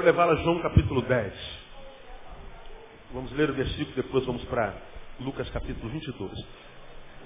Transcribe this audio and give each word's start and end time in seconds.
Quero 0.00 0.12
levá-la 0.12 0.32
a 0.32 0.36
João 0.36 0.58
capítulo 0.62 1.02
10. 1.02 1.34
Vamos 3.12 3.30
ler 3.32 3.50
o 3.50 3.52
versículo, 3.52 3.94
depois 3.94 4.24
vamos 4.24 4.42
para 4.44 4.74
Lucas 5.20 5.50
capítulo 5.50 5.90
22. 5.90 6.46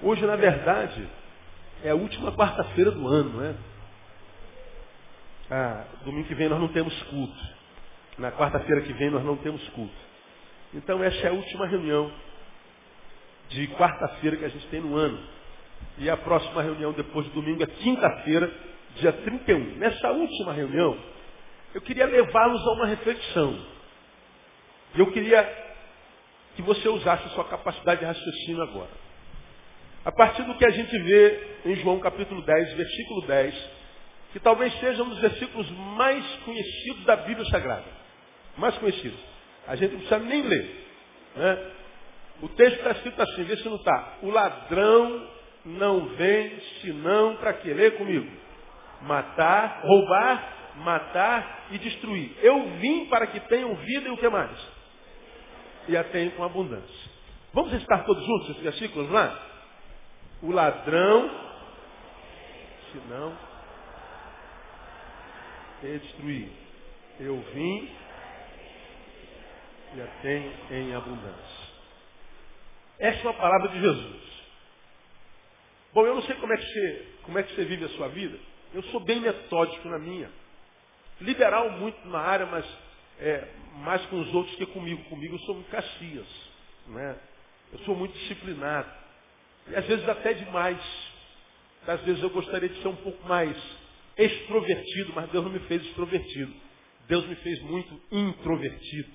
Hoje, 0.03 0.25
na 0.25 0.35
verdade, 0.35 1.07
é 1.85 1.91
a 1.91 1.95
última 1.95 2.33
quarta-feira 2.33 2.91
do 2.91 3.07
ano, 3.07 3.29
não 3.29 3.45
é? 3.45 3.55
Ah, 5.49 5.85
domingo 6.03 6.27
que 6.27 6.35
vem 6.35 6.49
nós 6.49 6.59
não 6.59 6.67
temos 6.67 6.93
culto. 7.03 7.47
Na 8.17 8.33
quarta-feira 8.33 8.81
que 8.81 8.91
vem 8.91 9.09
nós 9.09 9.23
não 9.23 9.37
temos 9.37 9.65
culto. 9.69 9.95
Então 10.73 11.01
essa 11.01 11.27
é 11.27 11.29
a 11.29 11.33
última 11.33 11.67
reunião 11.67 12.11
de 13.51 13.69
quarta-feira 13.69 14.35
que 14.35 14.43
a 14.43 14.49
gente 14.49 14.67
tem 14.67 14.81
no 14.81 14.97
ano. 14.97 15.17
E 15.97 16.09
a 16.09 16.17
próxima 16.17 16.61
reunião 16.61 16.91
depois 16.91 17.25
do 17.27 17.35
domingo 17.35 17.63
é 17.63 17.67
quinta-feira, 17.67 18.51
dia 18.97 19.13
31. 19.13 19.77
Nessa 19.77 20.11
última 20.11 20.51
reunião, 20.51 21.14
eu 21.75 21.81
queria 21.81 22.05
levá-los 22.05 22.65
a 22.65 22.71
uma 22.71 22.85
reflexão. 22.85 23.59
Eu 24.97 25.11
queria 25.11 25.43
que 26.55 26.61
você 26.61 26.87
usasse 26.87 27.25
a 27.25 27.29
sua 27.31 27.43
capacidade 27.43 27.99
de 27.99 28.05
raciocínio 28.05 28.63
agora. 28.63 28.91
A 30.05 30.11
partir 30.13 30.43
do 30.43 30.55
que 30.55 30.65
a 30.65 30.69
gente 30.69 30.97
vê 30.97 31.57
em 31.65 31.75
João 31.75 31.99
capítulo 31.99 32.41
10, 32.43 32.73
versículo 32.75 33.27
10, 33.27 33.69
que 34.31 34.39
talvez 34.39 34.73
seja 34.79 35.03
um 35.03 35.09
dos 35.09 35.19
versículos 35.19 35.69
mais 35.97 36.25
conhecidos 36.45 37.03
da 37.03 37.17
Bíblia 37.17 37.45
Sagrada. 37.49 37.91
Mais 38.57 38.77
conhecidos. 38.77 39.19
A 39.67 39.75
gente 39.75 39.91
não 39.91 39.99
precisa 39.99 40.19
nem 40.19 40.43
ler. 40.43 40.87
Né? 41.35 41.71
O 42.41 42.47
texto 42.47 42.77
está 42.77 42.91
escrito 42.91 43.21
assim, 43.21 43.43
vê 43.43 43.57
se 43.57 43.67
não 43.67 43.75
está. 43.75 44.19
O 44.21 44.29
ladrão 44.29 45.29
não 45.65 46.05
vem 46.15 46.57
senão 46.81 47.35
para 47.35 47.51
querer 47.51 47.97
comigo. 47.97 48.31
Matar, 49.01 49.81
roubar, 49.83 50.54
matar 50.77 51.67
e 51.71 51.77
destruir. 51.77 52.35
Eu 52.41 52.69
vim 52.77 53.05
para 53.05 53.27
que 53.27 53.39
tenham 53.41 53.75
vida 53.75 54.07
e 54.07 54.11
o 54.11 54.17
que 54.17 54.29
mais? 54.29 54.57
E 55.87 55.95
a 55.95 56.03
tenham 56.03 56.31
com 56.31 56.43
abundância. 56.43 57.11
Vamos 57.53 57.71
estar 57.73 58.03
todos 58.03 58.25
juntos 58.25 58.49
esses 58.49 58.63
versículos 58.63 59.09
lá? 59.09 59.41
O 60.41 60.51
ladrão, 60.51 61.29
senão, 62.91 63.37
é 65.83 65.97
destruir. 65.97 66.49
Eu 67.19 67.39
vim 67.53 67.89
e 69.95 70.01
a 70.01 70.07
tenho 70.21 70.51
em 70.71 70.93
abundância. 70.93 71.65
Essa 72.99 73.19
é 73.19 73.23
uma 73.23 73.33
palavra 73.33 73.69
de 73.69 73.79
Jesus. 73.79 74.23
Bom, 75.93 76.05
eu 76.05 76.15
não 76.15 76.21
sei 76.23 76.35
como 76.35 76.51
é 76.51 76.57
que 76.57 76.65
você, 76.65 77.07
como 77.23 77.39
é 77.39 77.43
que 77.43 77.55
você 77.55 77.63
vive 77.65 77.85
a 77.85 77.89
sua 77.89 78.09
vida. 78.09 78.37
Eu 78.73 78.83
sou 78.83 78.99
bem 78.99 79.21
metódico 79.21 79.87
na 79.87 79.97
minha. 79.97 80.29
Liberal 81.21 81.71
muito 81.71 82.07
na 82.07 82.19
área, 82.19 82.45
mas 82.45 82.65
é, 83.19 83.47
mais 83.77 84.05
com 84.07 84.19
os 84.19 84.33
outros 84.33 84.55
que 84.55 84.65
comigo. 84.67 85.03
Comigo 85.05 85.35
eu 85.35 85.39
sou 85.39 85.55
muito 85.55 85.69
Caxias. 85.69 86.27
Né? 86.87 87.15
Eu 87.71 87.79
sou 87.79 87.95
muito 87.95 88.13
disciplinado. 88.13 88.89
E 89.67 89.75
às 89.75 89.85
vezes 89.85 90.07
até 90.07 90.33
demais. 90.33 90.79
Às 91.87 92.01
vezes 92.01 92.21
eu 92.21 92.29
gostaria 92.29 92.67
de 92.67 92.81
ser 92.81 92.87
um 92.87 92.95
pouco 92.95 93.27
mais 93.27 93.55
extrovertido, 94.17 95.13
mas 95.13 95.29
Deus 95.29 95.43
não 95.43 95.51
me 95.51 95.59
fez 95.59 95.83
extrovertido. 95.83 96.53
Deus 97.07 97.25
me 97.27 97.35
fez 97.35 97.61
muito 97.61 98.01
introvertido. 98.11 99.11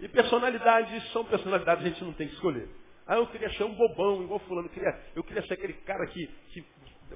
E 0.00 0.08
personalidades 0.08 1.12
são 1.12 1.24
personalidades 1.24 1.84
a 1.84 1.88
gente 1.88 2.04
não 2.04 2.12
tem 2.12 2.26
que 2.26 2.34
escolher. 2.34 2.68
Ah, 3.06 3.16
eu 3.16 3.26
queria 3.26 3.50
ser 3.52 3.64
um 3.64 3.74
bobão, 3.74 4.22
igual 4.22 4.38
fulano. 4.40 4.68
Eu 4.68 4.72
queria, 4.72 5.00
eu 5.14 5.24
queria 5.24 5.46
ser 5.46 5.54
aquele 5.54 5.74
cara 5.74 6.06
que, 6.06 6.26
que. 6.52 6.64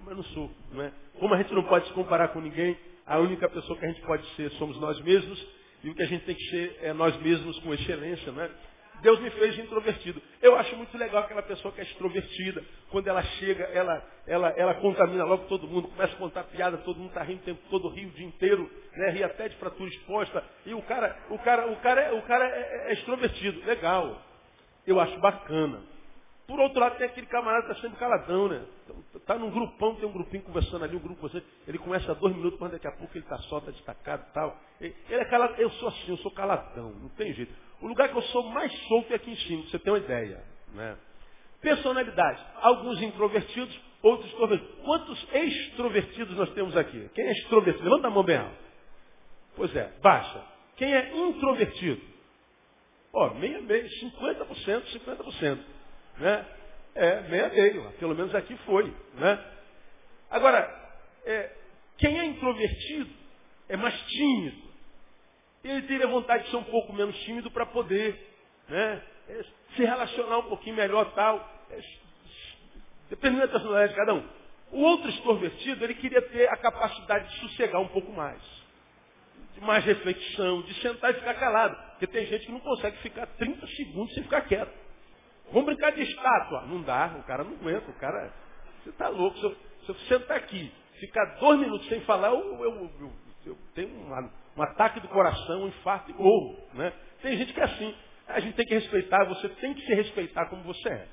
Mas 0.05 0.17
não 0.17 0.25
sou. 0.25 0.51
Não 0.73 0.83
é? 0.83 0.93
Como 1.19 1.33
a 1.35 1.39
gente 1.39 1.53
não 1.55 1.65
pode 1.65 1.87
se 1.87 1.93
comparar 1.93 2.29
com 2.29 2.41
ninguém, 2.41 2.77
a 3.07 3.19
única 3.19 3.49
pessoa 3.49 3.79
que 3.79 3.85
a 3.85 3.89
gente 3.89 4.01
pode 4.03 4.27
ser 4.35 4.51
somos 4.53 4.79
nós 4.81 5.01
mesmos. 5.01 5.47
E 5.83 5.91
o 5.91 5.95
que 5.95 6.03
a 6.03 6.07
gente 6.07 6.25
tem 6.25 6.35
que 6.35 6.45
ser 6.51 6.79
é 6.83 6.93
nós 6.93 7.15
mesmos 7.21 7.59
com 7.61 7.75
excelência. 7.75 8.33
Não 8.33 8.43
é? 8.43 8.51
Deus 9.03 9.21
me 9.21 9.31
fez 9.31 9.59
introvertido. 9.59 10.21
Eu 10.41 10.57
acho 10.57 10.75
muito 10.77 10.97
legal 10.97 11.25
aquela 11.25 11.43
pessoa 11.43 11.73
que 11.73 11.81
é 11.81 11.85
extrovertida. 11.85 12.65
Quando 12.91 13.07
ela 13.07 13.23
chega, 13.23 13.65
ela, 13.65 14.03
ela, 14.27 14.49
ela 14.57 14.75
contamina 14.77 15.25
logo 15.25 15.45
todo 15.45 15.69
mundo, 15.69 15.89
começa 15.89 16.15
a 16.15 16.19
contar 16.19 16.45
piada, 16.45 16.79
todo 16.79 16.99
mundo 16.99 17.09
está 17.09 17.23
rindo 17.23 17.43
o 17.43 17.45
tempo 17.45 17.61
todo, 17.69 17.89
ri 17.91 18.07
o 18.07 18.11
dia 18.11 18.27
inteiro, 18.27 18.71
né? 18.97 19.11
ri 19.11 19.23
até 19.23 19.49
de 19.49 19.57
fratura 19.57 19.91
exposta. 19.91 20.43
E 20.65 20.73
o 20.73 20.81
cara, 20.83 21.17
o 21.29 21.39
cara, 21.39 21.71
o 21.71 21.77
cara, 21.77 22.01
é, 22.01 22.13
o 22.13 22.23
cara 22.23 22.47
é, 22.47 22.89
é 22.89 22.93
extrovertido. 22.95 23.67
Legal. 23.67 24.23
Eu 24.87 24.99
acho 24.99 25.19
bacana. 25.19 25.83
Por 26.47 26.61
outro 26.61 26.79
lado, 26.79 26.99
tem 26.99 27.07
aquele 27.07 27.27
camarada 27.27 27.67
que 27.67 27.73
está 27.73 27.83
sempre 27.83 27.99
caladão, 27.99 28.49
né? 28.49 28.63
Está 29.15 29.37
num 29.37 29.51
grupão, 29.51 29.95
tem 29.95 30.07
um 30.07 30.13
grupinho 30.13 30.43
conversando 30.43 30.85
ali, 30.85 30.95
um 30.95 31.01
grupo 31.01 31.23
você, 31.23 31.43
ele 31.67 31.79
começa 31.79 32.11
a 32.13 32.15
dois 32.15 32.37
minutos, 32.37 32.61
mas 32.61 32.71
daqui 32.71 32.87
a 32.87 32.93
pouco 32.93 33.17
ele 33.17 33.25
está 33.25 33.39
só, 33.39 33.59
está 33.59 33.71
destacado 33.71 34.27
e 34.29 34.33
tal. 34.35 34.61
Ele 34.81 34.95
é 35.09 35.25
calado, 35.25 35.55
eu 35.59 35.71
sou 35.71 35.89
assim, 35.89 36.11
eu 36.11 36.19
sou 36.19 36.31
caladão, 36.33 36.91
não 37.01 37.09
tem 37.11 37.33
jeito. 37.33 37.53
O 37.81 37.87
lugar 37.87 38.11
que 38.11 38.17
eu 38.17 38.23
sou 38.23 38.43
mais 38.51 38.71
solto 38.89 39.11
é 39.13 39.17
aqui 39.17 39.31
em 39.31 39.37
cima, 39.37 39.63
você 39.63 39.79
tem 39.79 39.93
uma 39.93 39.99
ideia. 39.99 40.45
Né? 40.75 40.97
Personalidade. 41.63 42.45
Alguns 42.61 43.01
introvertidos, 43.01 43.81
outros 44.03 44.31
extrovertidos. 44.31 44.85
Quantos 44.85 45.27
extrovertidos 45.33 46.37
nós 46.37 46.51
temos 46.51 46.77
aqui? 46.77 47.09
Quem 47.15 47.25
é 47.25 47.33
extrovertido? 47.33 47.85
Levanta 47.85 48.09
a 48.09 48.11
mão 48.11 48.23
bem 48.23 48.37
alto. 48.37 48.65
Pois 49.57 49.75
é, 49.75 49.93
baixa. 50.03 50.45
Quem 50.77 50.93
é 50.93 51.17
introvertido? 51.17 52.03
Ó, 53.15 53.33
meia 53.35 53.63
meia, 53.63 53.89
50%, 53.89 54.83
50%. 55.07 55.59
Né? 56.19 56.47
É, 56.95 57.21
meia 57.23 57.49
meia, 57.49 57.91
pelo 57.99 58.15
menos 58.15 58.35
aqui 58.35 58.57
foi. 58.59 58.93
Né? 59.15 59.45
Agora, 60.31 60.93
é, 61.25 61.51
quem 61.99 62.19
é 62.19 62.25
introvertido 62.25 63.11
é 63.69 63.77
mais 63.77 63.99
tímido. 64.07 64.65
Ele 65.63 65.83
teria 65.83 66.07
vontade 66.07 66.45
de 66.45 66.51
ser 66.51 66.57
um 66.57 66.65
pouco 66.65 66.93
menos 66.93 67.17
tímido 67.21 67.51
para 67.51 67.67
poder 67.67 68.15
né, 68.69 69.03
é, 69.29 69.45
se 69.75 69.85
relacionar 69.85 70.39
um 70.39 70.49
pouquinho 70.49 70.77
melhor 70.77 71.13
tal. 71.15 71.39
É, 71.71 71.81
dependendo 73.11 73.43
da 73.43 73.49
personalidade 73.49 73.93
de 73.93 73.99
cada 73.99 74.15
um. 74.15 74.29
O 74.73 74.81
outro 74.81 75.09
extrovertido, 75.09 75.85
ele 75.85 75.95
queria 75.95 76.21
ter 76.23 76.49
a 76.49 76.57
capacidade 76.57 77.29
de 77.31 77.41
sossegar 77.41 77.81
um 77.81 77.89
pouco 77.89 78.13
mais 78.13 78.41
de 79.55 79.61
mais 79.61 79.85
reflexão, 79.85 80.63
de 80.63 80.75
sentar 80.81 81.13
e 81.13 81.15
ficar 81.15 81.35
calado. 81.35 81.77
Porque 81.91 82.07
tem 82.09 82.27
gente 82.27 82.47
que 82.47 82.53
não 82.53 82.61
consegue 82.61 82.97
ficar 82.99 83.27
30 83.27 83.67
segundos 83.69 84.13
sem 84.15 84.23
ficar 84.25 84.43
quieto. 84.43 84.73
Vamos 85.55 85.67
brincar 85.67 85.93
de 85.93 86.03
estátua. 86.03 86.63
Não 86.63 86.83
dá, 86.83 87.15
o 87.17 87.23
cara 87.23 87.45
não 87.45 87.53
aguenta, 87.53 87.89
o 87.89 87.95
cara. 87.95 88.33
Você 88.83 88.91
está 88.91 89.09
louco. 89.09 89.39
Se 89.39 89.45
eu, 89.45 89.57
se 89.85 89.89
eu, 89.89 89.95
sentar 90.09 90.37
aqui, 90.37 90.73
ficar 90.99 91.25
dois 91.39 91.61
minutos 91.61 91.89
sem 91.89 92.01
falar, 92.01 92.31
eu, 92.31 92.41
eu, 92.61 92.91
eu, 93.01 93.13
eu 93.47 93.59
tenho 93.73 93.89
uma, 94.01 94.29
um 94.57 94.63
ataque 94.63 94.99
do 94.99 95.07
coração, 95.07 95.63
um 95.63 95.69
infarto 95.69 96.11
e. 96.11 96.77
Né? 96.77 96.93
Tem 97.23 97.39
gente 97.39 97.53
que 97.53 97.61
é 97.61 97.65
assim. 97.65 97.95
A 98.27 98.41
gente 98.41 98.57
tem 98.57 98.67
que 98.67 98.75
respeitar, 98.75 99.25
você 99.27 99.49
tem 99.49 99.75
que 99.75 99.87
se 99.87 99.95
respeitar 99.95 100.47
como 100.47 100.65
você 100.65 100.89
é. 100.89 101.07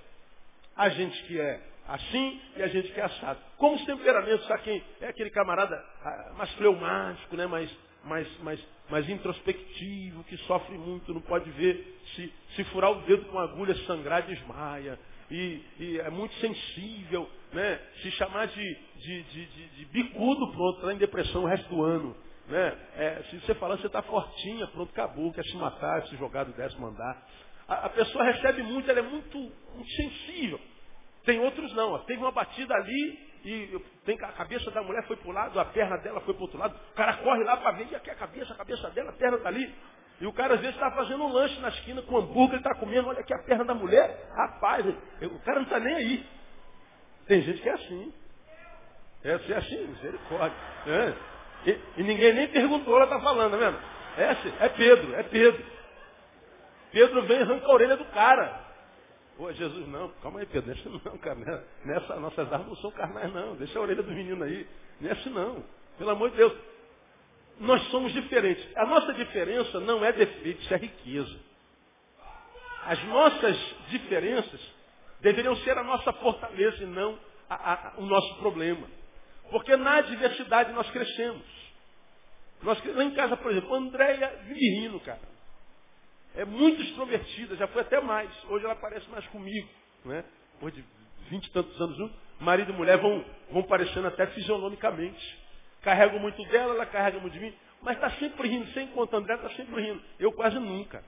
A 0.76 0.90
gente 0.90 1.24
que 1.26 1.40
é 1.40 1.62
assim 1.88 2.42
e 2.56 2.64
a 2.64 2.68
gente 2.68 2.92
que 2.92 3.00
é 3.00 3.04
assado. 3.04 3.40
Como 3.58 3.76
os 3.76 3.86
temperamentos, 3.86 4.48
sabe 4.48 4.64
quem? 4.64 4.84
É 5.02 5.08
aquele 5.10 5.30
camarada 5.30 5.76
ah, 6.04 6.34
mais 6.36 6.52
fleumático, 6.54 7.36
né? 7.38 7.46
mais 7.46 7.70
mais, 8.04 8.28
mais, 8.40 8.60
mais 8.90 9.10
introspectivo, 9.10 10.24
que 10.26 10.38
sofre 10.40 10.78
muito, 10.78 11.14
não 11.14 11.22
pode 11.22 11.50
ver 11.52 12.00
se, 12.16 12.34
se 12.56 12.64
furar 12.66 12.92
o 12.92 13.02
dedo 13.02 13.26
com 13.26 13.40
agulha, 13.40 13.76
sangrar, 13.86 14.24
desmaia. 14.24 15.00
E, 15.30 15.64
e 15.80 16.00
é 16.00 16.10
muito 16.10 16.34
sensível, 16.36 17.30
né? 17.54 17.80
Se 18.02 18.12
chamar 18.12 18.48
de, 18.48 18.78
de, 18.98 19.24
de, 19.24 19.46
de, 19.46 19.68
de 19.70 19.86
bicudo, 19.86 20.52
pronto, 20.52 20.80
está 20.80 20.94
em 20.94 20.98
depressão 20.98 21.44
o 21.44 21.48
resto 21.48 21.70
do 21.70 21.84
ano. 21.84 22.16
Né? 22.48 22.78
É, 22.98 23.24
se 23.30 23.40
você 23.40 23.56
falar, 23.56 23.78
você 23.78 23.88
está 23.88 24.02
fortinha, 24.02 24.68
pronto, 24.68 24.90
acabou, 24.90 25.32
quer 25.32 25.46
se 25.46 25.56
matar, 25.56 26.06
se 26.08 26.18
jogar 26.18 26.44
do 26.44 26.52
décimo 26.52 26.88
andar. 26.88 27.26
A, 27.66 27.86
a 27.86 27.90
pessoa 27.90 28.26
recebe 28.26 28.62
muito, 28.64 28.90
ela 28.90 29.00
é 29.00 29.04
muito, 29.04 29.38
muito 29.38 29.92
sensível. 29.96 30.60
Tem 31.24 31.40
outros 31.40 31.74
não. 31.74 31.94
Ó. 31.94 32.00
Teve 32.00 32.20
uma 32.20 32.32
batida 32.32 32.74
ali, 32.74 33.31
e 33.44 33.80
tem, 34.06 34.18
a 34.24 34.32
cabeça 34.34 34.70
da 34.72 34.84
mulher 34.84 35.04
foi 35.08 35.16
para 35.16 35.30
o 35.30 35.34
lado, 35.34 35.60
a 35.60 35.66
perna 35.66 35.98
dela 35.98 36.22
foi 36.22 36.34
para 36.34 36.44
outro 36.44 36.60
lado. 36.60 36.76
O 36.92 36.96
cara 36.96 37.18
corre 37.18 37.44
lá 37.44 37.58
para 37.58 37.72
ver, 37.72 37.88
e 37.92 37.96
aqui 37.96 38.10
a 38.10 38.16
cabeça, 38.16 38.54
a 38.54 38.58
cabeça 38.58 38.90
dela, 38.92 39.10
a 39.10 39.14
perna 39.14 39.38
está 39.38 39.50
ali. 39.50 39.74
E 40.20 40.28
o 40.28 40.34
cara 40.34 40.54
às 40.54 40.60
vezes 40.60 40.76
está 40.76 40.92
fazendo 40.92 41.24
um 41.24 41.32
lanche 41.32 41.60
na 41.60 41.70
esquina 41.70 42.02
com 42.04 42.18
hambúrguer, 42.18 42.54
ele 42.54 42.58
está 42.58 42.76
comendo, 42.76 43.10
olha 43.10 43.20
aqui 43.20 43.34
a 43.34 43.44
perna 43.44 43.66
da 43.66 43.74
mulher. 43.74 44.30
Rapaz, 44.36 44.86
o 44.86 45.40
cara 45.40 45.58
não 45.58 45.64
está 45.64 45.80
nem 45.80 45.96
aí. 45.96 46.28
Tem 47.28 47.42
gente 47.42 47.62
que 47.62 47.70
é 47.70 47.74
assim. 47.74 48.14
É, 49.24 49.32
é 49.32 49.58
assim, 49.58 49.88
misericórdia. 49.88 50.58
É. 50.86 51.14
E, 51.66 51.80
e, 51.98 52.04
ninguém 52.04 52.34
nem 52.34 52.48
perguntou, 52.48 52.96
ela 52.96 53.06
está 53.06 53.20
falando, 53.20 53.52
tá 53.52 53.58
vendo? 53.58 53.80
É, 54.18 54.30
assim, 54.30 54.54
é 54.60 54.70
Pedro, 54.70 55.16
é 55.16 55.24
Pedro. 55.24 55.66
Pedro 56.92 57.22
vem 57.24 57.40
e 57.40 57.42
arranca 57.42 57.66
a 57.66 57.74
orelha 57.74 57.98
do 57.98 58.06
cara. 58.06 58.71
Pô, 59.42 59.52
Jesus, 59.54 59.88
não, 59.88 60.08
calma 60.22 60.40
aí, 60.40 60.46
Pedro, 60.46 60.72
deixa 60.72 60.88
não, 60.88 61.18
cara. 61.18 61.66
Nessa, 61.84 62.16
nossas 62.18 62.54
armas 62.54 62.68
não 62.68 62.76
são 62.76 62.92
carnais, 62.92 63.34
não. 63.34 63.56
Deixa 63.56 63.80
a 63.80 63.82
orelha 63.82 64.04
do 64.04 64.12
menino 64.12 64.44
aí. 64.44 64.68
Nessa 65.00 65.32
não. 65.32 65.64
Pelo 65.98 66.12
amor 66.12 66.30
de 66.30 66.38
Deus. 66.38 66.54
Nós 67.60 67.82
somos 67.90 68.14
diferentes. 68.14 68.64
A 68.78 68.86
nossa 68.86 69.12
diferença 69.16 69.80
não 69.80 70.06
é 70.06 70.12
defeito, 70.14 70.62
isso 70.62 70.72
é 70.72 70.78
riqueza. 70.78 71.40
As 72.86 73.04
nossas 73.06 73.58
diferenças 73.88 74.62
deveriam 75.22 75.56
ser 75.56 75.76
a 75.76 75.84
nossa 75.84 76.14
fortaleza 76.14 76.84
e 76.84 76.86
não 76.86 77.18
a, 77.50 77.74
a, 77.74 77.94
o 77.98 78.06
nosso 78.06 78.36
problema. 78.36 78.88
Porque 79.50 79.76
na 79.76 80.02
diversidade 80.02 80.72
nós 80.72 80.88
crescemos. 80.92 81.48
Nós, 82.62 82.80
lá 82.96 83.04
em 83.04 83.16
casa, 83.16 83.36
por 83.38 83.50
exemplo, 83.50 83.74
Andréia 83.74 84.38
vive 84.44 85.00
cara. 85.00 85.31
É 86.36 86.46
muito 86.46 86.82
extrovertida, 86.82 87.56
já 87.56 87.68
foi 87.68 87.82
até 87.82 88.00
mais. 88.00 88.30
Hoje 88.50 88.66
ela 88.66 88.76
parece 88.76 89.10
mais 89.10 89.26
comigo. 89.28 89.68
Né? 90.06 90.24
Depois 90.54 90.74
de 90.74 90.84
vinte 91.30 91.48
e 91.48 91.52
tantos 91.52 91.80
anos 91.80 91.98
juntos, 91.98 92.16
marido 92.40 92.72
e 92.72 92.76
mulher 92.76 92.98
vão, 92.98 93.24
vão 93.52 93.64
parecendo 93.64 94.08
até 94.08 94.28
fisionomicamente. 94.28 95.40
Carrego 95.82 96.20
muito 96.20 96.44
dela, 96.46 96.76
ela 96.76 96.86
carrega 96.86 97.20
muito 97.20 97.34
de 97.34 97.40
mim, 97.40 97.54
mas 97.82 97.96
está 97.96 98.12
sempre 98.12 98.48
rindo, 98.48 98.68
sem 98.72 98.88
conta 98.88 99.18
André, 99.18 99.36
está 99.36 99.50
sempre 99.52 99.82
rindo. 99.82 100.02
Eu 100.20 100.32
quase 100.32 100.60
nunca. 100.60 101.04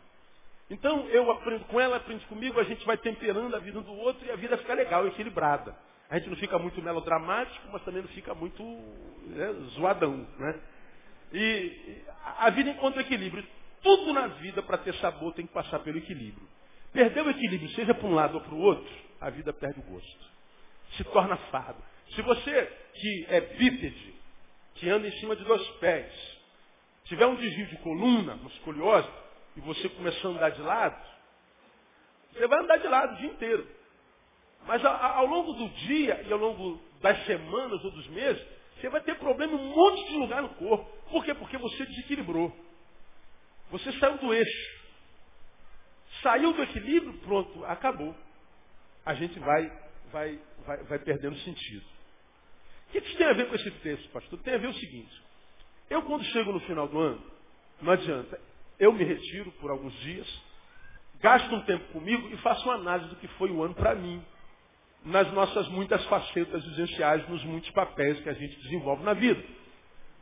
Então 0.70 1.08
eu 1.10 1.30
aprendo 1.32 1.66
com 1.66 1.80
ela, 1.80 1.98
aprendo 1.98 2.26
comigo, 2.28 2.60
a 2.60 2.64
gente 2.64 2.86
vai 2.86 2.98
temperando 2.98 3.56
a 3.56 3.60
vida 3.60 3.80
do 3.82 3.94
outro 3.94 4.26
e 4.26 4.32
a 4.32 4.36
vida 4.36 4.58
fica 4.58 4.74
legal, 4.74 5.08
equilibrada. 5.08 5.76
A 6.10 6.18
gente 6.18 6.30
não 6.30 6.38
fica 6.38 6.60
muito 6.60 6.82
melodramático, 6.82 7.68
mas 7.72 7.84
também 7.84 8.02
não 8.02 8.10
fica 8.10 8.34
muito 8.36 8.64
né, 9.28 9.54
zoadão. 9.76 10.28
Né? 10.38 10.60
E 11.34 12.02
a 12.38 12.50
vida 12.50 12.70
encontra 12.70 13.02
equilíbrio. 13.02 13.46
Tudo 13.84 14.14
na 14.14 14.28
vida, 14.28 14.64
para 14.64 14.78
ter 14.78 14.96
sabor, 14.96 15.34
tem 15.34 15.46
que 15.46 15.54
passar 15.54 15.80
pelo 15.80 15.98
equilíbrio. 15.98 16.48
Perder 16.94 17.26
o 17.26 17.30
equilíbrio, 17.30 17.70
seja 17.72 17.94
para 17.94 18.08
um 18.08 18.14
lado 18.14 18.36
ou 18.36 18.42
para 18.42 18.54
o 18.54 18.60
outro, 18.60 18.92
a 19.20 19.30
vida 19.30 19.52
perde 19.52 19.80
o 19.80 19.84
gosto. 19.84 20.32
Se 20.96 21.04
torna 21.06 21.36
fado. 21.52 21.84
Se 22.16 22.22
você 22.22 22.66
que 22.94 23.26
é 23.30 23.42
bípede, 23.42 24.14
que 24.76 24.90
anda 24.90 25.08
em 25.08 25.12
cima 25.20 25.36
de 25.36 25.44
dois 25.44 25.68
pés, 25.80 26.14
tiver 27.06 27.26
um 27.26 27.36
desvio 27.36 27.68
de 27.68 27.78
coluna, 27.78 28.36
uma 28.36 29.24
e 29.56 29.62
você 29.62 29.90
começar 29.90 30.28
a 30.28 30.32
andar 30.32 30.50
de 30.50 30.62
lado, 30.62 31.14
você 32.32 32.48
vai 32.48 32.60
andar 32.60 32.78
de 32.78 32.88
lado 32.88 33.14
o 33.14 33.18
dia 33.18 33.30
inteiro. 33.30 33.68
Mas 34.66 34.84
ao 34.86 35.26
longo 35.26 35.54
do 35.54 35.70
dia 35.70 36.24
e 36.26 36.32
ao 36.32 36.40
longo 36.40 36.82
das 37.02 37.26
semanas 37.26 37.84
ou 37.84 37.92
dos 37.92 38.08
meses, 38.08 38.42
você 38.76 38.90
vai 38.90 39.02
ter 39.02 39.16
problema 39.16 39.54
em 39.54 39.56
um 39.56 39.76
monte 39.76 40.08
de 40.08 40.18
lugar 40.18 40.42
no 40.42 40.50
corpo. 40.50 40.86
Por 41.10 41.24
quê? 41.26 41.34
Porque 41.34 41.58
você 41.58 41.86
desequilibrou. 41.86 42.52
Você 43.74 43.92
saiu 43.94 44.20
do 44.20 44.32
eixo. 44.32 44.84
Saiu 46.22 46.54
do 46.54 46.62
equilíbrio, 46.62 47.14
pronto, 47.22 47.66
acabou. 47.66 48.16
A 49.04 49.16
gente 49.16 49.40
vai, 49.40 49.68
vai, 50.12 50.40
vai, 50.64 50.84
vai 50.84 51.00
perdendo 51.00 51.36
sentido. 51.40 51.84
O 52.88 52.92
que 52.92 53.00
isso 53.00 53.18
tem 53.18 53.26
a 53.26 53.34
ver 53.34 53.50
com 53.50 53.56
esse 53.56 53.72
texto, 53.72 54.08
pastor? 54.10 54.40
Tem 54.42 54.54
a 54.54 54.60
ver 54.60 54.68
o 54.68 54.74
seguinte. 54.76 55.24
Eu 55.90 56.04
quando 56.04 56.24
chego 56.26 56.52
no 56.52 56.60
final 56.60 56.88
do 56.88 57.00
ano, 57.00 57.24
não 57.82 57.94
adianta. 57.94 58.40
Eu 58.78 58.94
me 58.94 59.04
retiro 59.04 59.52
por 59.54 59.72
alguns 59.72 59.94
dias, 60.02 60.28
gasto 61.20 61.52
um 61.56 61.66
tempo 61.66 61.92
comigo 61.94 62.30
e 62.30 62.38
faço 62.38 62.64
uma 62.66 62.76
análise 62.76 63.10
do 63.10 63.16
que 63.16 63.28
foi 63.40 63.50
o 63.50 63.64
ano 63.64 63.74
para 63.74 63.96
mim. 63.96 64.24
Nas 65.04 65.34
nossas 65.34 65.68
muitas 65.70 66.06
facetas 66.06 66.64
vivenciais, 66.64 67.28
nos 67.28 67.44
muitos 67.44 67.72
papéis 67.72 68.20
que 68.20 68.30
a 68.30 68.34
gente 68.34 68.56
desenvolve 68.62 69.04
na 69.04 69.14
vida. 69.14 69.44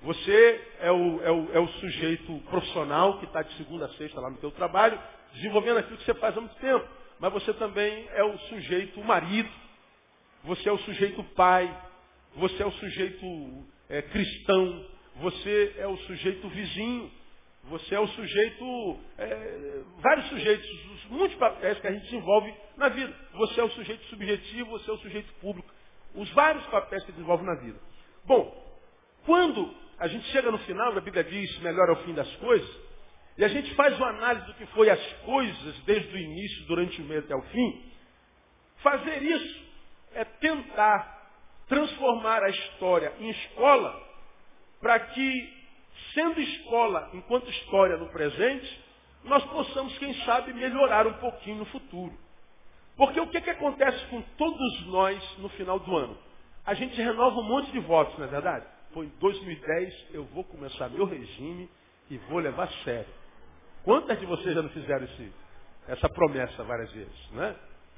Você 0.04 0.68
é 0.80 0.92
o, 0.92 1.22
é 1.22 1.32
o, 1.32 1.54
é 1.54 1.60
o 1.60 1.68
sujeito 1.68 2.40
profissional 2.50 3.20
que 3.20 3.26
está 3.26 3.44
de 3.44 3.54
segunda 3.56 3.86
a 3.86 3.90
sexta 3.90 4.20
lá 4.20 4.32
no 4.32 4.38
teu 4.38 4.50
trabalho, 4.52 5.00
desenvolvendo 5.34 5.78
aquilo 5.78 5.98
que 5.98 6.06
você 6.06 6.14
faz 6.16 6.36
há 6.36 6.42
muito 6.42 6.56
tempo. 6.56 6.88
Mas 7.20 7.34
você 7.34 7.54
também 7.54 8.08
é 8.14 8.24
o 8.24 8.38
sujeito 8.40 9.04
marido, 9.04 9.50
você 10.44 10.68
é 10.68 10.72
o 10.72 10.80
sujeito 10.80 11.24
pai, 11.36 11.70
você 12.36 12.64
é 12.64 12.66
o 12.66 12.72
sujeito 12.72 13.64
é, 13.90 14.02
cristão, 14.02 14.86
você 15.18 15.76
é 15.78 15.86
o 15.86 15.98
sujeito 15.98 16.50
vizinho, 16.50 17.12
você 17.66 17.94
é 17.94 18.00
o 18.00 18.08
sujeito, 18.08 19.00
é, 19.20 19.82
vários 20.00 20.30
sujeitos, 20.30 20.68
muitos 21.12 21.38
papéis 21.38 21.80
que 21.80 21.88
a 21.88 21.92
gente 21.92 22.06
desenvolve 22.06 22.52
na 22.76 22.90
vida. 22.90 23.14
Você 23.34 23.62
é 23.62 23.64
o 23.64 23.70
sujeito 23.70 24.04
subjetivo, 24.06 24.72
você 24.72 24.90
é 24.90 24.94
o 24.94 24.98
sujeito 24.98 25.32
público. 25.34 25.72
Os 26.16 26.30
vários 26.32 26.66
papéis 26.68 27.04
que 27.04 27.12
desenvolve 27.12 27.46
na 27.46 27.54
vida. 27.56 27.80
Bom, 28.26 28.52
quando 29.26 29.74
a 30.02 30.08
gente 30.08 30.26
chega 30.32 30.50
no 30.50 30.58
final, 30.58 30.98
a 30.98 31.00
Bíblia 31.00 31.24
diz, 31.24 31.60
melhor 31.60 31.88
é 31.90 31.92
o 31.92 32.04
fim 32.04 32.14
das 32.16 32.36
coisas, 32.38 32.68
e 33.38 33.46
a 33.46 33.48
gente 33.48 33.74
faz 33.76 33.96
uma 33.98 34.10
análise 34.10 34.48
do 34.48 34.56
que 34.56 34.66
foi 34.68 34.90
as 34.90 35.14
coisas 35.24 35.80
desde 35.82 36.16
o 36.16 36.18
início, 36.18 36.66
durante 36.66 37.00
o 37.00 37.06
meio 37.06 37.20
até 37.20 37.36
o 37.36 37.42
fim, 37.44 37.92
fazer 38.78 39.22
isso 39.22 39.62
é 40.16 40.26
tentar 40.26 41.30
transformar 41.68 42.42
a 42.44 42.50
história 42.50 43.14
em 43.20 43.30
escola 43.30 43.96
para 44.82 45.00
que, 45.00 45.54
sendo 46.16 46.42
escola 46.42 47.12
enquanto 47.14 47.52
história 47.52 47.96
no 47.98 48.10
presente, 48.10 48.84
nós 49.24 49.46
possamos, 49.46 49.96
quem 50.00 50.16
sabe, 50.26 50.52
melhorar 50.52 51.06
um 51.06 51.14
pouquinho 51.14 51.58
no 51.58 51.66
futuro. 51.66 52.18
Porque 52.98 53.20
o 53.20 53.28
que, 53.28 53.40
que 53.40 53.52
acontece 53.52 54.04
com 54.08 54.20
todos 54.36 54.88
nós 54.88 55.38
no 55.38 55.50
final 55.50 55.78
do 55.78 55.96
ano? 55.96 56.18
A 56.66 56.74
gente 56.74 57.00
renova 57.00 57.40
um 57.40 57.44
monte 57.44 57.72
de 57.72 57.80
votos, 57.80 58.18
não 58.18 58.26
é 58.26 58.30
verdade? 58.30 58.66
Foi 58.94 59.06
em 59.06 59.12
2010, 59.20 60.08
eu 60.14 60.26
vou 60.26 60.44
começar 60.44 60.90
meu 60.90 61.06
regime 61.06 61.70
e 62.10 62.18
vou 62.30 62.40
levar 62.40 62.66
a 62.66 62.84
sério. 62.84 63.14
Quantas 63.84 64.20
de 64.20 64.26
vocês 64.26 64.54
já 64.54 64.62
não 64.62 64.70
fizeram 64.70 65.06
esse, 65.06 65.32
essa 65.88 66.10
promessa 66.10 66.64
várias 66.64 66.92
vezes? 66.92 67.32
Né? 67.32 67.56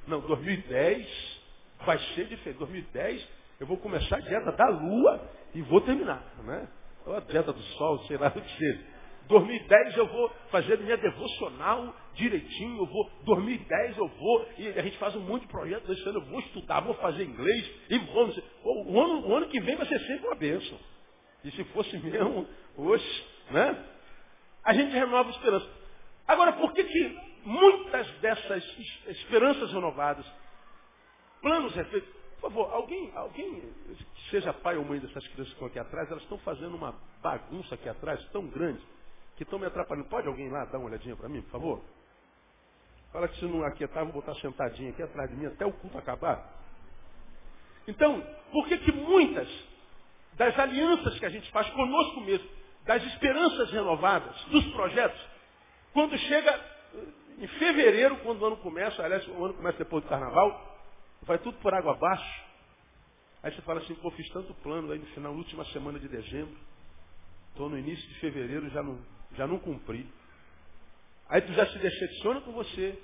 Não, 0.08 0.22
2010 0.22 1.42
vai 1.86 1.98
ser 2.16 2.28
diferente. 2.28 2.60
2010 2.60 3.28
eu 3.60 3.68
vou 3.68 3.78
começar 3.78 4.18
a 4.18 4.20
dieta 4.20 4.52
da 4.52 4.70
lua 4.70 5.30
e 5.54 5.62
vou 5.64 5.82
terminar. 5.82 6.24
Né? 6.44 6.68
Ou 7.06 7.16
a 7.16 7.20
dieta 7.20 7.52
do 7.52 7.62
sol, 7.62 8.00
sei 8.06 8.18
lá 8.18 8.28
o 8.28 8.42
que 8.42 8.58
seja. 8.58 8.93
2010 9.28 9.98
eu 9.98 10.08
vou 10.08 10.30
fazer 10.50 10.78
minha 10.80 10.98
devocional 10.98 11.96
direitinho, 12.14 12.80
eu 12.80 12.86
vou, 12.86 13.10
2010 13.24 13.98
eu 13.98 14.08
vou, 14.08 14.48
e 14.58 14.68
a 14.68 14.82
gente 14.82 14.98
faz 14.98 15.16
um 15.16 15.22
monte 15.22 15.44
de 15.44 15.48
projetos 15.48 15.90
esse 15.90 16.08
ano, 16.08 16.20
eu 16.20 16.26
vou 16.26 16.40
estudar, 16.40 16.82
vou 16.82 16.94
fazer 16.96 17.24
inglês, 17.24 17.72
e 17.90 17.98
vamos, 17.98 18.38
o, 18.64 19.02
ano, 19.02 19.28
o 19.28 19.36
ano 19.36 19.48
que 19.48 19.60
vem 19.62 19.76
vai 19.76 19.88
ser 19.88 20.00
sempre 20.00 20.28
uma 20.28 20.36
bênção. 20.36 20.78
E 21.44 21.52
se 21.52 21.64
fosse 21.66 21.98
mesmo, 21.98 22.48
hoje, 22.78 23.26
né? 23.52 23.86
a 24.64 24.74
gente 24.74 24.92
renova 24.92 25.30
a 25.30 25.32
esperança. 25.32 25.68
Agora, 26.28 26.54
por 26.54 26.74
que, 26.74 26.84
que 26.84 27.20
muitas 27.44 28.10
dessas 28.20 28.64
esperanças 29.08 29.72
renovadas, 29.74 30.26
planos 31.42 31.74
refeitos, 31.76 32.10
por 32.40 32.50
favor, 32.50 32.74
alguém, 32.74 33.12
alguém, 33.16 33.64
seja 34.30 34.54
pai 34.54 34.78
ou 34.78 34.84
mãe 34.84 35.00
dessas 35.00 35.26
crianças 35.30 35.48
que 35.48 35.54
estão 35.54 35.68
aqui 35.68 35.80
atrás, 35.80 36.10
elas 36.12 36.24
estão 36.24 36.38
fazendo 36.40 36.76
uma 36.76 36.94
bagunça 37.22 37.76
aqui 37.76 37.88
atrás 37.88 38.24
tão 38.32 38.48
grande 38.48 38.82
que 39.36 39.44
estão 39.44 39.60
me 39.60 39.66
atrapalhando. 39.66 40.08
Pode 40.10 40.28
alguém 40.28 40.50
lá 40.50 40.66
dar 40.66 40.78
uma 40.78 40.88
olhadinha 40.88 41.16
para 41.16 41.30
mim, 41.30 41.42
por 41.42 41.52
favor? 41.52 41.82
Fala 43.12 43.28
que 43.28 43.38
se 43.38 43.46
não 43.46 43.64
aquietar, 43.64 44.04
vou 44.04 44.14
botar 44.14 44.34
sentadinho 44.36 44.90
aqui 44.90 45.04
atrás 45.04 45.30
de 45.30 45.36
mim 45.36 45.46
até 45.46 45.66
o 45.66 45.72
culto 45.72 45.98
acabar. 45.98 46.52
Então, 47.88 48.22
por 48.52 48.68
que 48.68 48.78
que 48.80 48.92
muitas 48.92 49.48
das 50.34 50.58
alianças 50.58 51.20
que 51.20 51.26
a 51.26 51.30
gente 51.30 51.50
faz 51.52 51.70
conosco 51.72 52.22
mesmo, 52.22 52.50
das 52.86 53.04
esperanças 53.04 53.72
renovadas, 53.72 54.36
dos 54.46 54.66
projetos, 54.74 55.20
quando 55.94 56.18
chega 56.18 56.52
eh, 56.52 57.00
em 57.40 57.48
fevereiro, 57.48 58.18
quando 58.18 58.42
o 58.42 58.46
ano 58.46 58.58
começa, 58.58 59.04
aliás, 59.04 59.26
o 59.28 59.46
ano 59.46 59.54
começa 59.54 59.78
depois 59.78 60.04
do 60.04 60.10
carnaval, 60.10 60.80
vai 61.22 61.38
tudo 61.38 61.58
por 61.60 61.74
água 61.74 61.94
abaixo. 61.94 62.44
Aí 63.44 63.54
você 63.54 63.62
fala 63.62 63.80
assim, 63.80 63.94
pô, 63.96 64.10
fiz 64.12 64.28
tanto 64.30 64.54
plano 64.56 64.92
aí 64.92 65.00
no 65.00 65.06
final, 65.08 65.34
última 65.34 65.64
semana 65.66 66.00
de 66.00 66.08
dezembro. 66.08 66.58
Estou 67.50 67.70
no 67.70 67.78
início 67.78 68.08
de 68.10 68.20
fevereiro, 68.20 68.70
já 68.70 68.82
não, 68.82 69.00
já 69.36 69.48
não 69.48 69.60
cumpri. 69.60 70.08
Aí 71.30 71.42
tu 71.42 71.54
já 71.54 71.66
se 71.68 71.80
decepciona 71.80 72.42
com 72.42 72.52
você. 72.52 72.98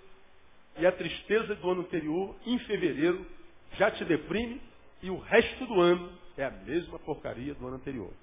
E 0.78 0.86
a 0.86 0.92
tristeza 0.92 1.56
do 1.56 1.70
ano 1.72 1.82
anterior, 1.82 2.36
em 2.46 2.58
fevereiro, 2.60 3.26
já 3.74 3.92
te 3.92 4.06
deprime. 4.06 4.62
E 5.02 5.10
o 5.10 5.18
resto 5.18 5.66
do 5.66 5.80
ano 5.82 6.12
é 6.38 6.46
a 6.46 6.52
mesma 6.52 7.00
porcaria 7.00 7.54
do 7.54 7.68
ano 7.68 7.78
anterior. 7.78 8.14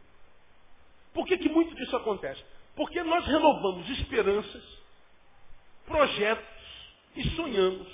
Por 1.13 1.27
que, 1.27 1.39
que 1.39 1.49
muito 1.49 1.75
disso 1.75 1.97
acontece? 1.97 2.43
Porque 2.75 3.03
nós 3.03 3.27
renovamos 3.27 3.89
esperanças, 3.89 4.63
projetos 5.87 6.47
e 7.17 7.25
sonhamos. 7.31 7.89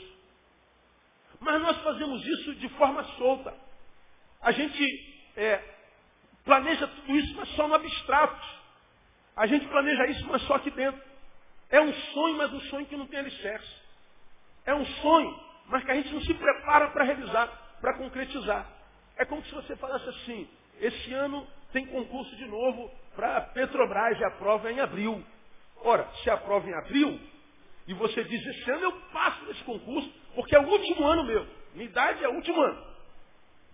Mas 1.41 1.63
nós 1.63 1.77
fazemos 1.79 2.25
isso 2.27 2.55
de 2.57 2.69
forma 2.71 3.05
solta. 3.17 3.55
A 4.41 4.51
gente 4.51 4.85
é, 5.37 5.63
planeja 6.45 6.87
tudo 6.87 7.17
isso, 7.17 7.35
mas 7.37 7.49
só 7.51 7.69
no 7.69 7.75
abstrato. 7.75 8.62
A 9.37 9.47
gente 9.47 9.67
planeja 9.69 10.07
isso, 10.07 10.27
mas 10.29 10.43
só 10.43 10.55
aqui 10.55 10.71
dentro. 10.71 11.01
É 11.71 11.81
um 11.81 11.93
sonho, 11.93 12.37
mas 12.37 12.53
um 12.53 12.61
sonho 12.63 12.87
que 12.87 12.97
não 12.97 13.07
tem 13.07 13.21
alicerce. 13.21 13.83
É 14.67 14.75
um 14.75 14.85
sonho, 14.85 15.41
mas 15.67 15.85
que 15.85 15.91
a 15.91 15.95
gente 15.95 16.13
não 16.13 16.21
se 16.21 16.35
prepara 16.35 16.91
para 16.91 17.05
realizar, 17.05 17.47
para 17.81 17.97
concretizar. 17.97 18.67
É 19.17 19.25
como 19.25 19.43
se 19.45 19.55
você 19.55 19.75
falasse 19.77 20.09
assim, 20.09 20.49
esse 20.81 21.13
ano 21.15 21.47
tem 21.73 21.87
concurso 21.87 22.35
de 22.37 22.45
novo 22.47 22.91
para 23.17 23.41
Petrobras 23.41 24.19
e 24.19 24.25
a 24.25 24.31
prova 24.33 24.69
é 24.69 24.73
em 24.73 24.81
abril. 24.81 25.25
Ora, 25.85 26.09
se 26.23 26.31
a 26.31 26.37
prova 26.37 26.69
é 26.69 26.71
em 26.71 26.75
abril, 26.75 27.21
e 27.89 27.95
você 27.95 28.23
diz, 28.25 28.47
esse 28.47 28.71
ano 28.71 28.83
eu 28.83 28.93
passo 29.13 29.45
nesse 29.47 29.65
concurso, 29.65 30.13
porque 30.35 30.55
é 30.55 30.61
o 30.61 30.69
último 30.69 31.07
ano 31.07 31.25
meu. 31.25 31.47
Minha 31.75 31.87
idade 31.87 32.23
é 32.23 32.29
o 32.29 32.35
último 32.35 32.61
ano. 32.61 32.87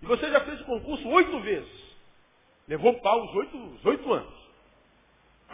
E 0.01 0.07
você 0.07 0.31
já 0.31 0.41
fez 0.41 0.61
o 0.61 0.65
concurso 0.65 1.07
oito 1.09 1.41
vezes. 1.41 1.89
Levou 2.67 2.95
pau 3.01 3.25
os 3.25 3.35
oito, 3.35 3.59
os 3.75 3.85
oito 3.85 4.13
anos. 4.13 4.48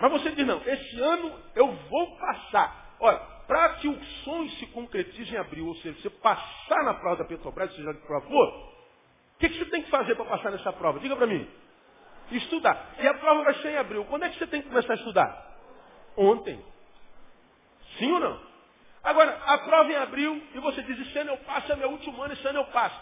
Mas 0.00 0.12
você 0.12 0.30
diz, 0.32 0.46
não, 0.46 0.60
esse 0.66 1.00
ano 1.00 1.40
eu 1.54 1.72
vou 1.72 2.16
passar. 2.16 2.96
Olha, 3.00 3.18
para 3.46 3.74
que 3.74 3.88
o 3.88 4.04
sonho 4.24 4.50
se 4.52 4.66
concretize 4.68 5.34
em 5.34 5.38
abril, 5.38 5.66
ou 5.66 5.74
seja, 5.76 6.00
você 6.00 6.10
passar 6.10 6.82
na 6.84 6.94
prova 6.94 7.16
da 7.16 7.24
Petrobras, 7.24 7.74
seja 7.74 7.92
de 7.92 8.00
prova 8.00 8.26
for, 8.26 8.48
o 8.48 9.38
que, 9.38 9.48
que 9.48 9.58
você 9.58 9.66
tem 9.66 9.82
que 9.82 9.90
fazer 9.90 10.14
para 10.14 10.24
passar 10.24 10.50
nessa 10.50 10.72
prova? 10.72 10.98
Diga 10.98 11.16
para 11.16 11.26
mim. 11.26 11.48
Estudar. 12.30 12.94
E 12.98 13.06
a 13.06 13.14
prova 13.14 13.44
vai 13.44 13.54
ser 13.54 13.72
em 13.72 13.76
abril. 13.76 14.04
Quando 14.06 14.24
é 14.24 14.30
que 14.30 14.38
você 14.38 14.46
tem 14.46 14.62
que 14.62 14.68
começar 14.68 14.94
a 14.94 14.96
estudar? 14.96 15.56
Ontem. 16.16 16.64
Sim 17.98 18.12
ou 18.12 18.20
não? 18.20 18.40
Agora, 19.02 19.38
a 19.44 19.58
prova 19.58 19.92
em 19.92 19.96
abril, 19.96 20.42
e 20.54 20.58
você 20.60 20.82
diz, 20.82 20.98
esse 20.98 21.18
ano 21.18 21.32
eu 21.32 21.36
passo, 21.38 21.70
é 21.70 21.76
meu 21.76 21.90
último 21.90 22.22
ano, 22.22 22.32
esse 22.32 22.46
ano 22.48 22.60
eu 22.60 22.64
passo. 22.66 22.98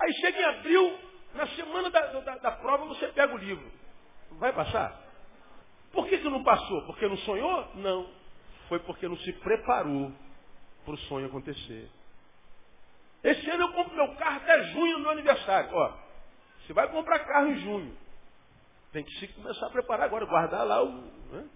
Aí 0.00 0.12
chega 0.14 0.40
em 0.40 0.44
abril, 0.44 0.98
na 1.34 1.46
semana 1.48 1.90
da, 1.90 2.00
da, 2.00 2.36
da 2.38 2.50
prova, 2.52 2.84
você 2.86 3.06
pega 3.08 3.32
o 3.32 3.38
livro. 3.38 3.70
Vai 4.32 4.52
passar? 4.52 5.07
Por 5.98 6.06
que, 6.06 6.18
que 6.18 6.30
não 6.30 6.44
passou? 6.44 6.82
Porque 6.82 7.08
não 7.08 7.16
sonhou? 7.18 7.72
Não. 7.74 8.08
Foi 8.68 8.78
porque 8.78 9.08
não 9.08 9.16
se 9.16 9.32
preparou 9.32 10.12
para 10.84 10.94
o 10.94 10.98
sonho 10.98 11.26
acontecer. 11.26 11.90
Esse 13.24 13.50
ano 13.50 13.64
eu 13.64 13.72
compro 13.72 13.96
meu 13.96 14.14
carro 14.14 14.36
até 14.36 14.62
junho 14.66 14.98
no 14.98 15.00
meu 15.00 15.10
aniversário. 15.10 15.74
Ó, 15.74 15.92
você 16.60 16.72
vai 16.72 16.88
comprar 16.92 17.18
carro 17.26 17.48
em 17.48 17.56
junho. 17.62 17.96
Tem 18.92 19.02
que 19.02 19.10
se 19.18 19.26
começar 19.26 19.66
a 19.66 19.70
preparar 19.70 20.06
agora, 20.06 20.24
guardar 20.24 20.64
lá 20.64 20.84
o, 20.84 20.88
né, 21.32 21.48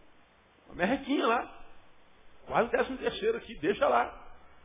a 0.72 0.74
merrequinha 0.74 1.24
lá. 1.24 1.48
Guarda 2.48 2.66
o 2.66 2.72
décimo 2.72 2.98
terceiro 2.98 3.38
aqui, 3.38 3.54
deixa 3.60 3.86
lá. 3.86 4.12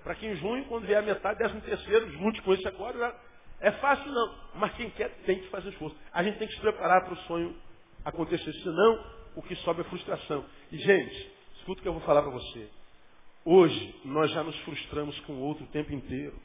Para 0.03 0.15
que 0.15 0.25
em 0.25 0.35
junho, 0.37 0.65
quando 0.65 0.87
vier 0.87 0.97
a 0.97 1.05
metade, 1.05 1.37
décimo 1.37 1.61
terceiro, 1.61 2.09
junte 2.13 2.41
com 2.41 2.51
esse 2.51 2.67
agora. 2.67 3.15
É 3.59 3.71
fácil 3.73 4.11
não, 4.11 4.35
mas 4.55 4.73
quem 4.73 4.89
quer 4.89 5.09
tem 5.27 5.39
que 5.39 5.49
fazer 5.49 5.69
esforço. 5.69 5.95
A 6.11 6.23
gente 6.23 6.39
tem 6.39 6.47
que 6.47 6.55
se 6.55 6.61
preparar 6.61 7.03
para 7.03 7.13
o 7.13 7.17
sonho 7.27 7.55
acontecer, 8.03 8.53
senão 8.63 9.17
o 9.37 9.41
que 9.43 9.55
sobe 9.57 9.81
é 9.81 9.83
frustração. 9.83 10.43
E 10.71 10.77
gente, 10.77 11.31
escuta 11.57 11.79
o 11.79 11.83
que 11.83 11.87
eu 11.87 11.93
vou 11.93 12.01
falar 12.01 12.23
para 12.23 12.31
você. 12.31 12.67
Hoje 13.45 13.95
nós 14.03 14.31
já 14.31 14.43
nos 14.43 14.57
frustramos 14.61 15.17
com 15.21 15.33
o 15.33 15.41
outro 15.41 15.63
o 15.63 15.67
tempo 15.67 15.93
inteiro. 15.93 16.35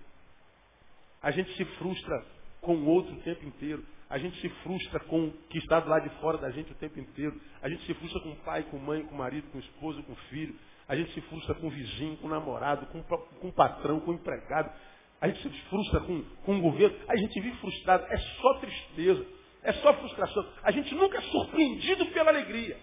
A 1.22 1.30
gente 1.30 1.56
se 1.56 1.64
frustra 1.64 2.22
com 2.60 2.76
o 2.76 2.86
outro 2.86 3.14
o 3.14 3.20
tempo 3.22 3.46
inteiro. 3.46 3.82
A 4.10 4.18
gente 4.18 4.38
se 4.42 4.48
frustra 4.62 5.00
com 5.00 5.28
o 5.28 5.32
que 5.48 5.56
está 5.56 5.80
do 5.80 5.88
lado 5.88 6.06
de 6.06 6.14
fora 6.20 6.36
da 6.36 6.50
gente 6.50 6.70
o 6.70 6.74
tempo 6.74 7.00
inteiro. 7.00 7.40
A 7.62 7.68
gente 7.68 7.82
se 7.86 7.94
frustra 7.94 8.20
com 8.20 8.32
o 8.32 8.36
pai, 8.36 8.62
com 8.64 8.78
mãe, 8.78 9.02
com 9.06 9.16
marido, 9.16 9.50
com 9.50 9.58
esposa, 9.58 10.02
com 10.02 10.14
filho. 10.28 10.54
A 10.86 10.94
gente 10.94 11.14
se 11.14 11.20
frustra 11.22 11.54
com 11.54 11.68
o 11.68 11.70
vizinho, 11.70 12.18
com 12.18 12.26
o 12.26 12.30
namorado, 12.30 12.84
com, 12.88 13.02
com 13.02 13.48
o 13.48 13.52
patrão, 13.52 14.00
com 14.00 14.10
o 14.10 14.14
empregado. 14.14 14.70
A 15.18 15.28
gente 15.28 15.42
se 15.42 15.62
frustra 15.70 16.00
com, 16.00 16.22
com 16.44 16.58
o 16.58 16.60
governo. 16.60 16.94
A 17.08 17.16
gente 17.16 17.40
vive 17.40 17.56
frustrado. 17.56 18.04
É 18.10 18.18
só 18.18 18.54
tristeza. 18.58 19.26
É 19.62 19.72
só 19.74 19.94
frustração. 19.94 20.46
A 20.62 20.70
gente 20.72 20.94
nunca 20.94 21.18
é 21.18 21.22
surpreendido 21.22 22.06
pela 22.06 22.30
alegria. 22.30 22.78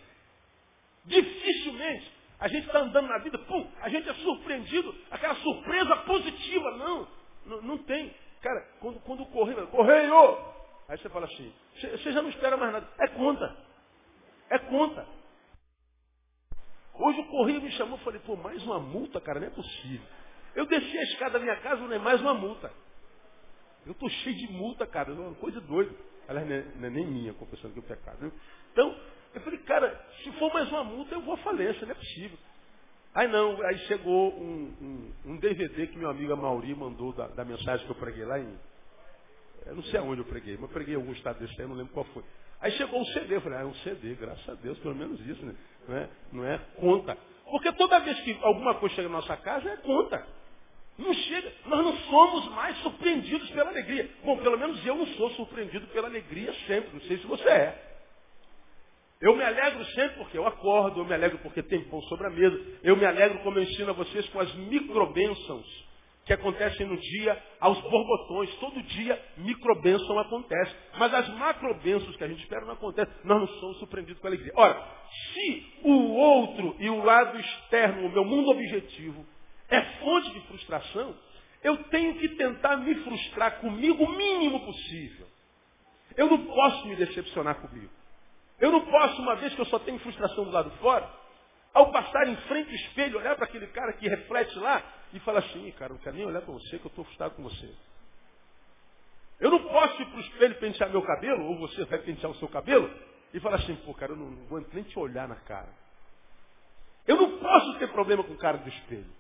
Dificilmente 1.06 2.20
a 2.40 2.48
gente 2.48 2.66
está 2.68 2.80
andando 2.80 3.08
na 3.08 3.18
vida, 3.18 3.38
pum, 3.38 3.70
a 3.82 3.90
gente 3.90 4.08
é 4.08 4.14
surpreendido, 4.14 4.96
aquela 5.12 5.36
surpresa 5.36 5.96
positiva. 5.98 6.72
Não, 6.78 7.08
não, 7.46 7.62
não 7.62 7.78
tem. 7.80 8.16
Cara, 8.42 8.62
quando, 8.80 9.00
quando 9.02 9.24
o 9.24 9.26
correio, 9.26 9.68
correio! 9.68 10.38
Aí 10.88 10.98
você 10.98 11.10
fala 11.10 11.26
assim, 11.26 11.54
você 11.82 12.12
já 12.14 12.22
não 12.22 12.30
espera 12.30 12.56
mais 12.56 12.72
nada. 12.72 12.88
É 13.00 13.08
conta. 13.10 13.58
É 14.50 14.58
conta. 14.58 15.06
Hoje 16.94 17.20
o 17.20 17.28
correio 17.28 17.62
me 17.62 17.72
chamou 17.74 17.98
falei, 18.00 18.22
pô, 18.22 18.38
mais 18.38 18.64
uma 18.64 18.80
multa, 18.80 19.20
cara, 19.20 19.40
não 19.42 19.48
é 19.48 19.52
possível. 19.52 20.08
Eu 20.56 20.66
desci 20.66 20.98
a 20.98 21.04
escada 21.04 21.32
da 21.32 21.40
minha 21.40 21.58
casa, 21.58 21.82
não 21.82 21.94
é 21.94 22.00
mais 22.00 22.22
uma 22.22 22.34
multa. 22.34 22.72
Eu 23.86 23.92
estou 23.92 24.10
cheio 24.10 24.36
de 24.36 24.52
multa, 24.52 24.88
cara, 24.88 25.12
é 25.12 25.14
uma 25.14 25.36
coisa 25.36 25.60
doida. 25.62 25.94
Aliás, 26.30 26.48
não 26.48 26.56
é, 26.56 26.66
não 26.76 26.88
é 26.88 26.90
nem 26.92 27.08
minha, 27.08 27.34
confessando 27.34 27.74
que 27.74 27.80
é 27.80 27.96
pecado. 27.96 28.18
Né? 28.22 28.32
Então, 28.72 28.96
eu 29.34 29.42
falei, 29.42 29.60
cara, 29.62 30.06
se 30.24 30.32
for 30.34 30.54
mais 30.54 30.70
uma 30.70 30.84
multa, 30.84 31.16
eu 31.16 31.22
vou 31.22 31.34
à 31.34 31.38
falência, 31.38 31.86
não 31.86 31.92
é 31.92 31.96
possível. 31.96 32.38
Aí 33.16 33.28
não, 33.28 33.60
aí 33.64 33.78
chegou 33.80 34.32
um, 34.40 35.12
um, 35.26 35.32
um 35.32 35.38
DVD 35.38 35.88
que 35.88 35.98
meu 35.98 36.12
amigo 36.12 36.38
Mauri 36.38 36.76
mandou 36.76 37.12
da, 37.14 37.28
da, 37.30 37.44
mensagem 37.44 37.84
que 37.84 37.92
eu 37.92 37.96
preguei 37.96 38.24
lá 38.24 38.40
em. 38.40 38.56
Eu 39.66 39.76
não 39.76 39.84
sei 39.84 40.00
aonde 40.00 40.22
eu 40.22 40.26
preguei, 40.26 40.54
mas 40.54 40.64
eu 40.64 40.70
preguei 40.70 40.94
algum 40.94 41.12
estado 41.14 41.40
desse 41.40 41.60
aí, 41.60 41.68
não 41.68 41.76
lembro 41.76 41.94
qual 41.94 42.06
foi. 42.06 42.24
Aí 42.62 42.72
chegou 42.74 43.02
um 43.02 43.06
CD, 43.06 43.38
eu 43.38 43.42
falei, 43.42 43.58
ah, 43.58 43.62
é 43.62 43.66
um 43.66 43.74
CD, 43.76 44.14
graças 44.14 44.48
a 44.48 44.54
Deus, 44.54 44.78
pelo 44.80 44.96
menos 44.96 45.20
isso, 45.26 45.44
né? 45.44 45.56
Não 45.88 45.98
é, 45.98 46.10
não 46.32 46.46
é 46.46 46.58
conta. 46.76 47.18
Porque 47.50 47.72
toda 47.74 48.00
vez 48.02 48.20
que 48.22 48.38
alguma 48.44 48.76
coisa 48.76 48.94
chega 48.96 49.10
na 49.10 49.16
nossa 49.16 49.36
casa, 49.38 49.68
é 49.68 49.78
conta. 49.78 50.39
Não 51.00 51.14
chega, 51.14 51.52
nós 51.66 51.84
não 51.84 51.98
somos 51.98 52.50
mais 52.50 52.78
surpreendidos 52.80 53.50
pela 53.52 53.70
alegria. 53.70 54.10
Bom, 54.24 54.38
pelo 54.38 54.58
menos 54.58 54.86
eu 54.86 54.96
não 54.96 55.08
sou 55.08 55.30
surpreendido 55.32 55.88
pela 55.88 56.08
alegria 56.08 56.54
sempre, 56.68 56.90
não 56.94 57.02
sei 57.02 57.18
se 57.18 57.26
você 57.26 57.48
é. 57.48 57.90
Eu 59.22 59.36
me 59.36 59.44
alegro 59.44 59.84
sempre 59.86 60.18
porque 60.18 60.38
eu 60.38 60.46
acordo, 60.46 61.00
eu 61.00 61.06
me 61.06 61.14
alegro 61.14 61.40
porque 61.40 61.64
tem 61.64 61.84
pão 61.86 62.02
sobre 62.04 62.28
a 62.28 62.30
mesa, 62.30 62.60
eu 62.84 62.98
me 62.98 63.06
alegro 63.06 63.40
como 63.40 63.58
eu 63.58 63.64
ensino 63.64 63.90
a 63.92 63.94
vocês 63.94 64.28
com 64.30 64.40
as 64.40 64.54
microbênçãos 64.56 65.90
que 66.26 66.34
acontecem 66.34 66.86
no 66.86 66.96
dia 66.96 67.44
aos 67.60 67.80
borbotões. 67.82 68.54
Todo 68.56 68.84
dia 68.84 69.20
microbênção 69.38 70.20
acontece. 70.20 70.76
Mas 71.00 71.14
as 71.14 71.30
macrobênçãos 71.30 72.16
que 72.16 72.24
a 72.24 72.28
gente 72.28 72.44
espera 72.44 72.66
não 72.66 72.74
acontecem. 72.74 73.12
Nós 73.24 73.40
não 73.40 73.48
somos 73.60 73.80
surpreendidos 73.80 74.22
com 74.22 74.28
a 74.28 74.30
alegria. 74.30 74.52
Ora, 74.56 74.88
se 75.34 75.74
o 75.84 76.14
outro 76.14 76.76
e 76.80 76.90
o 76.90 77.04
lado 77.04 77.40
externo, 77.40 78.06
o 78.06 78.12
meu 78.12 78.24
mundo 78.24 78.52
objetivo, 78.52 79.26
é 79.70 79.82
fonte 80.00 80.32
de 80.32 80.42
frustração, 80.48 81.16
eu 81.64 81.78
tenho 81.86 82.16
que 82.16 82.30
tentar 82.30 82.78
me 82.78 82.96
frustrar 83.04 83.60
comigo 83.60 84.04
o 84.04 84.16
mínimo 84.16 84.66
possível. 84.66 85.28
Eu 86.16 86.28
não 86.28 86.46
posso 86.46 86.88
me 86.88 86.96
decepcionar 86.96 87.56
comigo. 87.56 87.92
Eu 88.60 88.72
não 88.72 88.86
posso, 88.86 89.22
uma 89.22 89.36
vez 89.36 89.54
que 89.54 89.62
eu 89.62 89.66
só 89.66 89.80
tenho 89.80 90.00
frustração 90.00 90.44
do 90.44 90.52
lado 90.52 90.70
de 90.70 90.78
fora, 90.78 91.10
ao 91.74 91.92
passar 91.92 92.28
em 92.28 92.36
frente 92.48 92.70
ao 92.70 92.76
espelho, 92.76 93.20
olhar 93.20 93.36
para 93.36 93.46
aquele 93.46 93.68
cara 93.68 93.94
que 93.94 94.08
reflete 94.08 94.58
lá 94.60 94.84
e 95.14 95.20
falar 95.20 95.40
assim, 95.40 95.72
cara, 95.72 95.94
não 95.94 96.00
quero 96.00 96.16
nem 96.16 96.26
olhar 96.26 96.42
para 96.42 96.54
você 96.54 96.78
que 96.78 96.86
eu 96.86 96.90
estou 96.90 97.06
frustrado 97.06 97.36
com 97.36 97.44
você. 97.44 97.74
Eu 99.40 99.52
não 99.52 99.64
posso 99.64 100.02
ir 100.02 100.06
para 100.06 100.18
o 100.18 100.22
espelho 100.22 100.56
pentear 100.56 100.90
meu 100.90 101.02
cabelo, 101.02 101.46
ou 101.46 101.58
você 101.60 101.86
vai 101.86 102.00
pentear 102.00 102.32
o 102.32 102.36
seu 102.36 102.48
cabelo, 102.50 102.92
e 103.34 103.40
falar 103.40 103.58
assim, 103.58 103.76
pô, 103.78 103.94
cara, 103.94 104.12
eu 104.12 104.18
não, 104.18 104.32
não 104.32 104.66
nem 104.74 104.84
te 104.84 104.98
olhar 105.00 105.28
na 105.28 105.36
cara. 105.36 105.70
Eu 107.08 107.16
não 107.16 107.40
posso 107.40 107.80
ter 107.80 107.88
problema 107.92 108.24
com 108.24 108.34
o 108.34 108.38
cara 108.38 108.58
do 108.58 108.68
espelho. 108.68 109.19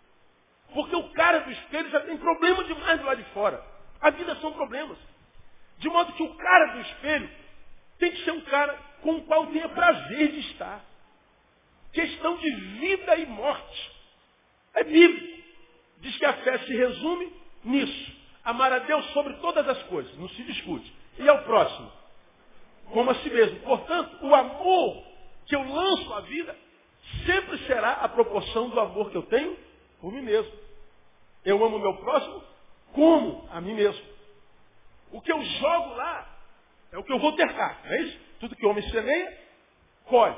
Porque 0.73 0.95
o 0.95 1.09
cara 1.09 1.39
do 1.39 1.51
espelho 1.51 1.89
já 1.89 2.01
tem 2.01 2.17
problema 2.17 2.63
demais 2.63 2.99
do 2.99 3.05
lado 3.05 3.23
de 3.23 3.29
fora. 3.31 3.63
A 4.01 4.09
vida 4.11 4.35
são 4.35 4.53
problemas. 4.53 4.97
De 5.79 5.89
modo 5.89 6.13
que 6.13 6.23
o 6.23 6.35
cara 6.35 6.73
do 6.73 6.81
espelho 6.81 7.29
tem 7.97 8.11
que 8.11 8.23
ser 8.23 8.31
um 8.31 8.41
cara 8.41 8.77
com 9.01 9.15
o 9.15 9.21
qual 9.23 9.47
tenha 9.47 9.69
prazer 9.69 10.31
de 10.31 10.39
estar. 10.51 10.83
Questão 11.91 12.38
de 12.38 12.51
vida 12.51 13.15
e 13.15 13.25
morte. 13.25 13.91
É 14.75 14.83
bíblico. 14.83 15.39
Diz 15.99 16.17
que 16.17 16.25
a 16.25 16.33
fé 16.33 16.59
se 16.59 16.75
resume 16.75 17.33
nisso. 17.63 18.19
Amar 18.43 18.71
a 18.71 18.79
Deus 18.79 19.05
sobre 19.11 19.33
todas 19.35 19.67
as 19.67 19.81
coisas. 19.83 20.15
Não 20.17 20.29
se 20.29 20.43
discute. 20.43 20.93
E 21.17 21.27
ao 21.27 21.43
próximo? 21.43 21.91
Como 22.91 23.09
a 23.09 23.15
si 23.15 23.29
mesmo. 23.29 23.59
Portanto, 23.61 24.25
o 24.25 24.35
amor 24.35 25.03
que 25.45 25.55
eu 25.55 25.63
lanço 25.63 26.13
à 26.13 26.21
vida 26.21 26.55
sempre 27.25 27.57
será 27.65 27.93
a 27.93 28.09
proporção 28.09 28.69
do 28.69 28.79
amor 28.79 29.09
que 29.09 29.17
eu 29.17 29.23
tenho 29.23 29.57
por 30.00 30.12
mim 30.12 30.22
mesmo. 30.22 30.51
Eu 31.46 31.63
amo 31.63 31.77
o 31.77 31.79
meu 31.79 31.98
próximo 31.98 32.44
como 32.94 33.48
a 33.51 33.62
mim 33.62 33.74
mesmo. 33.74 34.03
O 35.12 35.22
que 35.22 35.32
eu 35.32 35.41
jogo 35.41 35.96
lá 35.96 36.38
é 36.91 36.98
o 36.98 37.03
que 37.03 37.13
eu 37.13 37.20
vou 37.20 37.34
ter 37.34 37.48
cá, 37.53 37.79
não 37.84 37.91
é 37.91 38.01
isso? 38.01 38.20
Tudo 38.39 38.56
que 38.56 38.65
o 38.65 38.70
homem 38.70 38.84
semeia, 38.89 39.38
colhe. 40.06 40.36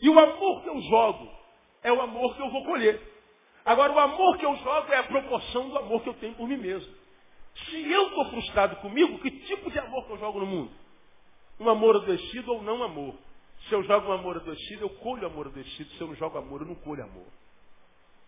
E 0.00 0.08
o 0.08 0.18
amor 0.18 0.62
que 0.62 0.68
eu 0.68 0.80
jogo 0.82 1.30
é 1.82 1.92
o 1.92 2.00
amor 2.00 2.34
que 2.34 2.42
eu 2.42 2.50
vou 2.50 2.64
colher. 2.64 3.00
Agora, 3.64 3.92
o 3.92 3.98
amor 3.98 4.38
que 4.38 4.44
eu 4.44 4.56
jogo 4.56 4.92
é 4.92 4.98
a 4.98 5.04
proporção 5.04 5.68
do 5.68 5.78
amor 5.78 6.02
que 6.02 6.08
eu 6.08 6.14
tenho 6.14 6.34
por 6.34 6.48
mim 6.48 6.56
mesmo. 6.56 6.92
Se 7.54 7.90
eu 7.90 8.08
estou 8.08 8.30
frustrado 8.30 8.76
comigo, 8.76 9.18
que 9.18 9.30
tipo 9.30 9.70
de 9.70 9.78
amor 9.78 10.06
que 10.06 10.12
eu 10.12 10.18
jogo 10.18 10.40
no 10.40 10.46
mundo? 10.46 10.72
Um 11.60 11.68
amor 11.68 11.96
adoecido 11.96 12.52
ou 12.52 12.62
não 12.62 12.82
amor? 12.82 13.14
Se 13.68 13.74
eu 13.74 13.82
jogo 13.84 14.08
um 14.08 14.12
amor 14.12 14.36
adoecido, 14.36 14.84
eu 14.84 14.90
colho 14.90 15.26
amor 15.26 15.46
adoecido. 15.46 15.90
Se 15.90 16.00
eu 16.00 16.08
não 16.08 16.14
jogo 16.16 16.38
amor, 16.38 16.62
eu 16.62 16.66
não 16.66 16.74
colho 16.74 17.04
amor. 17.04 17.26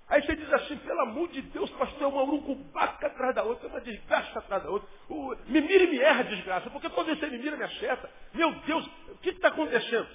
Aí 0.08 0.22
você 0.22 0.36
diz 0.36 0.52
assim, 0.52 0.76
pelo 0.78 1.00
amor 1.00 1.28
de 1.28 1.40
Deus, 1.42 1.70
pastor, 1.70 2.02
é 2.02 2.06
uma 2.06 2.22
urucubaca 2.22 3.06
atrás 3.06 3.34
da 3.34 3.42
outra, 3.42 3.68
é 3.68 3.70
uma 3.70 3.80
desgraça 3.80 4.38
atrás 4.38 4.62
da 4.62 4.68
outra. 4.68 4.88
O, 5.08 5.34
me 5.46 5.60
mira 5.60 5.84
e 5.84 5.90
me 5.90 5.98
erra 5.98 6.24
desgraça, 6.24 6.70
porque 6.70 6.90
que 6.90 6.94
você 6.94 7.26
me 7.28 7.38
mira, 7.38 7.56
me 7.56 7.64
acerta. 7.64 8.10
Meu 8.34 8.52
Deus, 8.60 8.86
o 9.08 9.16
que 9.18 9.30
está 9.30 9.48
acontecendo? 9.48 10.08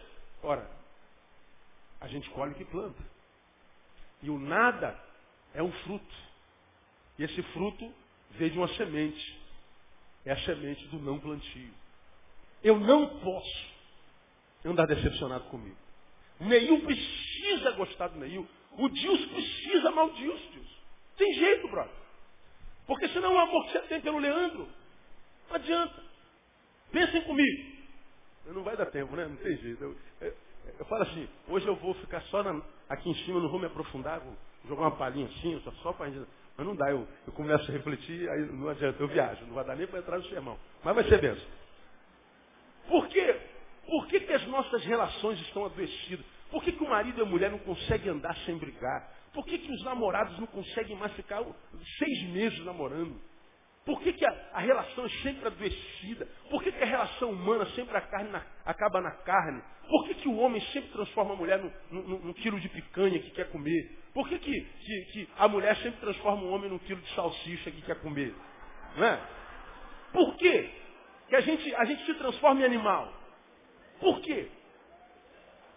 Ora, 0.44 0.70
a 2.00 2.08
gente 2.08 2.30
colhe 2.30 2.52
o 2.52 2.56
que 2.56 2.66
planta. 2.66 3.04
E 4.22 4.30
o 4.30 4.38
nada 4.38 4.98
é 5.54 5.64
um 5.64 5.72
fruto. 5.72 6.16
E 7.18 7.24
esse 7.24 7.42
fruto 7.42 7.92
veio 8.32 8.52
de 8.52 8.58
uma 8.58 8.68
semente. 8.76 9.40
É 10.26 10.34
a 10.34 10.38
semente 10.42 10.86
do 10.88 11.00
não 11.00 11.20
plantio. 11.20 11.74
Eu 12.64 12.80
não 12.80 13.20
posso 13.20 13.66
andar 14.64 14.86
decepcionado 14.86 15.46
comigo. 15.46 15.78
Neil 16.40 16.82
precisa 16.82 17.72
gostar 17.72 18.10
do 18.10 18.20
Neil. 18.20 18.48
O 18.80 18.88
Deus 18.88 19.26
precisa 19.26 19.90
amar 19.90 20.06
o 20.06 20.14
Deus, 20.14 20.42
Deus. 20.54 20.82
Tem 21.18 21.34
jeito, 21.34 21.68
brother. 21.68 21.92
Porque 22.88 23.10
senão 23.10 23.34
o 23.34 23.38
amor 23.38 23.66
que 23.66 23.74
você 23.74 23.80
tem 23.82 24.00
pelo 24.00 24.20
Leandro, 24.20 24.70
não 25.50 25.56
adianta. 25.58 26.02
Pensem 26.90 27.22
comigo. 27.24 27.72
Não 28.46 28.64
vai 28.64 28.78
dar 28.78 28.86
tempo, 28.86 29.14
né? 29.18 29.28
Não 29.28 29.36
tem 29.36 29.58
jeito. 29.58 29.84
Eu, 29.84 29.96
eu, 30.22 30.34
eu 30.80 30.86
falo 30.86 31.04
assim, 31.04 31.28
hoje 31.50 31.68
eu 31.68 31.76
vou 31.76 31.94
ficar 31.96 32.22
só 32.24 32.42
na, 32.42 32.62
aqui 32.88 33.10
em 33.10 33.16
cima, 33.26 33.42
não 33.42 33.50
vou 33.50 33.60
me 33.60 33.66
aprofundar, 33.66 34.22
vou 34.22 34.34
jogar 34.66 34.84
uma 34.84 34.96
palhinha 34.96 35.28
assim, 35.28 35.60
só, 35.62 35.72
só 35.84 35.92
para 35.92 36.10
Mas 36.10 36.66
não 36.66 36.74
dá, 36.74 36.90
eu, 36.90 37.06
eu 37.28 37.34
começo 37.34 37.70
a 37.70 37.74
refletir, 37.74 38.30
aí 38.30 38.46
não 38.46 38.70
adianta, 38.70 39.04
eu 39.04 39.10
viajo, 39.10 39.46
não 39.46 39.56
vai 39.56 39.66
dar 39.66 39.76
nem 39.76 39.88
para 39.88 40.00
entrar 40.00 40.18
no 40.18 40.26
sermão. 40.30 40.58
Mas 40.86 40.96
vai 40.96 41.04
ser 41.04 41.20
benção. 41.20 41.48
Por 42.88 43.10
quê? 43.10 43.42
Por 43.86 44.08
que, 44.08 44.22
que 44.22 44.34
as 44.34 44.48
nossas 44.48 44.86
relações 44.86 45.38
estão 45.42 45.66
adoecidas? 45.66 46.39
Por 46.52 46.64
que, 46.64 46.72
que 46.72 46.84
o 46.84 46.90
marido 46.90 47.20
e 47.20 47.22
a 47.22 47.26
mulher 47.26 47.52
não 47.52 47.60
conseguem 47.60 48.12
andar 48.12 48.36
sem 48.46 48.58
brigar? 48.58 49.12
Por 49.34 49.46
que, 49.46 49.58
que 49.58 49.72
os 49.72 49.84
namorados 49.84 50.38
não 50.40 50.48
conseguem 50.48 50.96
mais 50.96 51.14
ficar 51.14 51.44
seis 51.98 52.24
meses 52.30 52.66
namorando? 52.66 53.20
Por 53.86 54.02
que, 54.02 54.14
que 54.14 54.26
a, 54.26 54.50
a, 54.54 54.60
relação 54.60 55.06
é 55.06 55.10
sempre 55.24 55.48
adoecida? 55.48 56.28
Por 56.50 56.62
que, 56.62 56.72
que 56.72 56.84
a 56.84 56.86
relação 56.86 57.32
humana 57.32 57.66
sempre 57.68 57.94
na, 57.94 58.46
acaba 58.66 59.02
na 59.02 59.12
carne? 59.12 59.64
Por 59.88 60.06
que, 60.06 60.16
que 60.16 60.28
o 60.28 60.38
homem 60.38 60.62
sempre 60.74 60.92
transforma 60.92 61.34
a 61.34 61.36
mulher 61.36 61.60
num 61.90 62.34
quilo 62.34 62.60
de 62.60 62.70
picanha 62.70 63.20
que 63.20 63.32
quer 63.32 63.50
comer? 63.50 63.98
Por 64.14 64.28
que, 64.28 64.38
que, 64.38 64.62
que, 64.62 65.06
que, 65.12 65.30
a 65.38 65.48
mulher 65.48 65.76
sempre 65.78 66.00
transforma 66.02 66.44
o 66.44 66.52
homem 66.52 66.70
num 66.70 66.80
quilo 66.80 67.02
de 67.02 67.16
salsicha 67.16 67.72
que 67.72 67.82
quer 67.82 68.00
comer? 68.02 68.36
Não 68.96 69.06
é? 69.06 69.20
Por 70.12 70.36
quê? 70.38 70.70
Que 71.28 71.36
a 71.36 71.42
gente, 71.42 71.76
a 71.76 71.86
gente 71.86 72.06
se 72.06 72.14
transforma 72.16 72.62
em 72.62 72.66
animal. 72.66 73.12
Por 74.00 74.22
quê? 74.22 74.50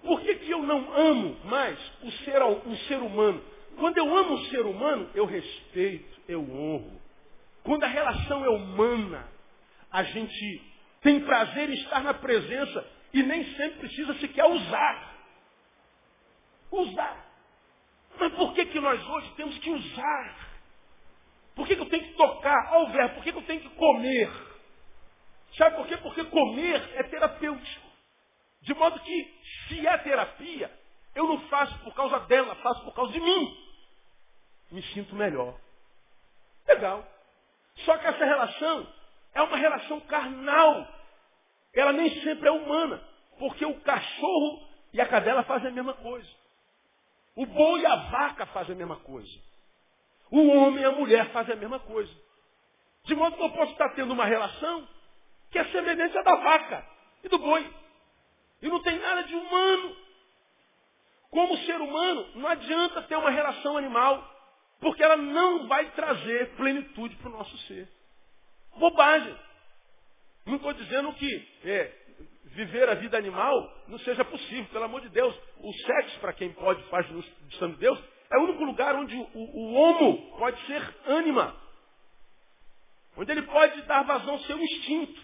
Por 0.02 0.21
que, 0.21 0.35
que 0.37 0.50
eu 0.50 0.62
não 0.62 0.92
amo 0.94 1.37
mais 1.44 1.78
o 2.02 2.11
ser, 2.11 2.42
o 2.42 2.76
ser 2.88 2.99
humano? 2.99 3.42
Quando 3.76 3.99
eu 3.99 4.16
amo 4.16 4.35
o 4.35 4.44
ser 4.47 4.66
humano, 4.66 5.09
eu 5.14 5.25
respeito, 5.25 6.21
eu 6.28 6.40
honro. 6.40 7.00
Quando 7.62 7.85
a 7.85 7.88
relação 7.88 8.44
é 8.44 8.49
humana, 8.49 9.28
a 9.90 10.02
gente 10.02 10.62
tem 11.00 11.21
prazer 11.21 11.71
em 11.71 11.75
estar 11.75 12.02
na 12.02 12.14
presença 12.14 12.87
e 13.12 13.23
nem 13.23 13.44
sempre 13.56 13.78
precisa 13.80 14.14
sequer 14.14 14.44
usar. 14.44 15.14
Usar. 16.71 17.26
Mas 18.18 18.32
por 18.35 18.54
que, 18.54 18.66
que 18.66 18.80
nós 18.80 19.06
hoje 19.09 19.32
temos 19.37 19.56
que 19.59 19.71
usar? 19.71 20.52
Por 21.54 21.66
que, 21.66 21.76
que 21.76 21.82
eu 21.82 21.88
tenho 21.88 22.04
que 22.04 22.14
tocar 22.14 22.68
ao 22.73 22.90
verbo? 22.90 23.14
Por 23.16 23.25
que, 23.25 23.32
que 23.32 23.38
eu 23.38 23.42
tenho 23.42 23.61
que 23.61 23.68
comer? 23.71 24.30
Sabe 25.56 25.76
por 25.76 25.87
quê? 25.87 25.97
Porque 25.99 26.25
comer 26.25 26.90
é 26.94 27.02
terapêutico. 27.04 27.92
De 28.62 28.75
modo 28.75 28.99
que, 29.00 29.35
se 29.72 29.86
é 29.86 29.98
terapia, 29.98 30.70
eu 31.14 31.26
não 31.26 31.40
faço 31.48 31.78
por 31.80 31.94
causa 31.94 32.20
dela, 32.20 32.54
faço 32.56 32.84
por 32.84 32.94
causa 32.94 33.12
de 33.12 33.20
mim. 33.20 33.56
Me 34.70 34.82
sinto 34.94 35.14
melhor. 35.14 35.54
Legal. 36.66 37.06
Só 37.84 37.96
que 37.96 38.06
essa 38.06 38.24
relação 38.24 38.86
é 39.34 39.42
uma 39.42 39.56
relação 39.56 40.00
carnal. 40.00 40.86
Ela 41.74 41.92
nem 41.92 42.10
sempre 42.22 42.48
é 42.48 42.52
humana. 42.52 43.02
Porque 43.38 43.64
o 43.64 43.80
cachorro 43.80 44.68
e 44.92 45.00
a 45.00 45.08
cadela 45.08 45.42
fazem 45.44 45.68
a 45.68 45.72
mesma 45.72 45.94
coisa. 45.94 46.28
O 47.34 47.46
boi 47.46 47.80
e 47.80 47.86
a 47.86 47.96
vaca 47.96 48.46
fazem 48.46 48.74
a 48.74 48.78
mesma 48.78 48.96
coisa. 48.96 49.32
O 50.30 50.48
homem 50.48 50.82
e 50.82 50.84
a 50.84 50.92
mulher 50.92 51.30
fazem 51.32 51.54
a 51.54 51.58
mesma 51.58 51.80
coisa. 51.80 52.12
De 53.04 53.14
modo 53.14 53.36
que 53.36 53.42
eu 53.42 53.50
posso 53.50 53.72
estar 53.72 53.90
tendo 53.90 54.12
uma 54.12 54.24
relação 54.24 54.86
que 55.50 55.58
é 55.58 55.64
semelhante 55.66 56.14
da 56.22 56.36
vaca 56.36 56.86
e 57.24 57.28
do 57.28 57.38
boi. 57.38 57.81
E 58.62 58.69
não 58.69 58.81
tem 58.81 58.99
nada 58.99 59.25
de 59.25 59.35
humano. 59.35 59.97
Como 61.31 61.57
ser 61.59 61.81
humano, 61.81 62.28
não 62.37 62.49
adianta 62.49 63.02
ter 63.02 63.16
uma 63.16 63.31
relação 63.31 63.76
animal, 63.76 64.23
porque 64.81 65.02
ela 65.02 65.16
não 65.16 65.66
vai 65.66 65.90
trazer 65.92 66.54
plenitude 66.57 67.16
para 67.16 67.28
o 67.28 67.33
nosso 67.33 67.57
ser. 67.66 67.88
Bobagem. 68.76 69.37
Não 70.47 70.57
estou 70.57 70.73
dizendo 70.73 71.12
que 71.14 71.49
é, 71.64 71.92
viver 72.47 72.88
a 72.88 72.95
vida 72.95 73.16
animal 73.16 73.83
não 73.88 73.99
seja 74.00 74.25
possível, 74.25 74.66
pelo 74.66 74.85
amor 74.85 75.00
de 75.00 75.09
Deus. 75.09 75.35
O 75.59 75.73
sexo, 75.73 76.21
para 76.21 76.33
quem 76.33 76.52
pode, 76.52 76.83
faz 76.85 77.09
no 77.11 77.23
Santo 77.59 77.75
de 77.75 77.81
Deus, 77.81 77.98
é 78.31 78.38
o 78.38 78.44
único 78.44 78.64
lugar 78.64 78.94
onde 78.94 79.16
o, 79.16 79.29
o 79.35 79.75
homo 79.75 80.37
pode 80.38 80.64
ser 80.66 80.96
ânima. 81.07 81.57
Onde 83.16 83.31
ele 83.31 83.42
pode 83.42 83.83
dar 83.83 84.03
vazão 84.03 84.35
ao 84.35 84.40
seu 84.40 84.59
instinto. 84.59 85.20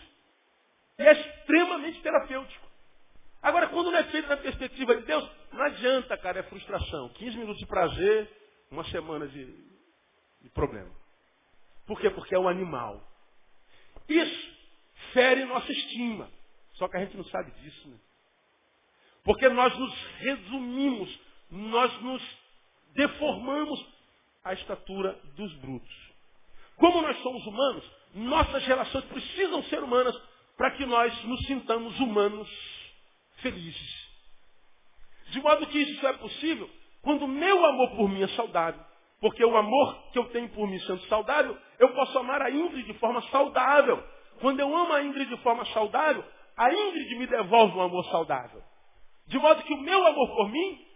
E 0.99 1.03
é 1.03 1.13
extremamente 1.13 2.01
terapêutico. 2.03 2.68
Agora, 3.43 3.69
quando 3.69 3.91
não 3.91 3.99
é 3.99 4.05
feito 4.05 4.29
na 4.29 4.37
perspectiva 4.37 4.97
de 4.97 5.03
Deus, 5.03 5.29
não 5.53 5.63
adianta, 5.63 6.17
cara, 6.19 6.41
é 6.41 6.43
frustração. 6.45 7.09
15 7.11 7.37
minutos 7.37 7.59
de 7.59 7.67
prazer, 7.67 8.31
uma 8.71 8.85
semana 8.85 9.29
de, 9.29 9.45
de 10.43 10.49
problema. 10.51 10.91
Por 11.87 12.01
quê? 12.01 12.11
Porque 12.11 12.35
é 12.35 12.39
um 12.39 12.49
animal. 12.49 13.03
Isso 14.09 14.57
fere 15.13 15.45
nossa 15.45 15.71
estima. 15.71 16.29
Só 16.75 16.89
que 16.89 16.97
a 16.97 17.01
gente 17.01 17.17
não 17.17 17.25
sabe 17.25 17.51
disso, 17.61 17.89
né? 17.89 17.97
Porque 19.25 19.49
nós 19.49 19.77
nos 19.77 19.95
resumimos, 20.19 21.21
nós 21.51 22.03
nos 22.03 22.23
deformamos 22.95 23.87
a 24.45 24.55
estatura 24.55 25.19
dos 25.37 25.53
brutos. 25.57 26.09
Como 26.77 27.03
nós 27.03 27.21
somos 27.23 27.45
humanos, 27.47 27.85
nossas 28.15 28.65
relações 28.65 29.05
precisam 29.05 29.63
ser 29.65 29.83
humanas 29.83 30.17
para 30.57 30.71
que 30.73 30.87
nós 30.87 31.25
nos 31.25 31.41
sintamos 31.47 31.99
humanos 32.01 32.49
felizes. 33.41 34.09
De 35.31 35.41
modo 35.41 35.67
que 35.67 35.79
isso 35.79 36.01
só 36.01 36.09
é 36.09 36.13
possível 36.15 36.71
quando 37.03 37.25
o 37.25 37.29
meu 37.29 37.65
amor 37.65 37.91
por 37.97 38.09
mim 38.09 38.23
é 38.23 38.29
saudável. 38.29 38.81
Porque 39.21 39.45
o 39.45 39.57
amor 39.57 40.11
que 40.13 40.19
eu 40.19 40.27
tenho 40.27 40.49
por 40.51 40.69
mim 40.69 40.79
sendo 40.81 41.01
saudável, 41.07 41.57
eu 41.79 41.93
posso 41.93 42.17
amar 42.19 42.41
a 42.41 42.51
Ingrid 42.51 42.85
de 42.85 42.99
forma 42.99 43.21
saudável. 43.31 44.03
Quando 44.41 44.61
eu 44.61 44.77
amo 44.77 44.93
a 44.93 45.03
Ingrid 45.03 45.29
de 45.29 45.43
forma 45.43 45.65
saudável, 45.67 46.25
a 46.57 46.73
Ingrid 46.73 47.17
me 47.17 47.27
devolve 47.27 47.77
um 47.77 47.83
amor 47.83 48.05
saudável. 48.07 48.63
De 49.27 49.39
modo 49.39 49.63
que 49.63 49.75
o 49.75 49.81
meu 49.81 50.07
amor 50.07 50.37
por 50.37 50.51
mim 50.51 50.87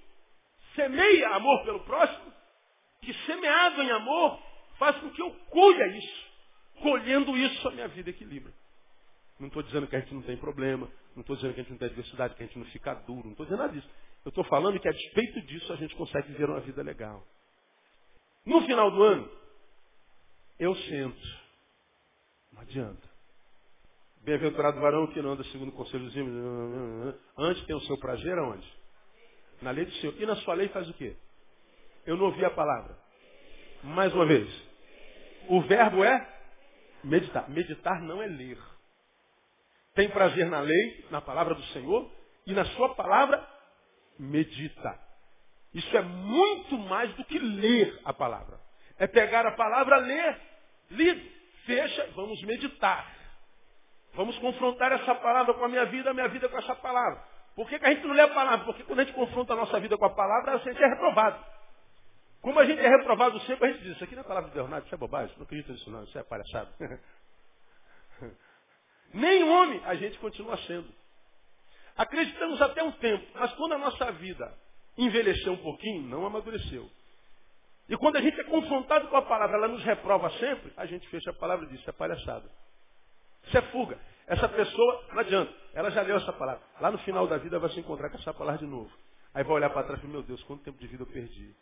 semeia 0.74 1.31
amor 1.31 1.64
pelo 1.64 1.81
próximo, 1.81 2.33
que 3.02 3.12
semeado 3.26 3.83
em 3.83 3.90
amor 3.90 4.40
faz 4.78 4.96
com 4.98 5.11
que 5.11 5.20
eu 5.20 5.31
colha 5.50 5.87
isso. 5.88 6.33
Colhendo 6.81 7.37
isso, 7.37 7.68
a 7.68 7.72
minha 7.72 7.88
vida 7.88 8.11
equilibra. 8.11 8.52
Não 9.38 9.48
estou 9.48 9.62
dizendo 9.62 9.87
que 9.87 9.96
a 9.96 10.00
gente 10.00 10.14
não 10.14 10.22
tem 10.22 10.37
problema, 10.37 10.88
não 11.14 11.20
estou 11.20 11.37
dizendo 11.37 11.55
que 11.55 11.61
a 11.61 11.62
gente 11.62 11.72
não 11.72 11.79
tem 11.79 11.88
adversidade, 11.88 12.35
que 12.35 12.42
a 12.42 12.46
gente 12.46 12.59
não 12.59 12.66
fica 12.66 12.94
duro, 12.94 13.25
não 13.25 13.33
estou 13.33 13.46
dizendo 13.46 13.61
nada 13.61 13.72
disso. 13.72 13.88
Eu 14.25 14.29
estou 14.29 14.44
falando 14.44 14.79
que 14.79 14.88
a 14.88 14.92
despeito 14.92 15.40
disso 15.42 15.72
a 15.72 15.77
gente 15.77 15.94
consegue 15.96 16.29
viver 16.29 16.48
uma 16.48 16.61
vida 16.61 16.83
legal. 16.83 17.27
No 18.44 18.62
final 18.62 18.90
do 18.90 19.03
ano, 19.03 19.31
eu 20.59 20.75
sento. 20.75 21.42
Não 22.53 22.62
adianta. 22.62 23.12
Bem-aventurado 24.25 24.81
varão 24.81 25.09
que 25.09 25.20
não 25.20 25.33
anda 25.33 25.42
segundo 25.44 25.70
o 25.70 25.72
conselhozinho. 25.72 27.14
Antes 27.37 27.64
tem 27.66 27.75
o 27.75 27.81
seu 27.81 27.98
prazer 27.98 28.38
aonde? 28.38 28.72
Na 29.61 29.72
lei 29.72 29.85
do 29.85 29.92
Senhor. 29.94 30.14
E 30.20 30.27
na 30.27 30.37
sua 30.37 30.55
lei 30.55 30.68
faz 30.68 30.88
o 30.88 30.94
quê? 30.94 31.16
Eu 32.07 32.16
não 32.16 32.27
ouvi 32.27 32.44
a 32.44 32.51
palavra. 32.51 32.96
Mais 33.83 34.14
uma 34.14 34.25
vez. 34.25 34.48
O 35.48 35.61
verbo 35.62 36.05
é 36.05 36.40
meditar. 37.03 37.51
Meditar 37.51 38.01
não 38.03 38.22
é 38.22 38.27
ler. 38.27 38.59
Tem 39.94 40.09
prazer 40.09 40.46
na 40.46 40.61
lei, 40.61 41.07
na 41.11 41.20
palavra 41.20 41.55
do 41.55 41.62
Senhor, 41.64 42.11
e 42.46 42.52
na 42.52 42.64
sua 42.64 42.94
palavra 42.94 43.46
medita. 44.18 44.98
Isso 45.74 45.96
é 45.96 46.02
muito 46.02 46.78
mais 46.78 47.12
do 47.14 47.24
que 47.24 47.38
ler 47.38 48.00
a 48.05 48.12
palavra. 48.12 48.61
É 48.98 49.07
pegar 49.07 49.46
a 49.46 49.52
palavra, 49.52 49.96
ler, 49.96 50.40
lido, 50.90 51.31
fecha, 51.66 52.11
vamos 52.14 52.42
meditar. 52.42 53.11
Vamos 54.14 54.38
confrontar 54.38 54.92
essa 54.92 55.14
palavra 55.14 55.55
com 55.55 55.64
a 55.64 55.68
minha 55.68 55.87
vida, 55.87 56.11
a 56.11 56.14
minha 56.14 56.28
vida 56.28 56.48
com 56.48 56.59
essa 56.59 56.74
palavra. 56.74 57.22
Por 57.55 57.68
que, 57.68 57.78
que 57.78 57.87
a 57.87 57.90
gente 57.90 58.07
não 58.07 58.14
lê 58.14 58.22
a 58.22 58.28
palavra? 58.28 58.64
Porque 58.64 58.85
quando 58.85 59.00
a 59.00 59.05
gente 59.05 59.14
confronta 59.14 59.55
a 59.55 59.57
nossa 59.57 59.81
vida 59.81 59.96
com 59.96 60.05
a 60.05 60.11
palavra, 60.11 60.52
a 60.52 60.59
gente 60.59 60.83
é 60.83 60.87
reprovado. 60.87 61.44
Como 62.40 62.59
a 62.59 62.64
gente 62.64 62.81
é 62.81 62.88
reprovado 62.88 63.40
sempre, 63.40 63.68
a 63.68 63.72
gente 63.72 63.83
diz, 63.83 63.94
isso 63.94 64.05
aqui 64.05 64.14
não 64.14 64.22
é 64.22 64.26
palavra 64.26 64.48
de 64.48 64.55
Deus, 64.55 64.68
nada, 64.68 64.85
isso 64.85 64.94
é 64.94 64.98
bobagem, 64.98 65.35
não 65.37 65.44
acredito 65.44 65.72
nisso 65.72 65.90
não, 65.90 66.02
isso 66.02 66.18
é 66.18 66.24
palhaçada. 66.24 66.70
Nem 69.12 69.44
homem 69.44 69.81
a 69.85 69.94
gente 69.94 70.18
continua 70.18 70.57
sendo. 70.59 70.88
Acreditamos 71.96 72.61
até 72.62 72.83
um 72.83 72.92
tempo, 72.92 73.27
mas 73.35 73.53
quando 73.55 73.72
a 73.72 73.79
nossa 73.79 74.11
vida 74.12 74.53
envelheceu 74.96 75.53
um 75.53 75.59
pouquinho, 75.59 76.03
não 76.09 76.25
amadureceu. 76.27 76.90
E 77.88 77.96
quando 77.96 78.16
a 78.16 78.20
gente 78.22 78.40
é 78.40 78.44
confrontado 78.44 79.09
com 79.09 79.16
a 79.16 79.22
palavra, 79.22 79.57
ela 79.57 79.68
nos 79.68 79.83
reprova 79.85 80.31
sempre, 80.38 80.72
a 80.77 80.87
gente 80.87 81.07
fecha 81.09 81.31
a 81.31 81.35
palavra 81.35 81.66
e 81.66 81.68
diz, 81.68 81.81
isso 81.81 81.90
é 81.90 81.92
palhaçada. 81.92 82.48
Isso 83.44 83.59
é 83.59 83.62
fuga. 83.62 83.98
Essa 84.27 84.48
pessoa, 84.48 85.05
não 85.12 85.18
adianta, 85.18 85.53
ela 85.75 85.90
já 85.90 86.01
leu 86.03 86.16
essa 86.16 86.33
palavra. 86.33 86.62
Lá 86.81 86.90
no 86.90 86.98
final 86.98 87.27
da 87.27 87.37
vida 87.37 87.59
vai 87.59 87.68
se 87.70 87.81
encontrar 87.81 88.09
com 88.09 88.16
essa 88.16 88.33
palavra 88.33 88.64
de 88.64 88.66
novo. 88.66 88.90
Aí 89.35 89.42
vai 89.44 89.57
olhar 89.57 89.70
para 89.70 89.87
trás 89.87 90.03
e 90.03 90.07
meu 90.07 90.22
Deus, 90.22 90.42
quanto 90.44 90.62
tempo 90.62 90.79
de 90.79 90.87
vida 90.87 91.03
eu 91.03 91.07
perdi. 91.07 91.55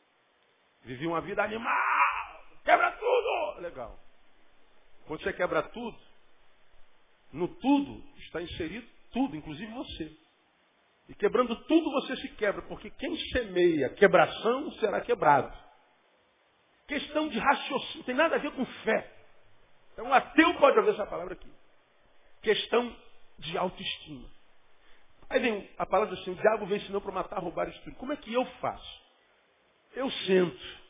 Vivi 0.82 1.06
uma 1.06 1.20
vida 1.20 1.42
animal, 1.42 2.42
quebra 2.64 2.92
tudo. 2.92 3.60
Legal. 3.60 3.98
Quando 5.06 5.22
você 5.22 5.32
quebra 5.32 5.62
tudo, 5.62 5.98
no 7.32 7.48
tudo 7.48 8.02
está 8.18 8.42
inserido 8.42 8.86
tudo, 9.12 9.36
inclusive 9.36 9.72
você. 9.72 10.16
E 11.08 11.14
quebrando 11.14 11.56
tudo 11.64 11.90
você 11.90 12.16
se 12.16 12.28
quebra, 12.36 12.62
porque 12.62 12.90
quem 12.90 13.16
semeia 13.30 13.90
quebração 13.94 14.70
será 14.72 15.00
quebrado. 15.00 15.52
Questão 16.86 17.28
de 17.28 17.38
raciocínio, 17.38 18.04
tem 18.04 18.14
nada 18.14 18.36
a 18.36 18.38
ver 18.38 18.52
com 18.52 18.64
fé. 18.64 19.12
Então 19.92 20.06
um 20.06 20.14
ateu 20.14 20.54
pode 20.54 20.78
ouvir 20.78 20.90
essa 20.90 21.06
palavra 21.06 21.34
aqui. 21.34 21.50
Questão 22.42 22.96
de 23.38 23.58
autoestima. 23.58 24.28
Aí 25.28 25.40
vem 25.40 25.70
a 25.78 25.86
palavra 25.86 26.14
assim, 26.14 26.30
o 26.32 26.34
diabo 26.34 26.66
vem 26.66 26.80
senão 26.80 27.00
para 27.00 27.12
matar, 27.12 27.38
roubar 27.38 27.68
e 27.68 27.72
destruir. 27.72 27.96
Como 27.96 28.12
é 28.12 28.16
que 28.16 28.32
eu 28.32 28.44
faço? 28.60 29.02
Eu 29.94 30.10
sento 30.10 30.80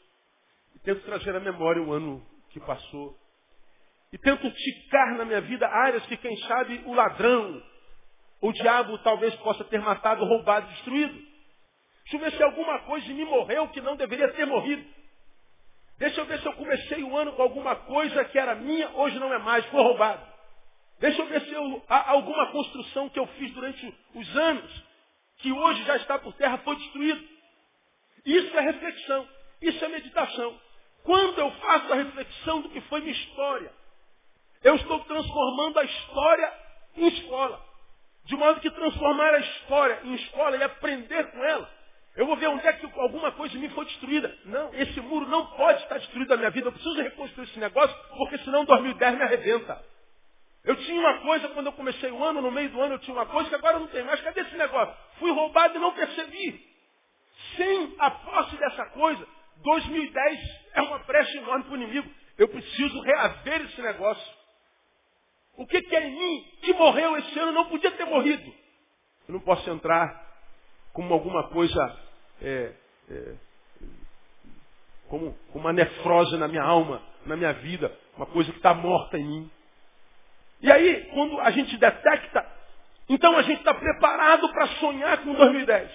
e 0.74 0.79
tento 0.81 1.05
trazer 1.05 1.35
à 1.35 1.40
memória 1.40 1.83
o 1.83 1.92
ano 1.92 2.24
que 2.50 2.61
passou, 2.61 3.18
e 4.12 4.18
tento 4.18 4.51
ticar 4.51 5.16
na 5.16 5.25
minha 5.25 5.40
vida 5.40 5.68
áreas 5.68 6.05
que, 6.07 6.16
quem 6.16 6.37
sabe, 6.38 6.83
o 6.87 6.92
ladrão 6.92 7.62
O 8.40 8.53
diabo 8.53 8.99
talvez 8.99 9.35
possa 9.37 9.62
ter 9.64 9.81
matado, 9.81 10.25
roubado, 10.25 10.66
destruído. 10.68 11.14
Deixa 12.03 12.16
eu 12.16 12.20
ver 12.20 12.33
se 12.33 12.42
alguma 12.42 12.81
coisa 12.81 13.07
de 13.07 13.14
mim 13.14 13.25
morreu 13.25 13.68
que 13.68 13.81
não 13.81 13.96
deveria 13.96 14.29
ter 14.33 14.46
morrido. 14.46 14.85
Deixa 15.99 16.20
eu 16.20 16.25
ver 16.25 16.40
se 16.40 16.46
eu 16.46 16.55
comecei 16.55 17.03
o 17.05 17.16
ano 17.16 17.33
com 17.35 17.42
alguma 17.42 17.77
coisa 17.77 18.25
que 18.25 18.38
era 18.38 18.55
minha, 18.55 18.88
hoje 18.96 19.18
não 19.18 19.33
é 19.33 19.38
mais, 19.38 19.64
foi 19.66 19.83
roubado. 19.83 20.27
Deixa 20.99 21.20
eu 21.20 21.27
ver 21.27 21.42
se 21.42 21.53
eu, 21.53 21.83
alguma 21.88 22.51
construção 22.51 23.11
que 23.11 23.18
eu 23.18 23.27
fiz 23.27 23.53
durante 23.53 23.94
os 24.14 24.37
anos, 24.37 24.85
que 25.37 25.53
hoje 25.53 25.85
já 25.85 25.96
está 25.96 26.18
por 26.18 26.33
terra, 26.35 26.59
foi 26.59 26.77
destruído. 26.77 27.29
Isso 28.25 28.57
é 28.57 28.61
reflexão, 28.61 29.29
isso 29.61 29.85
é 29.85 29.88
meditação. 29.88 30.61
Quando 31.03 31.38
eu 31.38 31.51
faço 31.53 31.92
a 31.92 31.96
reflexão 31.96 32.62
do 32.62 32.70
que 32.70 32.81
foi 32.83 33.01
minha 33.01 33.12
história, 33.12 33.79
eu 34.62 34.77
estou 34.77 35.01
transformando 35.05 35.79
a 35.79 35.85
história 35.85 36.53
em 36.96 37.09
escola. 37.09 37.64
De 38.25 38.37
modo 38.37 38.61
que 38.61 38.70
transformar 38.70 39.35
a 39.35 39.40
história 39.40 40.01
em 40.05 40.14
escola 40.14 40.57
e 40.57 40.62
aprender 40.62 41.31
com 41.33 41.44
ela 41.44 41.81
eu 42.16 42.27
vou 42.27 42.37
ver 42.37 42.49
onde 42.49 42.66
é 42.66 42.73
que 42.73 42.87
alguma 43.01 43.31
coisa 43.33 43.53
de 43.53 43.59
mim 43.59 43.70
foi 43.70 43.85
destruída. 43.85 44.37
Não, 44.44 44.75
esse 44.75 45.01
muro 45.01 45.27
não 45.29 45.46
pode 45.46 45.83
estar 45.83 45.99
destruído 45.99 46.29
da 46.29 46.37
minha 46.37 46.51
vida. 46.51 46.68
Eu 46.68 46.73
preciso 46.73 47.01
reconstruir 47.03 47.44
esse 47.44 47.59
negócio, 47.59 47.96
porque 48.16 48.38
senão 48.38 48.64
2010 48.64 49.16
me 49.16 49.23
arrebenta. 49.23 49.83
Eu 50.64 50.77
tinha 50.77 51.01
uma 51.01 51.20
coisa 51.20 51.49
quando 51.49 51.66
eu 51.66 51.73
comecei 51.73 52.11
o 52.11 52.23
ano, 52.23 52.42
no 52.42 52.51
meio 52.51 52.68
do 52.68 52.81
ano 52.81 52.94
eu 52.94 52.99
tinha 52.99 53.16
uma 53.16 53.27
coisa 53.27 53.49
que 53.49 53.55
agora 53.55 53.79
não 53.79 53.87
tem 53.87 54.03
mais. 54.03 54.20
Cadê 54.20 54.40
esse 54.40 54.57
negócio? 54.57 54.94
Fui 55.18 55.31
roubado 55.31 55.77
e 55.77 55.81
não 55.81 55.92
percebi. 55.94 56.68
Sem 57.57 57.94
a 57.99 58.11
posse 58.11 58.57
dessa 58.57 58.87
coisa, 58.90 59.27
2010 59.62 60.40
é 60.75 60.83
uma 60.83 60.99
brecha 60.99 61.38
enorme 61.38 61.64
para 61.64 61.73
o 61.73 61.77
inimigo. 61.77 62.11
Eu 62.37 62.49
preciso 62.49 63.01
reaver 63.01 63.62
esse 63.62 63.81
negócio. 63.81 64.39
O 65.56 65.66
que, 65.66 65.82
que 65.82 65.96
é 65.96 66.06
em 66.06 66.18
mim 66.18 66.44
que 66.62 66.72
morreu 66.72 67.16
esse 67.18 67.38
ano 67.38 67.52
não 67.52 67.66
podia 67.66 67.90
ter 67.90 68.04
morrido? 68.04 68.52
Eu 69.28 69.34
não 69.34 69.40
posso 69.40 69.68
entrar 69.70 70.28
como 70.92 71.12
alguma 71.12 71.48
coisa, 71.48 71.98
é, 72.42 72.72
é, 73.10 73.34
como 75.08 75.36
uma 75.54 75.72
nefrose 75.72 76.36
na 76.36 76.48
minha 76.48 76.62
alma, 76.62 77.02
na 77.26 77.36
minha 77.36 77.52
vida, 77.52 77.96
uma 78.16 78.26
coisa 78.26 78.50
que 78.50 78.58
está 78.58 78.74
morta 78.74 79.18
em 79.18 79.24
mim. 79.24 79.50
E 80.62 80.70
aí, 80.70 81.08
quando 81.12 81.40
a 81.40 81.50
gente 81.50 81.76
detecta, 81.76 82.46
então 83.08 83.36
a 83.36 83.42
gente 83.42 83.58
está 83.58 83.74
preparado 83.74 84.48
para 84.50 84.66
sonhar 84.78 85.18
com 85.18 85.34
2010. 85.34 85.90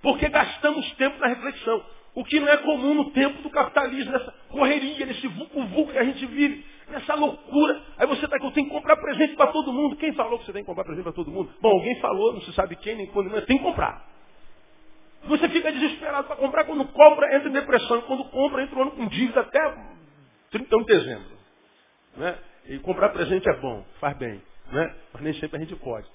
Porque 0.00 0.28
gastamos 0.28 0.90
tempo 0.92 1.18
na 1.18 1.28
reflexão. 1.28 1.84
O 2.14 2.24
que 2.24 2.40
não 2.40 2.48
é 2.48 2.56
comum 2.58 2.94
no 2.94 3.10
tempo 3.10 3.42
do 3.42 3.50
capitalismo, 3.50 4.12
nessa 4.12 4.32
correria, 4.48 5.06
nesse 5.06 5.26
vulco-vulco 5.28 5.92
que 5.92 5.98
a 5.98 6.04
gente 6.04 6.24
vive 6.26 6.64
nessa 6.90 7.14
loucura. 7.14 7.82
Aí 7.96 8.06
você 8.06 8.24
está 8.24 8.36
aqui, 8.36 8.46
eu 8.46 8.50
tenho 8.52 8.66
que 8.66 8.72
comprar 8.72 8.96
presente 8.96 9.36
para 9.36 9.48
todo 9.48 9.72
mundo. 9.72 9.96
Quem 9.96 10.12
falou 10.14 10.38
que 10.38 10.46
você 10.46 10.52
tem 10.52 10.62
que 10.62 10.66
comprar 10.66 10.84
presente 10.84 11.04
para 11.04 11.12
todo 11.12 11.30
mundo? 11.30 11.50
Bom, 11.60 11.70
alguém 11.70 12.00
falou, 12.00 12.32
não 12.32 12.40
se 12.42 12.52
sabe 12.52 12.76
quem, 12.76 12.96
nem 12.96 13.06
quando, 13.06 13.30
mas 13.30 13.44
tem 13.44 13.58
que 13.58 13.64
comprar. 13.64 14.06
Você 15.24 15.48
fica 15.48 15.72
desesperado 15.72 16.26
para 16.26 16.36
comprar, 16.36 16.64
quando 16.64 16.84
compra, 16.86 17.36
entra 17.36 17.48
em 17.48 17.52
depressão. 17.52 18.00
Quando 18.02 18.24
compra, 18.26 18.62
entra 18.62 18.78
o 18.78 18.82
ano 18.82 18.90
com 18.92 19.06
dívida 19.08 19.40
até 19.40 19.76
31 20.50 20.80
de 20.80 20.86
dezembro. 20.86 21.38
Né? 22.16 22.38
E 22.66 22.78
comprar 22.78 23.10
presente 23.10 23.48
é 23.48 23.56
bom, 23.56 23.84
faz 24.00 24.16
bem. 24.16 24.40
Né? 24.70 24.94
Mas 25.12 25.22
nem 25.22 25.34
sempre 25.34 25.56
a 25.56 25.60
gente 25.60 25.74
pode. 25.76 26.06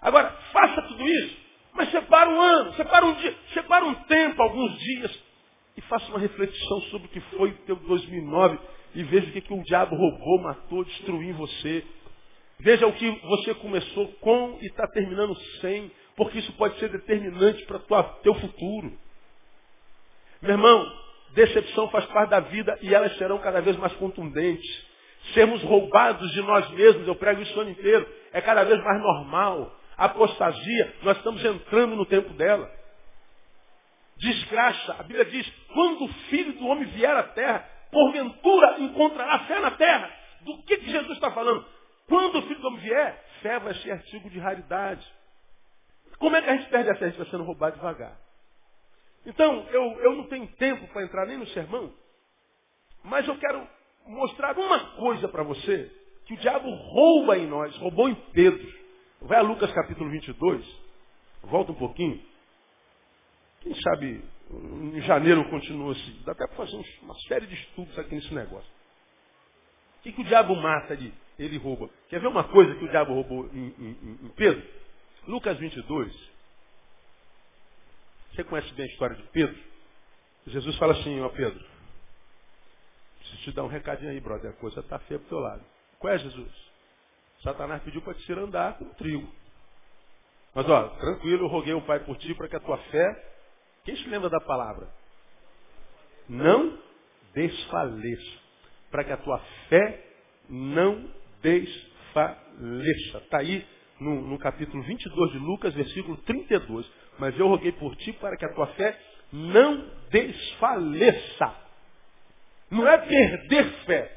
Agora, 0.00 0.30
faça 0.52 0.82
tudo 0.82 1.06
isso, 1.06 1.36
mas 1.74 1.90
separa 1.90 2.30
um 2.30 2.40
ano, 2.40 2.72
separa 2.74 3.04
um 3.04 3.14
dia, 3.14 3.34
separa 3.52 3.84
um 3.84 3.94
tempo, 3.94 4.42
alguns 4.42 4.78
dias, 4.78 5.25
faça 5.88 6.08
uma 6.08 6.18
reflexão 6.18 6.80
sobre 6.82 7.06
o 7.06 7.10
que 7.10 7.20
foi 7.36 7.50
o 7.50 7.58
teu 7.66 7.76
2009 7.76 8.58
e 8.94 9.02
veja 9.02 9.28
o 9.28 9.32
que, 9.32 9.40
que 9.40 9.52
o 9.52 9.62
diabo 9.62 9.94
roubou, 9.96 10.40
matou, 10.42 10.84
destruiu 10.84 11.30
em 11.30 11.32
você. 11.32 11.84
Veja 12.58 12.86
o 12.86 12.92
que 12.92 13.10
você 13.10 13.54
começou 13.54 14.08
com 14.20 14.58
e 14.60 14.66
está 14.66 14.86
terminando 14.88 15.34
sem, 15.60 15.90
porque 16.16 16.38
isso 16.38 16.52
pode 16.54 16.78
ser 16.78 16.88
determinante 16.88 17.64
para 17.66 18.00
o 18.00 18.02
teu 18.22 18.34
futuro. 18.34 18.92
Meu 20.40 20.52
irmão, 20.52 20.92
decepção 21.34 21.88
faz 21.90 22.06
parte 22.06 22.30
da 22.30 22.40
vida 22.40 22.78
e 22.80 22.94
elas 22.94 23.16
serão 23.18 23.38
cada 23.38 23.60
vez 23.60 23.76
mais 23.76 23.92
contundentes. 23.94 24.86
Sermos 25.34 25.62
roubados 25.62 26.30
de 26.32 26.40
nós 26.42 26.70
mesmos, 26.70 27.06
eu 27.06 27.14
prego 27.16 27.42
isso 27.42 27.56
o 27.58 27.60
ano 27.60 27.70
inteiro, 27.70 28.08
é 28.32 28.40
cada 28.40 28.64
vez 28.64 28.82
mais 28.82 29.02
normal. 29.02 29.74
A 29.96 30.06
apostasia, 30.06 30.94
nós 31.02 31.16
estamos 31.16 31.44
entrando 31.44 31.96
no 31.96 32.06
tempo 32.06 32.32
dela. 32.34 32.70
Desgraça, 34.16 34.94
a 34.98 35.02
Bíblia 35.02 35.24
diz, 35.26 35.48
quando 35.72 36.04
o 36.04 36.12
filho 36.28 36.54
do 36.54 36.66
homem 36.66 36.84
vier 36.86 37.14
à 37.14 37.22
terra, 37.22 37.68
porventura 37.90 38.80
encontrará 38.80 39.40
fé 39.40 39.60
na 39.60 39.72
terra. 39.72 40.10
Do 40.42 40.62
que, 40.62 40.78
que 40.78 40.90
Jesus 40.90 41.12
está 41.12 41.30
falando? 41.32 41.66
Quando 42.08 42.38
o 42.38 42.42
Filho 42.42 42.60
do 42.60 42.68
Homem 42.68 42.80
vier, 42.80 43.24
fé 43.42 43.58
vai 43.58 43.74
ser 43.74 43.90
artigo 43.90 44.30
de 44.30 44.38
raridade. 44.38 45.04
Como 46.18 46.36
é 46.36 46.42
que 46.42 46.48
a 46.48 46.56
gente 46.56 46.70
perde 46.70 46.90
a 46.90 46.94
fé? 46.94 47.06
A 47.06 47.08
gente 47.08 47.18
vai 47.18 47.26
sendo 47.28 47.44
roubado 47.44 47.76
devagar. 47.76 48.16
Então, 49.26 49.66
eu, 49.70 49.82
eu 50.00 50.16
não 50.16 50.24
tenho 50.28 50.46
tempo 50.54 50.86
para 50.92 51.02
entrar 51.02 51.26
nem 51.26 51.36
no 51.36 51.46
sermão, 51.48 51.92
mas 53.02 53.26
eu 53.26 53.36
quero 53.38 53.66
mostrar 54.06 54.56
uma 54.56 54.78
coisa 54.96 55.28
para 55.28 55.42
você 55.42 55.90
que 56.26 56.34
o 56.34 56.36
diabo 56.36 56.70
rouba 56.70 57.36
em 57.36 57.46
nós, 57.46 57.76
roubou 57.78 58.08
em 58.08 58.14
Pedro. 58.32 58.72
Vai 59.22 59.38
a 59.38 59.42
Lucas 59.42 59.72
capítulo 59.72 60.10
22, 60.10 60.64
volta 61.42 61.72
um 61.72 61.76
pouquinho. 61.76 62.22
Quem 63.66 63.74
sabe 63.82 64.24
em 64.94 65.02
janeiro 65.02 65.44
continua 65.50 65.90
assim. 65.90 66.22
Dá 66.24 66.30
até 66.30 66.46
para 66.46 66.56
fazer 66.56 66.80
uma 67.02 67.18
série 67.26 67.48
de 67.48 67.54
estudos 67.54 67.98
aqui 67.98 68.14
nesse 68.14 68.32
negócio. 68.32 68.70
O 69.98 70.02
que, 70.04 70.12
que 70.12 70.20
o 70.20 70.24
diabo 70.24 70.54
mata 70.54 70.92
ali? 70.92 71.12
Ele 71.36 71.58
rouba. 71.58 71.90
Quer 72.08 72.20
ver 72.20 72.28
uma 72.28 72.44
coisa 72.44 72.76
que 72.76 72.84
o 72.84 72.88
diabo 72.88 73.12
roubou 73.12 73.50
em, 73.52 73.74
em, 73.76 74.18
em 74.22 74.28
Pedro? 74.36 74.64
Lucas 75.26 75.58
22. 75.58 76.14
Você 78.30 78.44
conhece 78.44 78.72
bem 78.74 78.86
a 78.86 78.88
história 78.88 79.16
de 79.16 79.24
Pedro? 79.24 79.58
Jesus 80.46 80.76
fala 80.76 80.92
assim, 80.92 81.20
ó 81.20 81.28
Pedro, 81.30 81.64
preciso 83.18 83.42
te 83.42 83.52
dar 83.52 83.64
um 83.64 83.68
recadinho 83.68 84.12
aí, 84.12 84.20
brother. 84.20 84.52
A 84.52 84.54
coisa 84.54 84.78
está 84.78 85.00
feia 85.00 85.18
pro 85.18 85.28
teu 85.28 85.40
lado. 85.40 85.64
Qual 85.98 86.12
é, 86.12 86.18
Jesus? 86.18 86.52
Satanás 87.42 87.82
pediu 87.82 88.00
para 88.00 88.14
te 88.14 88.32
andar 88.32 88.78
com 88.78 88.84
trigo. 88.90 89.28
Mas 90.54 90.68
ó, 90.68 90.88
tranquilo, 90.90 91.46
eu 91.46 91.48
roguei 91.48 91.74
o 91.74 91.82
Pai 91.82 91.98
por 92.04 92.16
ti 92.16 92.32
para 92.32 92.46
que 92.46 92.54
a 92.54 92.60
tua 92.60 92.78
fé 92.78 93.35
quem 93.86 93.96
se 93.96 94.08
lembra 94.08 94.28
da 94.28 94.40
palavra? 94.40 94.88
Não 96.28 96.76
desfaleça. 97.32 98.38
Para 98.90 99.04
que 99.04 99.12
a 99.12 99.16
tua 99.16 99.38
fé 99.68 100.04
não 100.48 101.08
desfaleça. 101.40 103.18
Está 103.18 103.38
aí 103.38 103.64
no, 104.00 104.22
no 104.22 104.38
capítulo 104.40 104.82
22 104.82 105.32
de 105.32 105.38
Lucas, 105.38 105.72
versículo 105.72 106.16
32. 106.16 106.84
Mas 107.20 107.38
eu 107.38 107.46
roguei 107.46 107.70
por 107.72 107.94
ti 107.94 108.12
para 108.14 108.36
que 108.36 108.44
a 108.44 108.52
tua 108.54 108.66
fé 108.74 108.98
não 109.32 109.88
desfaleça. 110.10 111.54
Não 112.68 112.88
é 112.88 112.98
perder 112.98 113.70
fé. 113.84 114.16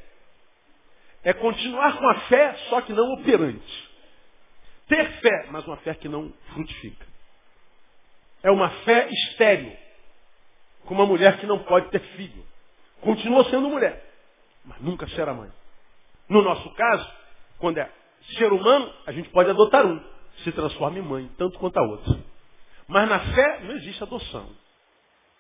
É 1.23 1.31
continuar 1.33 1.95
com 1.99 2.09
a 2.09 2.15
fé, 2.21 2.55
só 2.69 2.81
que 2.81 2.91
não 2.91 3.13
operante. 3.13 3.89
Ter 4.87 5.11
fé, 5.21 5.47
mas 5.51 5.63
uma 5.67 5.77
fé 5.77 5.93
que 5.93 6.09
não 6.09 6.33
frutifica. 6.53 7.08
É 8.43 8.51
uma 8.51 8.69
fé 8.83 9.09
estéril. 9.09 9.75
Com 10.85 10.93
uma 10.93 11.05
mulher 11.05 11.37
que 11.37 11.45
não 11.45 11.59
pode 11.59 11.89
ter 11.89 11.99
filho. 12.15 12.45
Continua 13.01 13.45
sendo 13.45 13.69
mulher, 13.69 14.03
mas 14.65 14.81
nunca 14.81 15.07
será 15.09 15.33
mãe. 15.33 15.49
No 16.27 16.41
nosso 16.41 16.69
caso, 16.73 17.09
quando 17.57 17.77
é 17.77 17.89
ser 18.37 18.51
humano, 18.51 18.93
a 19.05 19.11
gente 19.11 19.29
pode 19.29 19.49
adotar 19.49 19.85
um. 19.85 20.01
Se 20.43 20.51
transforma 20.51 20.99
em 20.99 21.01
mãe, 21.01 21.29
tanto 21.37 21.57
quanto 21.59 21.77
a 21.77 21.83
outra. 21.83 22.19
Mas 22.87 23.09
na 23.09 23.19
fé 23.19 23.59
não 23.61 23.75
existe 23.75 24.01
adoção. 24.01 24.49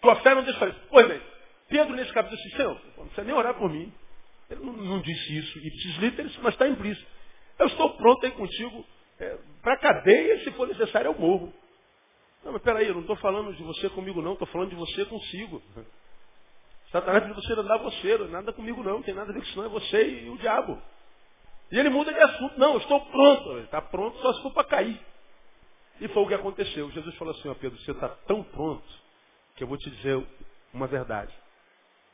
Tua 0.01 0.15
fé 0.17 0.35
não 0.35 0.43
deixa 0.43 0.59
fazer. 0.59 0.75
Pois 0.89 1.07
bem, 1.07 1.21
Pedro 1.67 1.95
nesse 1.95 2.13
capítulo 2.13 2.41
disse, 2.41 2.55
Senhor, 2.55 2.81
não 2.97 3.05
precisa 3.05 3.23
nem 3.23 3.35
orar 3.35 3.53
por 3.55 3.69
mim. 3.69 3.91
Ele 4.49 4.63
não, 4.63 4.73
não 4.73 5.01
disse 5.01 5.37
isso. 5.37 5.59
E 5.59 5.69
deslita, 5.69 6.23
mas 6.41 6.53
está 6.53 6.67
implícito. 6.67 7.07
Eu 7.57 7.67
estou 7.67 7.95
pronto 7.97 8.25
aí 8.25 8.31
contigo 8.31 8.85
é, 9.19 9.37
para 9.61 9.73
a 9.73 9.77
cadeia, 9.77 10.43
se 10.43 10.51
for 10.51 10.67
necessário, 10.67 11.09
eu 11.09 11.19
morro. 11.19 11.53
Não, 12.43 12.53
mas 12.53 12.61
peraí, 12.61 12.87
eu 12.87 12.93
não 12.93 13.01
estou 13.01 13.17
falando 13.17 13.53
de 13.53 13.63
você 13.63 13.89
comigo 13.89 14.21
não, 14.21 14.33
estou 14.33 14.47
falando 14.47 14.69
de 14.69 14.75
você 14.75 15.05
consigo. 15.05 15.61
Satanás 16.91 17.23
pediu 17.23 17.35
você 17.35 17.53
andar 17.53 17.77
você, 17.77 18.17
nada 18.29 18.53
comigo 18.53 18.81
não, 18.83 19.01
tem 19.01 19.13
nada 19.13 19.29
a 19.31 19.33
ver 19.33 19.41
com 19.41 19.45
isso 19.45 19.57
não, 19.57 19.65
é 19.65 19.69
você 19.69 20.21
e 20.21 20.29
o 20.29 20.37
diabo. 20.37 20.81
E 21.71 21.77
ele 21.77 21.89
muda 21.89 22.11
de 22.11 22.19
assunto, 22.19 22.59
não, 22.59 22.77
estou 22.77 23.05
pronto. 23.05 23.59
Está 23.59 23.81
pronto 23.81 24.17
só 24.19 24.33
se 24.33 24.41
for 24.41 24.53
para 24.53 24.63
cair. 24.67 24.99
E 26.01 26.07
foi 26.07 26.23
o 26.23 26.27
que 26.27 26.33
aconteceu. 26.33 26.89
Jesus 26.91 27.15
falou 27.15 27.33
assim, 27.33 27.47
ó 27.47 27.53
Pedro, 27.53 27.77
você 27.79 27.91
está 27.91 28.09
tão 28.09 28.43
pronto 28.43 28.87
que 29.55 29.63
eu 29.63 29.67
vou 29.67 29.77
te 29.77 29.89
dizer 29.91 30.25
uma 30.73 30.87
verdade. 30.87 31.33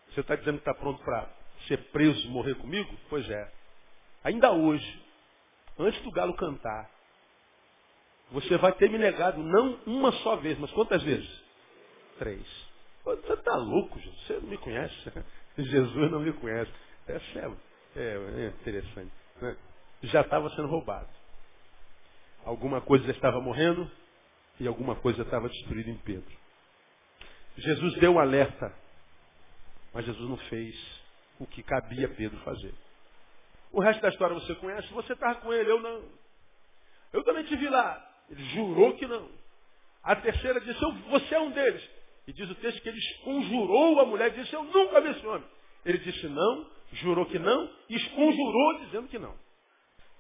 Você 0.10 0.22
está 0.22 0.36
dizendo 0.36 0.56
que 0.56 0.70
está 0.70 0.74
pronto 0.74 1.02
para 1.04 1.30
ser 1.68 1.78
preso, 1.92 2.30
morrer 2.30 2.56
comigo? 2.56 2.94
Pois 3.10 3.30
é. 3.30 3.54
Ainda 4.24 4.52
hoje, 4.52 5.04
antes 5.80 6.02
do 6.02 6.12
galo 6.12 6.36
cantar, 6.36 6.90
você 8.32 8.58
vai 8.58 8.74
ter 8.74 8.90
me 8.90 8.98
negado 8.98 9.42
não 9.42 9.80
uma 9.86 10.12
só 10.12 10.36
vez, 10.38 10.58
mas 10.58 10.72
quantas 10.72 11.02
vezes? 11.04 11.44
Três. 12.18 12.46
Você 13.04 13.34
está 13.34 13.56
louco, 13.56 14.00
Jesus. 14.00 14.22
Você 14.26 14.34
não 14.34 14.50
me 14.50 14.58
conhece. 14.58 15.12
Jesus 15.58 16.12
não 16.12 16.20
me 16.20 16.34
conhece. 16.34 16.72
É, 17.08 17.18
é, 17.96 18.46
é 18.46 18.48
interessante. 18.48 19.12
Né? 19.42 19.56
Já 20.04 20.22
estava 20.22 20.50
sendo 20.52 20.68
roubado. 20.68 21.10
Alguma 22.44 22.82
coisa 22.82 23.10
estava 23.12 23.40
morrendo 23.40 23.90
e 24.60 24.68
alguma 24.68 24.96
coisa 24.96 25.22
estava 25.22 25.50
destruída 25.50 25.90
em 25.90 25.98
Pedro. 25.98 26.36
Jesus 27.58 27.96
deu 27.96 28.14
um 28.14 28.20
alerta, 28.20 28.74
mas 29.94 30.06
Jesus 30.06 30.30
não 30.30 30.38
fez 30.38 30.76
o 31.40 31.48
que 31.48 31.64
cabia 31.64 32.10
Pedro 32.10 32.38
fazer. 32.40 32.74
O 33.72 33.82
resto 33.82 34.02
da 34.02 34.10
história 34.10 34.34
você 34.36 34.56
conhece, 34.56 34.92
você 34.94 35.14
estava 35.14 35.36
com 35.42 35.54
ele, 35.54 35.70
eu 35.70 35.82
não. 35.82 36.04
Eu 37.14 37.24
também 37.24 37.44
te 37.46 37.56
vi 37.56 37.68
lá. 37.68 38.15
Ele 38.30 38.44
jurou 38.46 38.96
que 38.96 39.06
não. 39.06 39.30
A 40.04 40.16
terceira 40.16 40.60
disse, 40.62 40.80
você 41.10 41.36
é 41.36 41.40
um 41.40 41.52
deles. 41.52 41.84
E 42.28 42.34
diz 42.34 42.50
o 42.50 42.56
texto 42.56 42.82
que 42.82 42.90
ele 42.90 43.00
conjurou 43.24 44.00
a 44.00 44.06
mulher 44.06 44.32
e 44.34 44.42
disse, 44.42 44.54
eu 44.54 44.64
nunca 44.64 45.02
vi 45.02 45.10
esse 45.10 45.26
homem. 45.26 45.48
Ele 45.86 45.98
disse 46.00 46.28
não, 46.28 46.68
jurou 46.94 47.26
que 47.26 47.38
não, 47.38 47.70
e 47.90 47.96
esconjurou 47.96 48.80
dizendo 48.80 49.08
que 49.08 49.20
não. 49.20 49.36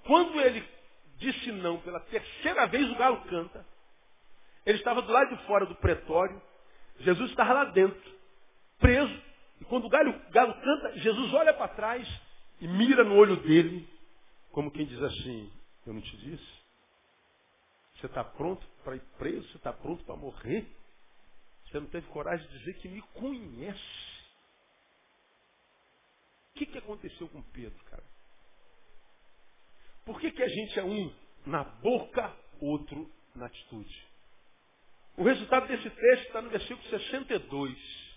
Quando 0.06 0.40
ele 0.40 0.64
disse 1.18 1.52
não 1.52 1.80
pela 1.80 2.00
terceira 2.02 2.68
vez, 2.68 2.90
o 2.92 2.96
galo 2.96 3.22
canta. 3.26 3.66
Ele 4.66 4.78
estava 4.78 5.02
do 5.02 5.12
lado 5.12 5.36
de 5.36 5.44
fora 5.46 5.66
do 5.66 5.76
pretório, 5.76 6.42
Jesus 7.00 7.30
estava 7.30 7.54
lá 7.54 7.66
dentro, 7.66 8.12
preso. 8.80 9.22
E 9.62 9.66
quando 9.66 9.86
o 9.86 9.90
galo, 9.90 10.14
galo 10.32 10.54
canta, 10.54 10.98
Jesus 11.00 11.34
olha 11.34 11.54
para 11.54 11.70
trás 11.70 12.08
e 12.60 12.68
mira 12.68 13.04
no 13.04 13.16
olho 13.16 13.38
dele, 13.38 13.88
como 14.52 14.72
quem 14.72 14.86
diz 14.86 15.02
assim, 15.02 15.52
eu 15.86 15.94
não 15.94 16.02
te 16.02 16.18
disse? 16.18 16.65
Você 18.06 18.12
está 18.12 18.24
pronto 18.24 18.68
para 18.84 18.96
ir 18.96 19.02
preso? 19.18 19.48
Você 19.50 19.58
está 19.58 19.74
pronto 19.74 20.04
para 20.04 20.16
morrer? 20.16 20.68
Você 21.66 21.80
não 21.80 21.88
teve 21.88 22.08
coragem 22.10 22.48
de 22.48 22.60
dizer 22.60 22.74
que 22.76 22.88
me 22.88 23.02
conhece. 23.02 23.80
O 26.52 26.60
que, 26.60 26.68
que 26.68 26.78
aconteceu 26.78 27.28
com 27.30 27.42
Pedro, 27.42 27.84
cara? 27.86 28.04
Por 30.06 30.22
que, 30.22 30.32
que 30.32 30.44
a 30.44 30.48
gente 30.48 30.80
é 30.80 30.84
um 30.84 31.12
na 31.48 31.64
boca, 31.64 32.32
outro 32.62 33.12
na 33.34 33.48
atitude? 33.48 34.08
O 35.18 35.24
resultado 35.24 35.68
desse 35.68 35.90
texto 35.90 36.28
está 36.28 36.44
no 36.44 36.52
versículo 36.52 36.88
62. 36.88 38.16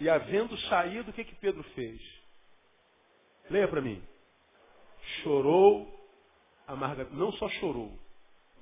E 0.00 0.10
havendo 0.10 0.58
saído, 0.62 1.12
o 1.12 1.14
que, 1.14 1.24
que 1.24 1.36
Pedro 1.36 1.62
fez? 1.74 2.02
Leia 3.48 3.68
para 3.68 3.80
mim. 3.80 4.02
Chorou 5.22 6.10
amargamente. 6.66 7.14
Não 7.14 7.30
só 7.34 7.48
chorou, 7.48 7.96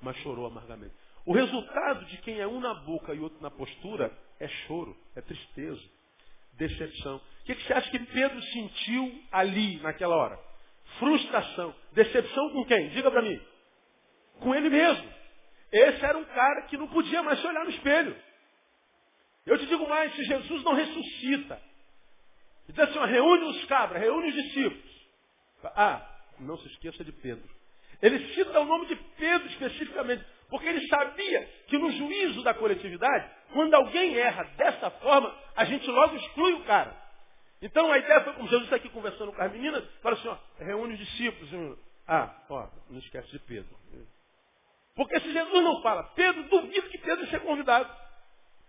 mas 0.01 0.17
chorou 0.17 0.45
amargamente. 0.45 0.93
O 1.25 1.33
resultado 1.33 2.05
de 2.05 2.17
quem 2.17 2.39
é 2.39 2.47
um 2.47 2.59
na 2.59 2.73
boca 2.73 3.13
e 3.13 3.19
outro 3.19 3.41
na 3.41 3.51
postura 3.51 4.11
é 4.39 4.47
choro, 4.47 4.97
é 5.15 5.21
tristeza, 5.21 5.81
decepção. 6.53 7.17
O 7.17 7.45
que, 7.45 7.55
que 7.55 7.63
você 7.63 7.73
acha 7.73 7.91
que 7.91 7.99
Pedro 7.99 8.41
sentiu 8.41 9.23
ali, 9.31 9.79
naquela 9.81 10.15
hora? 10.15 10.39
Frustração. 10.97 11.75
Decepção 11.93 12.49
com 12.51 12.65
quem? 12.65 12.89
Diga 12.89 13.11
para 13.11 13.21
mim. 13.21 13.39
Com 14.39 14.55
ele 14.55 14.69
mesmo. 14.69 15.09
Esse 15.71 16.03
era 16.03 16.17
um 16.17 16.25
cara 16.25 16.63
que 16.63 16.77
não 16.77 16.87
podia 16.87 17.23
mais 17.23 17.39
se 17.39 17.47
olhar 17.47 17.63
no 17.63 17.69
espelho. 17.69 18.15
Eu 19.45 19.57
te 19.57 19.65
digo 19.65 19.87
mais, 19.87 20.13
se 20.15 20.23
Jesus 20.23 20.63
não 20.63 20.73
ressuscita, 20.73 21.61
diz 22.67 22.79
assim, 22.79 22.99
reúne 22.99 23.45
os 23.45 23.65
cabras, 23.65 24.01
reúne 24.01 24.29
os 24.29 24.35
discípulos. 24.35 25.07
Ah, 25.63 26.07
não 26.39 26.57
se 26.57 26.67
esqueça 26.67 27.03
de 27.03 27.11
Pedro. 27.11 27.60
Ele 28.01 28.33
cita 28.33 28.59
o 28.59 28.65
nome 28.65 28.87
de 28.87 28.95
Pedro 28.95 29.47
especificamente, 29.49 30.25
porque 30.49 30.67
ele 30.67 30.87
sabia 30.87 31.43
que 31.67 31.77
no 31.77 31.91
juízo 31.91 32.43
da 32.43 32.53
coletividade, 32.53 33.29
quando 33.53 33.73
alguém 33.73 34.17
erra 34.17 34.43
dessa 34.57 34.89
forma, 34.89 35.33
a 35.55 35.65
gente 35.65 35.87
logo 35.89 36.15
exclui 36.15 36.53
o 36.53 36.63
cara. 36.63 36.99
Então 37.61 37.91
a 37.91 37.97
ideia 37.97 38.21
foi 38.21 38.33
como 38.33 38.47
Jesus 38.47 38.63
está 38.63 38.75
aqui 38.77 38.89
conversando 38.89 39.31
com 39.31 39.41
as 39.41 39.51
meninas, 39.51 39.87
fala 40.01 40.15
assim, 40.15 40.27
ó, 40.27 40.37
reúne 40.57 40.93
os 40.93 40.99
discípulos. 40.99 41.77
Ah, 42.07 42.35
ó, 42.49 42.67
não 42.89 42.97
esquece 42.99 43.29
de 43.31 43.39
Pedro. 43.39 43.75
Porque 44.95 45.19
se 45.19 45.31
Jesus 45.31 45.63
não 45.63 45.81
fala, 45.81 46.03
Pedro, 46.15 46.43
duvido 46.43 46.89
que 46.89 46.97
Pedro 46.97 47.25
seja 47.25 47.39
convidado. 47.39 47.89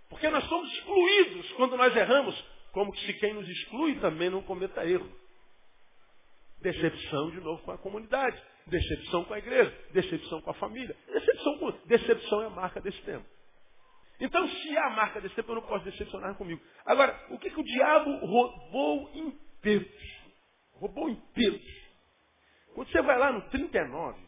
Porque 0.08 0.28
nós 0.28 0.44
somos 0.44 0.70
excluídos 0.74 1.50
quando 1.52 1.76
nós 1.76 1.96
erramos, 1.96 2.44
como 2.72 2.94
se 2.96 3.14
quem 3.14 3.32
nos 3.32 3.48
exclui 3.48 3.98
também 3.98 4.28
não 4.28 4.42
cometa 4.42 4.86
erro. 4.86 5.10
Decepção 6.62 7.30
de 7.30 7.40
novo 7.40 7.62
com 7.62 7.72
a 7.72 7.78
comunidade. 7.78 8.40
Decepção 8.66 9.24
com 9.24 9.34
a 9.34 9.38
igreja, 9.38 9.76
decepção 9.92 10.40
com 10.40 10.50
a 10.50 10.54
família. 10.54 10.96
Decepção, 11.12 11.58
com... 11.58 11.70
decepção 11.86 12.42
é 12.42 12.46
a 12.46 12.50
marca 12.50 12.80
desse 12.80 13.02
tempo. 13.02 13.26
Então, 14.20 14.48
se 14.48 14.76
é 14.76 14.86
a 14.86 14.90
marca 14.90 15.20
desse 15.20 15.34
tempo, 15.34 15.50
eu 15.50 15.56
não 15.56 15.62
posso 15.62 15.84
decepcionar 15.84 16.36
comigo. 16.36 16.62
Agora, 16.86 17.26
o 17.30 17.38
que, 17.38 17.50
que 17.50 17.60
o 17.60 17.64
diabo 17.64 18.24
roubou 18.24 19.10
em 19.14 19.36
Pedro? 19.60 19.90
Roubou 20.74 21.08
em 21.08 21.16
Pedro. 21.34 21.60
Quando 22.74 22.90
você 22.90 23.02
vai 23.02 23.18
lá 23.18 23.32
no 23.32 23.42
39, 23.50 24.20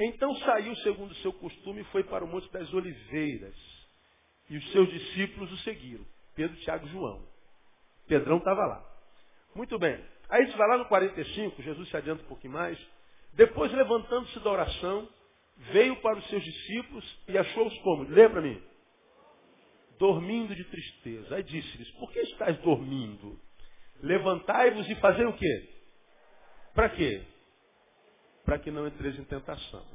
então 0.00 0.34
saiu 0.36 0.74
segundo 0.76 1.10
o 1.10 1.16
seu 1.16 1.32
costume 1.34 1.82
e 1.82 1.84
foi 1.92 2.02
para 2.04 2.24
o 2.24 2.28
Monte 2.28 2.50
das 2.50 2.72
Oliveiras. 2.72 3.54
E 4.48 4.56
os 4.56 4.72
seus 4.72 4.90
discípulos 4.90 5.52
o 5.52 5.56
seguiram. 5.58 6.04
Pedro, 6.34 6.56
Tiago 6.60 6.86
e 6.86 6.90
João. 6.90 7.28
Pedrão 8.08 8.38
estava 8.38 8.66
lá. 8.66 8.84
Muito 9.54 9.78
bem. 9.78 10.02
Aí 10.32 10.46
você 10.46 10.56
vai 10.56 10.66
lá 10.66 10.78
no 10.78 10.86
45, 10.86 11.60
Jesus 11.60 11.90
se 11.90 11.96
adianta 11.96 12.22
um 12.22 12.26
pouquinho 12.26 12.54
mais. 12.54 12.78
Depois, 13.34 13.70
levantando-se 13.70 14.40
da 14.40 14.50
oração, 14.50 15.06
veio 15.72 15.94
para 15.96 16.18
os 16.18 16.26
seus 16.28 16.42
discípulos 16.42 17.20
e 17.28 17.36
achou-os 17.36 17.78
como? 17.80 18.04
Lembra-me? 18.04 18.62
Dormindo 19.98 20.56
de 20.56 20.64
tristeza. 20.64 21.36
Aí 21.36 21.42
disse-lhes, 21.42 21.90
por 21.92 22.10
que 22.10 22.20
estás 22.20 22.56
dormindo? 22.60 23.38
Levantai-vos 24.00 24.88
e 24.88 24.94
fazer 24.94 25.26
o 25.26 25.34
quê? 25.34 25.68
Para 26.74 26.88
quê? 26.88 27.22
Para 28.42 28.58
que 28.58 28.70
não 28.70 28.86
entreis 28.86 29.18
em 29.18 29.24
tentação. 29.24 29.86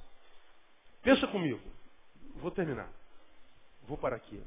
Pensa 1.02 1.26
comigo. 1.30 1.60
Vou 2.36 2.52
terminar. 2.52 2.94
Vou 3.88 3.98
para 3.98 4.18
aqui. 4.18 4.40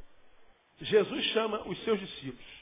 Jesus 0.82 1.24
chama 1.32 1.66
os 1.66 1.82
seus 1.82 1.98
discípulos. 1.98 2.59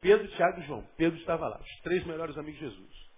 Pedro, 0.00 0.28
Tiago 0.28 0.60
e 0.60 0.66
João. 0.66 0.86
Pedro 0.96 1.18
estava 1.18 1.48
lá. 1.48 1.58
Os 1.58 1.80
três 1.82 2.04
melhores 2.06 2.36
amigos 2.38 2.58
de 2.60 2.66
Jesus 2.66 3.10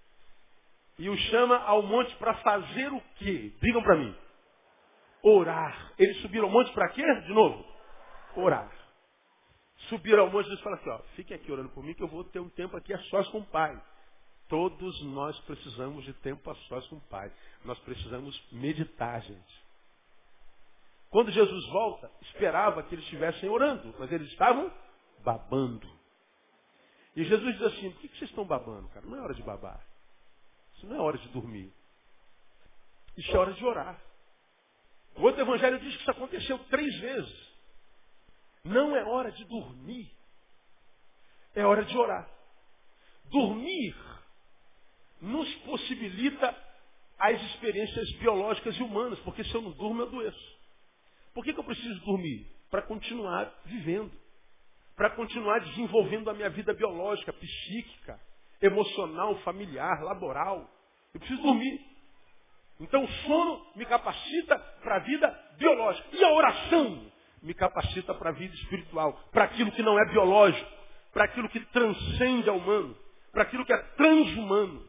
e 0.98 1.08
o 1.08 1.16
chama 1.16 1.56
ao 1.58 1.82
monte 1.82 2.14
para 2.16 2.34
fazer 2.34 2.92
o 2.92 3.00
quê? 3.16 3.52
Digam 3.60 3.82
para 3.82 3.96
mim. 3.96 4.14
Orar. 5.22 5.92
Eles 5.98 6.20
subiram 6.20 6.46
ao 6.46 6.52
monte 6.52 6.72
para 6.72 6.88
quê? 6.90 7.02
De 7.22 7.32
novo? 7.32 7.64
Orar. 8.36 8.70
Subiram 9.88 10.24
ao 10.24 10.30
monte 10.30 10.46
e 10.46 10.50
Jesus 10.50 10.62
fala 10.62 10.76
assim, 10.76 10.90
ó, 10.90 10.98
fique 11.16 11.34
aqui 11.34 11.50
orando 11.50 11.70
por 11.70 11.82
mim 11.82 11.94
que 11.94 12.02
eu 12.02 12.08
vou 12.08 12.24
ter 12.24 12.40
um 12.40 12.48
tempo 12.50 12.76
aqui 12.76 12.92
a 12.92 12.98
sós 13.04 13.26
com 13.28 13.38
o 13.38 13.46
Pai. 13.46 13.76
Todos 14.48 15.02
nós 15.06 15.38
precisamos 15.40 16.04
de 16.04 16.12
tempo 16.14 16.48
a 16.50 16.54
sós 16.54 16.86
com 16.88 16.96
o 16.96 17.08
Pai. 17.08 17.32
Nós 17.64 17.78
precisamos 17.80 18.40
meditar, 18.52 19.20
gente. 19.22 19.62
Quando 21.10 21.30
Jesus 21.30 21.66
volta, 21.68 22.10
esperava 22.22 22.82
que 22.84 22.94
eles 22.94 23.04
estivessem 23.04 23.48
orando, 23.48 23.94
mas 23.98 24.10
eles 24.12 24.28
estavam 24.28 24.72
babando. 25.24 26.01
E 27.14 27.24
Jesus 27.24 27.58
diz 27.58 27.62
assim, 27.62 27.90
por 27.90 28.00
que 28.00 28.08
vocês 28.08 28.30
estão 28.30 28.44
babando, 28.44 28.88
cara? 28.88 29.04
Não 29.06 29.16
é 29.16 29.20
hora 29.20 29.34
de 29.34 29.42
babar. 29.42 29.80
Isso 30.74 30.86
não 30.86 30.96
é 30.96 31.00
hora 31.00 31.18
de 31.18 31.28
dormir. 31.28 31.72
Isso 33.16 33.30
é 33.30 33.38
hora 33.38 33.52
de 33.52 33.64
orar. 33.64 34.00
O 35.16 35.22
outro 35.22 35.42
evangelho 35.42 35.78
diz 35.78 35.94
que 35.94 36.00
isso 36.00 36.10
aconteceu 36.10 36.58
três 36.70 36.98
vezes. 37.00 37.52
Não 38.64 38.96
é 38.96 39.04
hora 39.04 39.30
de 39.30 39.44
dormir. 39.44 40.10
É 41.54 41.66
hora 41.66 41.84
de 41.84 41.96
orar. 41.96 42.28
Dormir 43.26 43.94
nos 45.20 45.54
possibilita 45.56 46.56
as 47.18 47.40
experiências 47.40 48.10
biológicas 48.18 48.74
e 48.76 48.82
humanas, 48.82 49.18
porque 49.20 49.44
se 49.44 49.54
eu 49.54 49.62
não 49.62 49.70
durmo, 49.72 50.02
eu 50.02 50.06
adoeço. 50.08 50.58
Por 51.32 51.44
que, 51.44 51.52
que 51.52 51.60
eu 51.60 51.64
preciso 51.64 52.00
dormir? 52.00 52.46
Para 52.70 52.82
continuar 52.82 53.52
vivendo. 53.64 54.10
Para 55.02 55.10
continuar 55.10 55.58
desenvolvendo 55.58 56.30
a 56.30 56.32
minha 56.32 56.48
vida 56.48 56.72
biológica, 56.72 57.32
psíquica, 57.32 58.20
emocional, 58.60 59.34
familiar, 59.40 60.00
laboral. 60.00 60.70
Eu 61.12 61.18
preciso 61.18 61.42
dormir. 61.42 61.80
Então 62.78 63.02
o 63.02 63.08
sono 63.08 63.66
me 63.74 63.84
capacita 63.84 64.56
para 64.80 64.94
a 64.94 64.98
vida 65.00 65.54
biológica. 65.58 66.06
E 66.12 66.22
a 66.22 66.30
oração 66.30 67.04
me 67.42 67.52
capacita 67.52 68.14
para 68.14 68.30
a 68.30 68.32
vida 68.32 68.54
espiritual, 68.54 69.20
para 69.32 69.42
aquilo 69.42 69.72
que 69.72 69.82
não 69.82 69.98
é 69.98 70.08
biológico, 70.12 70.70
para 71.12 71.24
aquilo 71.24 71.48
que 71.48 71.58
transcende 71.58 72.48
ao 72.48 72.58
humano, 72.58 72.96
para 73.32 73.42
aquilo 73.42 73.66
que 73.66 73.72
é 73.72 73.78
transhumano, 73.78 74.88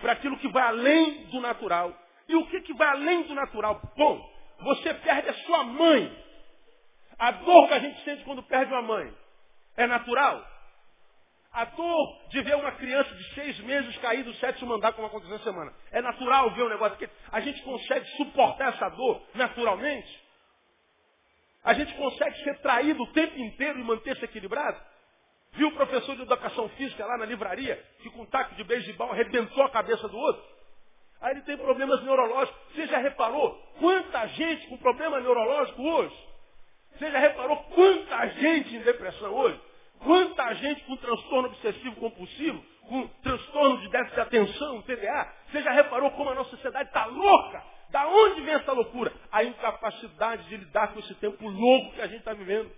para 0.00 0.12
aquilo 0.12 0.38
que 0.38 0.48
vai 0.48 0.62
além 0.62 1.26
do 1.26 1.42
natural. 1.42 1.94
E 2.26 2.34
o 2.36 2.46
que, 2.46 2.62
que 2.62 2.72
vai 2.72 2.88
além 2.88 3.24
do 3.24 3.34
natural? 3.34 3.82
Bom, 3.98 4.34
você 4.62 4.94
perde 4.94 5.28
a 5.28 5.34
sua 5.44 5.62
mãe. 5.62 6.24
A 7.18 7.32
dor 7.32 7.68
que 7.68 7.74
a 7.74 7.80
gente 7.80 8.02
sente 8.02 8.24
quando 8.24 8.42
perde 8.44 8.72
uma 8.72 8.80
mãe 8.80 9.21
é 9.76 9.86
natural? 9.86 10.46
A 11.52 11.66
dor 11.66 12.28
de 12.30 12.40
ver 12.40 12.56
uma 12.56 12.72
criança 12.72 13.14
de 13.14 13.34
seis 13.34 13.58
meses 13.60 13.96
cair 13.98 14.24
do 14.24 14.32
sétimo 14.34 14.72
andar, 14.72 14.92
como 14.92 15.06
aconteceu 15.06 15.36
essa 15.36 15.44
semana. 15.44 15.72
É 15.90 16.00
natural 16.00 16.50
ver 16.52 16.62
um 16.62 16.68
negócio 16.68 16.96
que 16.96 17.08
a 17.30 17.40
gente 17.40 17.62
consegue 17.62 18.06
suportar 18.16 18.72
essa 18.72 18.88
dor 18.88 19.22
naturalmente? 19.34 20.22
A 21.62 21.74
gente 21.74 21.94
consegue 21.94 22.42
ser 22.42 22.58
traído 22.60 23.02
o 23.02 23.12
tempo 23.12 23.38
inteiro 23.38 23.78
e 23.78 23.84
manter-se 23.84 24.24
equilibrado? 24.24 24.80
Viu 25.52 25.68
o 25.68 25.74
professor 25.74 26.16
de 26.16 26.22
educação 26.22 26.68
física 26.70 27.04
lá 27.04 27.18
na 27.18 27.26
livraria, 27.26 27.76
que 28.02 28.10
com 28.10 28.22
um 28.22 28.26
taco 28.26 28.54
de 28.54 28.64
beisebol 28.64 29.12
arrebentou 29.12 29.62
a 29.62 29.70
cabeça 29.70 30.08
do 30.08 30.16
outro? 30.16 30.42
Ah, 31.20 31.30
ele 31.30 31.42
tem 31.42 31.56
problemas 31.56 32.02
neurológicos. 32.02 32.60
Você 32.74 32.86
já 32.86 32.98
reparou 32.98 33.54
quanta 33.78 34.26
gente 34.28 34.66
com 34.68 34.78
problema 34.78 35.20
neurológico 35.20 35.82
hoje? 35.82 36.31
Você 37.02 37.10
já 37.10 37.18
reparou 37.18 37.56
quanta 37.74 38.28
gente 38.28 38.76
em 38.76 38.78
depressão 38.82 39.34
hoje? 39.34 39.60
Quanta 39.98 40.54
gente 40.54 40.84
com 40.84 40.96
transtorno 40.98 41.48
obsessivo 41.48 41.96
compulsivo, 41.96 42.64
com 42.82 43.08
transtorno 43.24 43.78
de 43.78 43.88
déficit 43.88 44.14
de 44.14 44.20
atenção, 44.20 44.82
TDA? 44.82 45.34
Você 45.50 45.62
já 45.62 45.72
reparou 45.72 46.12
como 46.12 46.30
a 46.30 46.34
nossa 46.36 46.50
sociedade 46.50 46.90
está 46.90 47.06
louca? 47.06 47.60
Da 47.90 48.06
onde 48.06 48.42
vem 48.42 48.54
essa 48.54 48.70
loucura? 48.70 49.12
A 49.32 49.42
incapacidade 49.42 50.44
de 50.48 50.58
lidar 50.58 50.92
com 50.92 51.00
esse 51.00 51.12
tempo 51.16 51.48
louco 51.48 51.92
que 51.92 52.02
a 52.02 52.06
gente 52.06 52.20
está 52.20 52.34
vivendo. 52.34 52.70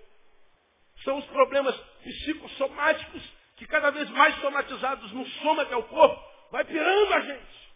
São 1.04 1.18
os 1.18 1.26
problemas 1.26 1.76
psicossomáticos 2.02 3.22
que 3.56 3.66
cada 3.66 3.90
vez 3.90 4.08
mais 4.08 4.34
somatizados 4.40 5.12
no 5.12 5.26
soma 5.26 5.66
que 5.66 5.74
é 5.74 5.76
o 5.76 5.82
corpo, 5.82 6.18
vai 6.50 6.64
pirando 6.64 7.12
a 7.12 7.20
gente. 7.20 7.72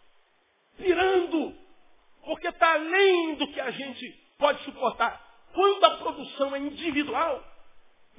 Pirando. 0.77 1.55
Porque 2.25 2.47
está 2.47 2.73
além 2.73 3.35
do 3.35 3.47
que 3.49 3.61
a 3.61 3.69
gente 3.69 4.09
pode 4.39 4.63
suportar. 4.63 5.29
Quando 5.53 5.83
a 5.83 5.97
produção 5.97 6.55
é 6.55 6.59
individual, 6.59 7.43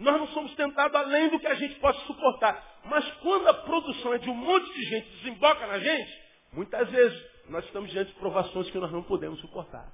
nós 0.01 0.19
não 0.19 0.27
somos 0.29 0.55
tentados 0.55 0.97
além 0.97 1.29
do 1.29 1.39
que 1.39 1.47
a 1.47 1.55
gente 1.55 1.75
pode 1.79 1.99
suportar. 2.07 2.81
Mas 2.85 3.09
quando 3.17 3.47
a 3.49 3.55
produção 3.55 4.15
é 4.15 4.19
de 4.19 4.31
um 4.31 4.35
monte 4.35 4.73
de 4.73 4.83
gente, 4.85 5.11
desemboca 5.19 5.67
na 5.67 5.79
gente, 5.79 6.23
muitas 6.53 6.91
vezes 6.91 7.31
nós 7.49 7.65
estamos 7.67 7.91
diante 7.91 8.13
de 8.13 8.19
provações 8.19 8.71
que 8.71 8.79
nós 8.79 8.91
não 8.91 9.03
podemos 9.03 9.39
suportar. 9.41 9.93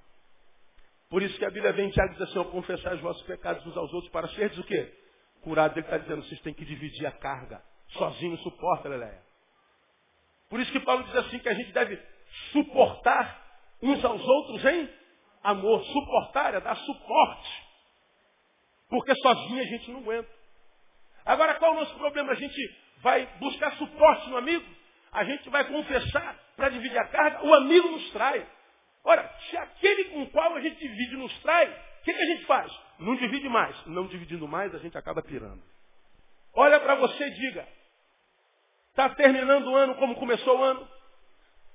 Por 1.10 1.22
isso 1.22 1.36
que 1.38 1.44
a 1.44 1.50
Bíblia 1.50 1.72
vem 1.72 1.88
em 1.88 1.90
Tiago 1.90 2.12
diz 2.14 2.22
assim, 2.22 2.42
confessar 2.44 2.94
os 2.94 3.00
vossos 3.00 3.22
pecados 3.22 3.66
uns 3.66 3.76
aos 3.76 3.92
outros 3.92 4.10
para 4.12 4.28
seres 4.28 4.56
o 4.58 4.64
quê? 4.64 4.92
Curado. 5.42 5.76
Ele 5.76 5.86
está 5.86 5.98
dizendo, 5.98 6.22
vocês 6.22 6.40
têm 6.40 6.54
que 6.54 6.64
dividir 6.64 7.06
a 7.06 7.12
carga. 7.12 7.62
Sozinho 7.88 8.36
suporta, 8.38 8.88
Leleia. 8.88 9.22
Por 10.48 10.60
isso 10.60 10.70
que 10.70 10.80
Paulo 10.80 11.02
diz 11.04 11.16
assim, 11.16 11.38
que 11.40 11.48
a 11.48 11.54
gente 11.54 11.72
deve 11.72 12.00
suportar 12.52 13.44
uns 13.82 14.04
aos 14.04 14.22
outros 14.22 14.64
em 14.64 14.88
amor. 15.42 15.84
Suportar 15.84 16.54
é 16.54 16.60
dar 16.60 16.76
suporte. 16.76 17.65
Porque 18.88 19.14
sozinho 19.16 19.60
a 19.60 19.66
gente 19.66 19.90
não 19.90 20.00
aguenta. 20.00 20.30
Agora, 21.24 21.54
qual 21.54 21.72
é 21.72 21.76
o 21.76 21.80
nosso 21.80 21.94
problema? 21.96 22.32
A 22.32 22.36
gente 22.36 22.76
vai 23.02 23.26
buscar 23.38 23.72
suporte 23.76 24.28
no 24.30 24.36
amigo, 24.36 24.64
a 25.12 25.24
gente 25.24 25.48
vai 25.50 25.64
confessar 25.64 26.38
para 26.56 26.68
dividir 26.68 26.98
a 26.98 27.08
carga, 27.08 27.44
o 27.44 27.54
amigo 27.54 27.88
nos 27.88 28.10
trai. 28.12 28.46
Ora, 29.04 29.28
se 29.48 29.56
aquele 29.56 30.04
com 30.06 30.22
o 30.22 30.30
qual 30.30 30.54
a 30.54 30.60
gente 30.60 30.78
divide 30.78 31.16
nos 31.16 31.36
trai, 31.40 31.68
o 31.68 32.04
que, 32.04 32.12
que 32.12 32.22
a 32.22 32.26
gente 32.26 32.44
faz? 32.46 32.72
Não 32.98 33.16
divide 33.16 33.48
mais. 33.48 33.86
Não 33.86 34.06
dividindo 34.06 34.46
mais, 34.46 34.74
a 34.74 34.78
gente 34.78 34.96
acaba 34.96 35.22
pirando. 35.22 35.62
Olha 36.54 36.80
para 36.80 36.94
você 36.94 37.26
e 37.26 37.30
diga, 37.30 37.68
está 38.90 39.10
terminando 39.10 39.66
o 39.66 39.76
ano 39.76 39.94
como 39.96 40.14
começou 40.14 40.58
o 40.58 40.62
ano? 40.62 40.88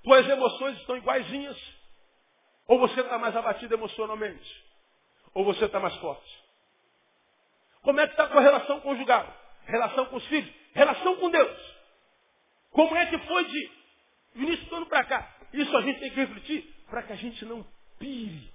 Tuas 0.03 0.27
emoções 0.27 0.77
estão 0.77 0.97
iguaizinhas? 0.97 1.57
Ou 2.67 2.79
você 2.79 3.01
está 3.01 3.17
mais 3.19 3.35
abatido 3.35 3.73
emocionalmente? 3.73 4.65
Ou 5.33 5.45
você 5.45 5.65
está 5.65 5.79
mais 5.79 5.95
forte? 5.97 6.40
Como 7.81 7.99
é 7.99 8.05
que 8.05 8.13
está 8.13 8.23
a 8.25 8.27
tua 8.27 8.41
relação 8.41 8.79
conjugal? 8.81 9.35
Relação 9.65 10.05
com 10.05 10.17
os 10.17 10.25
filhos? 10.27 10.51
Relação 10.73 11.15
com 11.17 11.29
Deus? 11.29 11.75
Como 12.71 12.95
é 12.95 13.05
que 13.07 13.17
foi 13.19 13.45
de 13.45 13.71
início 14.35 14.65
do 14.67 14.75
ano 14.75 14.85
para 14.85 15.03
cá? 15.03 15.35
Isso 15.53 15.75
a 15.75 15.81
gente 15.81 15.99
tem 15.99 16.09
que 16.09 16.15
refletir 16.15 16.73
para 16.89 17.03
que 17.03 17.13
a 17.13 17.15
gente 17.15 17.43
não 17.45 17.65
pire. 17.99 18.51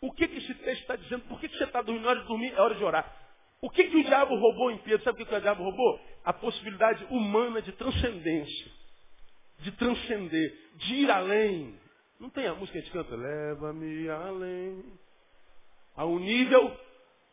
O 0.00 0.12
que, 0.12 0.28
que 0.28 0.38
esse 0.38 0.54
texto 0.54 0.82
está 0.82 0.96
dizendo? 0.96 1.24
Por 1.24 1.40
que, 1.40 1.48
que 1.48 1.56
você 1.56 1.64
está 1.64 1.80
dormindo? 1.80 2.04
Na 2.04 2.10
hora 2.10 2.20
de 2.20 2.26
dormir 2.26 2.52
é 2.52 2.60
hora 2.60 2.74
de 2.74 2.84
orar. 2.84 3.24
O 3.60 3.70
que, 3.70 3.84
que 3.84 3.96
o 3.96 4.04
diabo 4.04 4.34
roubou 4.36 4.70
em 4.70 4.78
Pedro? 4.78 5.02
Sabe 5.02 5.16
o 5.16 5.24
que, 5.24 5.30
que 5.30 5.34
o 5.34 5.40
diabo 5.40 5.62
roubou? 5.62 6.00
A 6.24 6.32
possibilidade 6.34 7.04
humana 7.06 7.62
de 7.62 7.72
transcendência. 7.72 8.70
De 9.60 9.72
transcender. 9.72 10.54
De 10.76 10.94
ir 10.96 11.10
além. 11.10 11.80
Não 12.20 12.28
tem 12.28 12.46
a 12.46 12.54
música 12.54 12.72
que 12.72 12.78
a 12.78 12.80
gente 12.82 12.92
canta? 12.92 13.16
Leva-me 13.16 14.08
além. 14.10 14.84
A 15.96 16.04
um 16.04 16.18
nível 16.18 16.78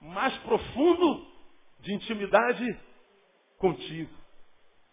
mais 0.02 0.36
profundo 0.40 1.28
de 1.80 1.94
intimidade 1.94 2.80
contigo. 3.58 4.12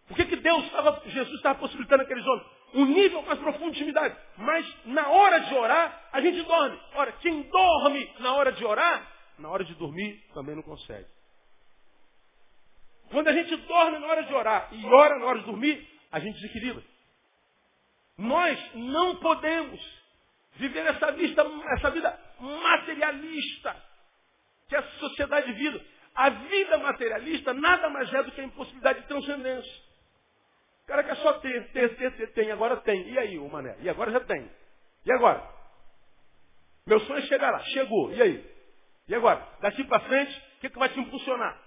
Por 0.07 0.17
que, 0.17 0.27
que 0.27 0.37
Deus 0.37 0.65
estava, 0.65 1.03
Jesus 1.07 1.35
estava 1.37 1.59
possibilitando 1.59 2.03
aqueles 2.03 2.27
homens? 2.27 2.47
Um 2.75 2.85
nível 2.85 3.23
mais 3.23 3.39
profundo 3.39 3.73
de 3.73 3.79
intimidade. 3.79 4.17
Mas 4.37 4.87
na 4.87 5.09
hora 5.09 5.41
de 5.41 5.55
orar, 5.55 6.09
a 6.13 6.21
gente 6.21 6.43
dorme. 6.43 6.79
Ora, 6.95 7.13
quem 7.13 7.43
dorme 7.43 8.15
na 8.21 8.35
hora 8.35 8.53
de 8.53 8.65
orar, 8.65 9.11
na 9.39 9.49
hora 9.49 9.65
de 9.65 9.75
dormir 9.75 10.23
também 10.35 10.55
não 10.55 10.63
consegue. 10.63 11.07
Quando 13.11 13.29
a 13.29 13.33
gente 13.33 13.57
dorme 13.57 13.99
na 13.99 14.07
hora 14.07 14.23
de 14.23 14.35
orar 14.35 14.69
e 14.73 14.85
ora 14.85 15.19
na 15.19 15.27
hora 15.27 15.39
de 15.39 15.47
dormir, 15.47 15.89
a 16.13 16.21
gente 16.21 16.35
desequilibra. 16.35 16.83
Nós 18.19 18.59
não 18.75 19.17
podemos 19.17 19.81
viver 20.57 20.87
essa, 20.87 21.13
vista, 21.13 21.43
essa 21.77 21.91
vida 21.91 22.21
materialista 22.41 23.88
que 24.69 24.77
a 24.77 24.83
sociedade 24.83 25.53
vive. 25.53 25.85
A 26.15 26.31
vida 26.31 26.79
materialista 26.79 27.55
nada 27.55 27.89
mais 27.89 28.13
é 28.13 28.23
do 28.23 28.33
que 28.33 28.41
a 28.41 28.45
impossibilidade 28.45 29.03
de 29.03 29.09
transcendência. 29.09 29.89
O 30.85 30.87
cara 30.89 31.05
quer 31.05 31.17
só 31.17 31.35
ter, 31.35 31.71
ter, 31.73 31.97
ter, 31.97 32.17
ter, 32.17 32.33
tem, 32.33 32.51
agora 32.51 32.77
tem. 32.79 33.09
E 33.11 33.19
aí, 33.19 33.39
o 33.39 33.49
mané? 33.49 33.77
E 33.81 33.89
agora 33.89 34.11
já 34.11 34.21
tem. 34.21 34.51
E 35.05 35.13
agora? 35.13 35.47
Meu 36.87 37.01
sonho 37.01 37.19
é 37.19 37.23
chegar 37.23 37.51
lá. 37.51 37.61
Chegou. 37.61 38.13
E 38.13 38.23
aí? 38.23 38.59
E 39.07 39.15
agora? 39.15 39.47
Daqui 39.61 39.85
para 39.85 40.01
frente, 40.01 40.37
o 40.57 40.61
que, 40.61 40.71
que 40.71 40.79
vai 40.79 40.89
te 40.89 40.99
impulsionar? 40.99 41.61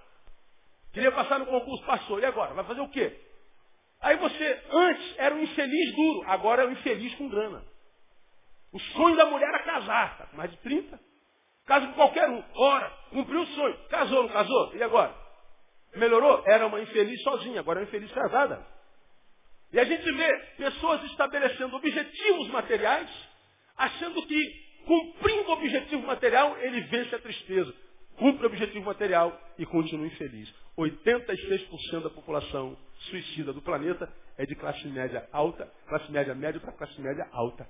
Queria 0.92 1.12
passar 1.12 1.40
no 1.40 1.46
concurso, 1.46 1.86
passou. 1.86 2.20
E 2.20 2.26
agora? 2.26 2.54
Vai 2.54 2.66
fazer 2.66 2.82
o 2.82 2.90
quê? 2.90 3.20
Aí 4.02 4.18
você, 4.18 4.64
antes, 4.72 5.16
era 5.18 5.36
um 5.36 5.44
infeliz 5.44 5.96
duro, 5.96 6.24
agora 6.28 6.64
é 6.64 6.66
um 6.66 6.72
infeliz 6.72 7.14
com 7.16 7.30
grana. 7.30 7.64
O 8.72 8.80
sonho 8.80 9.16
da 9.16 9.26
mulher 9.26 9.48
era 9.48 9.64
casar, 9.64 10.18
tá? 10.18 10.30
mais 10.34 10.50
de 10.50 10.58
30. 10.58 11.00
Caso 11.72 11.88
com 11.88 11.94
qualquer 11.94 12.30
um. 12.30 12.44
Ora, 12.54 12.90
cumpriu 13.12 13.44
o 13.44 13.48
sonho. 13.48 13.78
Casou, 13.88 14.24
não 14.24 14.30
casou? 14.30 14.76
E 14.76 14.84
agora? 14.84 15.16
Melhorou? 15.96 16.44
Era 16.46 16.68
uma 16.68 16.82
infeliz 16.82 17.24
sozinha, 17.24 17.62
agora 17.62 17.80
é 17.80 17.84
uma 17.84 17.88
infeliz 17.88 18.12
casada. 18.12 18.62
E 19.72 19.80
a 19.80 19.86
gente 19.86 20.04
vê 20.12 20.38
pessoas 20.58 21.02
estabelecendo 21.04 21.74
objetivos 21.74 22.50
materiais, 22.50 23.10
achando 23.78 24.22
que 24.28 24.54
cumprindo 24.86 25.48
o 25.48 25.54
objetivo 25.54 26.06
material, 26.06 26.58
ele 26.60 26.82
vence 26.82 27.16
a 27.16 27.20
tristeza. 27.20 27.74
Cumpre 28.18 28.48
o 28.48 28.50
objetivo 28.50 28.84
material 28.84 29.42
e 29.58 29.66
continua 29.66 30.08
infeliz. 30.08 30.54
86% 30.78 32.02
da 32.04 32.10
população 32.10 32.78
suicida 33.10 33.54
do 33.54 33.62
planeta 33.62 34.12
é 34.38 34.46
de 34.46 34.56
classe 34.56 34.86
média 34.90 35.26
alta, 35.32 35.72
classe 35.88 36.12
média 36.12 36.36
média 36.36 36.60
para 36.60 36.74
classe 36.74 37.00
média 37.00 37.30
alta. 37.32 37.66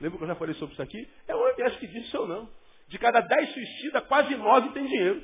Lembra 0.00 0.18
que 0.18 0.24
eu 0.24 0.28
já 0.28 0.34
falei 0.34 0.54
sobre 0.56 0.72
isso 0.72 0.82
aqui? 0.82 1.08
É 1.28 1.36
o 1.36 1.38
OMS 1.38 1.78
que 1.78 1.86
isso 1.86 2.18
ou 2.18 2.26
não. 2.26 2.65
De 2.88 2.98
cada 2.98 3.20
dez 3.20 3.52
suicidas, 3.52 4.04
quase 4.06 4.34
nove 4.36 4.70
tem 4.70 4.86
dinheiro. 4.86 5.22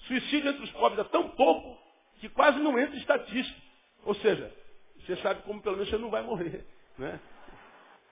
Suicídio 0.00 0.50
entre 0.50 0.64
os 0.64 0.70
pobres 0.72 1.00
é 1.00 1.08
tão 1.10 1.28
pouco 1.30 1.78
que 2.20 2.28
quase 2.28 2.58
não 2.58 2.78
entra 2.78 2.94
em 2.94 2.98
estatística. 2.98 3.60
Ou 4.04 4.14
seja, 4.14 4.52
você 5.00 5.16
sabe 5.16 5.42
como 5.42 5.60
pelo 5.60 5.76
menos 5.76 5.90
você 5.90 5.98
não 5.98 6.10
vai 6.10 6.22
morrer. 6.22 6.64
Né? 6.96 7.20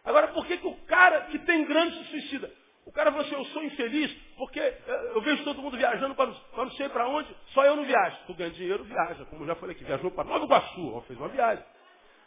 Agora, 0.05 0.29
por 0.29 0.46
que, 0.46 0.59
que 0.59 0.66
o 0.66 0.77
cara 0.87 1.22
que 1.22 1.38
tem 1.40 1.64
grana 1.64 1.90
se 1.92 2.05
suicida? 2.11 2.53
O 2.87 2.92
cara 2.92 3.11
falou 3.11 3.27
assim, 3.27 3.35
eu 3.35 3.44
sou 3.46 3.64
infeliz 3.64 4.12
porque 4.38 4.61
eh, 4.61 5.12
eu 5.14 5.20
vejo 5.20 5.42
todo 5.42 5.61
mundo 5.61 5.77
viajando 5.77 6.14
para 6.14 6.27
não 6.57 6.70
sei 6.72 6.88
para 6.88 7.09
onde, 7.09 7.35
só 7.49 7.64
eu 7.64 7.75
não 7.75 7.85
viajo. 7.85 8.16
Tu 8.29 8.35
ganha 8.35 8.51
dinheiro, 8.51 8.85
viaja. 8.85 9.25
Como 9.25 9.42
eu 9.42 9.49
já 9.49 9.57
falei 9.57 9.75
aqui, 9.75 9.85
viajou 9.85 10.11
para 10.12 10.29
Nova 10.29 10.44
Iguaçu, 10.44 11.04
fez 11.08 11.19
uma 11.19 11.29
viagem. 11.29 11.65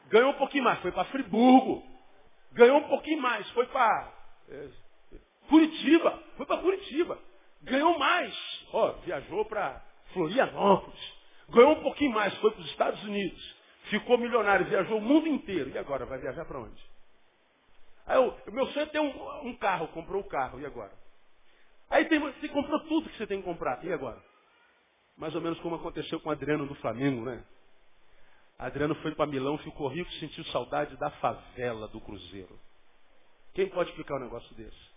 Ganhou 0.09 0.31
um 0.31 0.37
pouquinho 0.37 0.65
mais, 0.65 0.79
foi 0.79 0.91
para 0.91 1.05
Friburgo. 1.05 1.81
Ganhou 2.51 2.79
um 2.79 2.89
pouquinho 2.89 3.21
mais, 3.21 3.49
foi 3.51 3.67
para 3.67 4.11
é, 4.49 4.67
Curitiba, 5.49 6.23
foi 6.37 6.45
para 6.45 6.61
Curitiba. 6.61 7.19
Ganhou 7.63 7.97
mais. 7.97 8.33
Ó, 8.71 8.91
viajou 9.03 9.43
para 9.45 9.83
Florianópolis. 10.13 11.13
Ganhou 11.49 11.71
um 11.71 11.81
pouquinho 11.81 12.11
mais, 12.13 12.33
foi 12.37 12.51
para 12.51 12.61
os 12.61 12.69
Estados 12.69 13.03
Unidos. 13.03 13.57
Ficou 13.89 14.17
milionário, 14.17 14.67
viajou 14.67 14.99
o 14.99 15.01
mundo 15.01 15.27
inteiro. 15.27 15.69
E 15.71 15.77
agora, 15.77 16.05
vai 16.05 16.19
viajar 16.19 16.45
para 16.45 16.59
onde? 16.59 16.81
Aí 18.05 18.17
o 18.17 18.51
meu 18.51 18.65
sonho 18.67 18.83
é 18.83 18.85
ter 18.87 18.99
um, 18.99 19.47
um, 19.47 19.55
carro, 19.57 19.87
comprou 19.89 20.21
o 20.21 20.27
carro, 20.27 20.59
e 20.59 20.65
agora? 20.65 20.91
Aí 21.89 22.05
tem, 22.05 22.19
você 22.19 22.47
comprou 22.49 22.79
tudo 22.81 23.09
que 23.09 23.17
você 23.17 23.27
tem 23.27 23.39
que 23.39 23.45
comprar, 23.45 23.83
e 23.83 23.91
agora? 23.91 24.19
Mais 25.17 25.33
ou 25.35 25.41
menos 25.41 25.59
como 25.59 25.75
aconteceu 25.75 26.19
com 26.19 26.29
o 26.29 26.31
Adriano 26.31 26.65
do 26.65 26.75
Flamengo, 26.75 27.25
né? 27.25 27.43
Adriano 28.57 28.95
foi 28.95 29.13
para 29.15 29.25
Milão, 29.25 29.57
ficou 29.59 29.87
rico, 29.87 30.11
sentiu 30.13 30.43
saudade 30.45 30.97
da 30.97 31.09
favela 31.11 31.87
do 31.87 32.01
Cruzeiro. 32.01 32.59
Quem 33.53 33.69
pode 33.69 33.89
explicar 33.89 34.15
um 34.15 34.23
negócio 34.23 34.55
desse? 34.55 34.88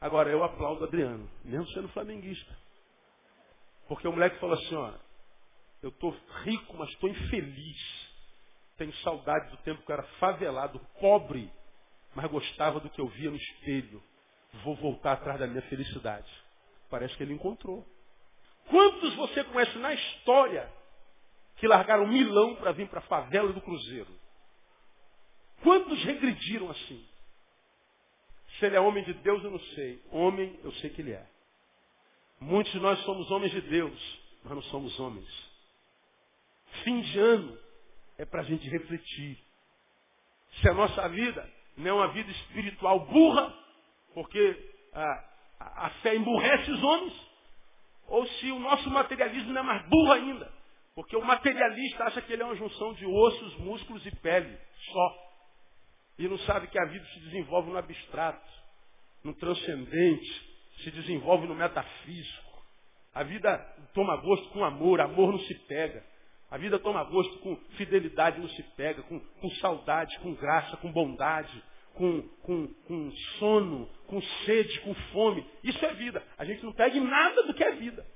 Agora, 0.00 0.30
eu 0.30 0.44
aplaudo 0.44 0.84
Adriano, 0.84 1.28
mesmo 1.44 1.66
sendo 1.68 1.88
flamenguista. 1.88 2.56
Porque 3.88 4.06
o 4.06 4.12
moleque 4.12 4.38
falou 4.38 4.54
assim, 4.54 4.74
ó, 4.74 4.92
eu 5.82 5.88
estou 5.88 6.14
rico, 6.44 6.76
mas 6.76 6.88
estou 6.90 7.08
infeliz. 7.08 8.08
Tenho 8.76 8.94
saudade 8.96 9.50
do 9.50 9.56
tempo 9.58 9.82
que 9.84 9.90
eu 9.90 9.94
era 9.94 10.06
favelado, 10.20 10.78
pobre, 11.00 11.50
mas 12.14 12.30
gostava 12.30 12.78
do 12.78 12.90
que 12.90 13.00
eu 13.00 13.08
via 13.08 13.30
no 13.30 13.36
espelho. 13.36 14.02
Vou 14.64 14.76
voltar 14.76 15.12
atrás 15.12 15.40
da 15.40 15.46
minha 15.46 15.62
felicidade. 15.62 16.30
Parece 16.88 17.16
que 17.16 17.22
ele 17.22 17.34
encontrou. 17.34 17.84
Quantos 18.68 19.14
você 19.14 19.42
conhece 19.44 19.78
na 19.78 19.94
história 19.94 20.70
que 21.56 21.66
largaram 21.66 22.06
Milão 22.06 22.54
para 22.56 22.72
vir 22.72 22.88
para 22.88 23.00
a 23.00 23.02
favela 23.02 23.52
do 23.52 23.60
Cruzeiro? 23.60 24.12
Quantos 25.62 26.02
regrediram 26.04 26.70
assim? 26.70 27.04
Se 28.58 28.66
ele 28.66 28.76
é 28.76 28.80
homem 28.80 29.04
de 29.04 29.12
Deus, 29.14 29.42
eu 29.44 29.50
não 29.50 29.60
sei. 29.60 30.02
Homem, 30.10 30.58
eu 30.64 30.72
sei 30.74 30.90
que 30.90 31.00
ele 31.00 31.12
é. 31.12 31.26
Muitos 32.40 32.72
de 32.72 32.80
nós 32.80 32.98
somos 33.00 33.30
homens 33.30 33.52
de 33.52 33.60
Deus, 33.62 34.20
mas 34.44 34.54
não 34.54 34.62
somos 34.62 34.98
homens. 34.98 35.28
Fim 36.84 37.00
de 37.00 37.18
ano 37.18 37.58
é 38.16 38.24
para 38.24 38.40
a 38.42 38.44
gente 38.44 38.68
refletir. 38.68 39.38
Se 40.60 40.68
a 40.68 40.74
nossa 40.74 41.08
vida 41.08 41.48
não 41.76 41.90
é 41.90 41.92
uma 41.92 42.12
vida 42.12 42.30
espiritual 42.30 43.00
burra, 43.06 43.54
porque 44.14 44.72
a, 44.92 45.24
a, 45.60 45.86
a 45.86 45.90
fé 46.02 46.16
emburrece 46.16 46.70
os 46.70 46.82
homens, 46.82 47.28
ou 48.08 48.26
se 48.26 48.50
o 48.50 48.58
nosso 48.58 48.90
materialismo 48.90 49.52
não 49.52 49.60
é 49.60 49.64
mais 49.64 49.88
burro 49.88 50.12
ainda, 50.12 50.52
porque 50.94 51.16
o 51.16 51.24
materialista 51.24 52.04
acha 52.04 52.22
que 52.22 52.32
ele 52.32 52.42
é 52.42 52.44
uma 52.44 52.56
junção 52.56 52.92
de 52.94 53.06
ossos, 53.06 53.56
músculos 53.58 54.04
e 54.04 54.16
pele, 54.16 54.58
só. 54.92 55.27
E 56.18 56.26
não 56.26 56.38
sabe 56.40 56.66
que 56.66 56.78
a 56.78 56.84
vida 56.84 57.04
se 57.06 57.20
desenvolve 57.20 57.70
no 57.70 57.78
abstrato, 57.78 58.50
no 59.22 59.32
transcendente, 59.34 60.48
se 60.82 60.90
desenvolve 60.90 61.46
no 61.46 61.54
metafísico. 61.54 62.48
A 63.14 63.22
vida 63.22 63.56
toma 63.94 64.16
gosto 64.16 64.48
com 64.50 64.64
amor, 64.64 65.00
amor 65.00 65.32
não 65.32 65.38
se 65.40 65.54
pega. 65.66 66.04
A 66.50 66.56
vida 66.56 66.78
toma 66.78 67.04
gosto 67.04 67.38
com 67.38 67.56
fidelidade, 67.76 68.40
não 68.40 68.48
se 68.48 68.62
pega, 68.76 69.02
com, 69.02 69.20
com 69.20 69.50
saudade, 69.60 70.18
com 70.20 70.34
graça, 70.34 70.76
com 70.78 70.90
bondade, 70.90 71.62
com, 71.94 72.22
com, 72.42 72.66
com 72.86 73.12
sono, 73.38 73.86
com 74.06 74.20
sede, 74.44 74.80
com 74.80 74.94
fome. 75.12 75.46
Isso 75.62 75.84
é 75.84 75.92
vida. 75.94 76.22
A 76.38 76.44
gente 76.44 76.64
não 76.64 76.72
pega 76.72 76.96
em 76.96 77.04
nada 77.04 77.42
do 77.42 77.54
que 77.54 77.62
é 77.62 77.72
vida. 77.72 78.06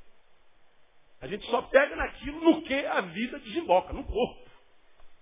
A 1.21 1.27
gente 1.27 1.45
só 1.47 1.63
pega 1.63 1.95
naquilo 1.95 2.41
no 2.41 2.63
que 2.63 2.75
a 2.75 3.01
vida 3.01 3.39
desemboca, 3.39 3.93
no 3.93 4.05
corpo. 4.05 4.42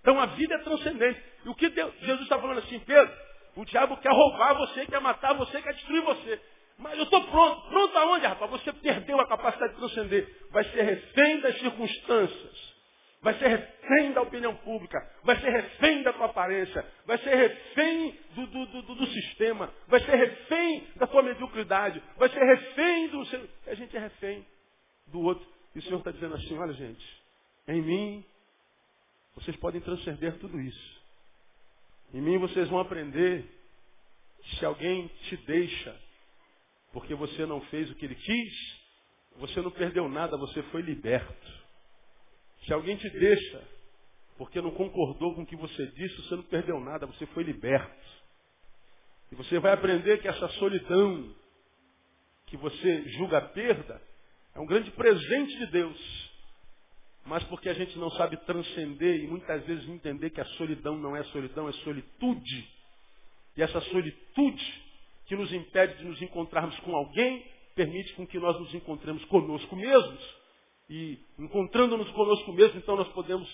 Então 0.00 0.18
a 0.18 0.26
vida 0.26 0.54
é 0.54 0.58
transcendente. 0.58 1.22
E 1.44 1.48
o 1.48 1.54
que 1.54 1.68
Deus, 1.68 1.92
Jesus 2.00 2.22
está 2.22 2.38
falando 2.38 2.58
assim, 2.58 2.78
Pedro? 2.80 3.12
O 3.56 3.64
diabo 3.64 3.96
quer 3.98 4.12
roubar 4.12 4.54
você, 4.54 4.86
quer 4.86 5.00
matar 5.00 5.34
você, 5.34 5.60
quer 5.60 5.74
destruir 5.74 6.02
você. 6.02 6.40
Mas 6.78 6.96
eu 6.96 7.04
estou 7.04 7.22
pronto. 7.24 7.68
Pronto 7.68 7.98
aonde, 7.98 8.26
rapaz? 8.26 8.50
Você 8.50 8.72
perdeu 8.72 9.20
a 9.20 9.26
capacidade 9.26 9.74
de 9.74 9.78
transcender. 9.78 10.28
Vai 10.50 10.64
ser 10.64 10.82
refém 10.82 11.40
das 11.40 11.58
circunstâncias. 11.58 12.80
Vai 13.22 13.34
ser 13.34 13.48
refém 13.48 14.12
da 14.12 14.22
opinião 14.22 14.54
pública. 14.56 14.98
Vai 15.22 15.38
ser 15.40 15.50
refém 15.50 16.02
da 16.02 16.12
tua 16.14 16.26
aparência. 16.26 16.86
Vai 17.04 17.18
ser 17.18 17.34
refém 17.34 18.18
do, 18.34 18.46
do, 18.46 18.66
do, 18.66 18.94
do 18.94 19.06
sistema. 19.08 19.70
Vai 19.88 20.00
ser 20.00 20.14
refém 20.14 20.86
da 20.96 21.06
tua 21.06 21.22
mediocridade. 21.22 22.02
Vai 22.16 22.30
ser 22.30 22.42
refém 22.42 23.08
do... 23.08 23.22
A 23.66 23.74
gente 23.74 23.94
é 23.94 24.00
refém 24.00 24.46
do 25.08 25.20
outro. 25.20 25.46
E 25.74 25.80
o 25.80 25.82
Senhor 25.82 25.98
está 25.98 26.10
dizendo 26.10 26.34
assim, 26.34 26.58
olha 26.58 26.72
gente, 26.72 27.22
em 27.68 27.82
mim 27.82 28.24
vocês 29.34 29.56
podem 29.56 29.80
transcender 29.80 30.38
tudo 30.38 30.60
isso. 30.60 31.00
Em 32.12 32.20
mim 32.20 32.38
vocês 32.38 32.68
vão 32.68 32.80
aprender 32.80 33.44
se 34.58 34.64
alguém 34.64 35.08
te 35.28 35.36
deixa 35.38 35.96
porque 36.92 37.14
você 37.14 37.46
não 37.46 37.60
fez 37.66 37.90
o 37.90 37.94
que 37.94 38.04
ele 38.04 38.16
quis, 38.16 38.80
você 39.36 39.60
não 39.60 39.70
perdeu 39.70 40.08
nada, 40.08 40.36
você 40.36 40.62
foi 40.64 40.82
liberto. 40.82 41.60
Se 42.64 42.72
alguém 42.72 42.96
te 42.96 43.08
deixa 43.10 43.62
porque 44.36 44.60
não 44.60 44.70
concordou 44.70 45.34
com 45.34 45.42
o 45.42 45.46
que 45.46 45.56
você 45.56 45.86
disse, 45.88 46.16
você 46.22 46.36
não 46.36 46.42
perdeu 46.44 46.80
nada, 46.80 47.06
você 47.06 47.26
foi 47.26 47.44
liberto. 47.44 48.10
E 49.30 49.34
você 49.34 49.58
vai 49.58 49.72
aprender 49.72 50.20
que 50.20 50.28
essa 50.28 50.48
solidão 50.48 51.34
que 52.46 52.56
você 52.56 53.08
julga 53.10 53.40
perda 53.40 54.02
é 54.54 54.60
um 54.60 54.66
grande 54.66 54.90
presente 54.92 55.56
de 55.58 55.66
Deus. 55.66 56.29
Mas 57.24 57.44
porque 57.44 57.68
a 57.68 57.74
gente 57.74 57.98
não 57.98 58.10
sabe 58.12 58.36
transcender 58.38 59.20
e 59.20 59.26
muitas 59.26 59.64
vezes 59.64 59.88
entender 59.88 60.30
que 60.30 60.40
a 60.40 60.44
solidão 60.56 60.96
não 60.96 61.14
é 61.16 61.22
solidão, 61.24 61.68
é 61.68 61.72
solitude. 61.72 62.68
E 63.56 63.62
essa 63.62 63.80
solitude 63.82 64.90
que 65.26 65.36
nos 65.36 65.52
impede 65.52 65.98
de 65.98 66.04
nos 66.04 66.20
encontrarmos 66.20 66.78
com 66.80 66.94
alguém, 66.96 67.44
permite 67.74 68.12
com 68.14 68.26
que 68.26 68.38
nós 68.38 68.58
nos 68.58 68.74
encontremos 68.74 69.24
conosco 69.26 69.76
mesmos. 69.76 70.40
E 70.88 71.20
encontrando-nos 71.38 72.10
conosco 72.10 72.52
mesmos, 72.52 72.82
então 72.82 72.96
nós 72.96 73.08
podemos 73.08 73.48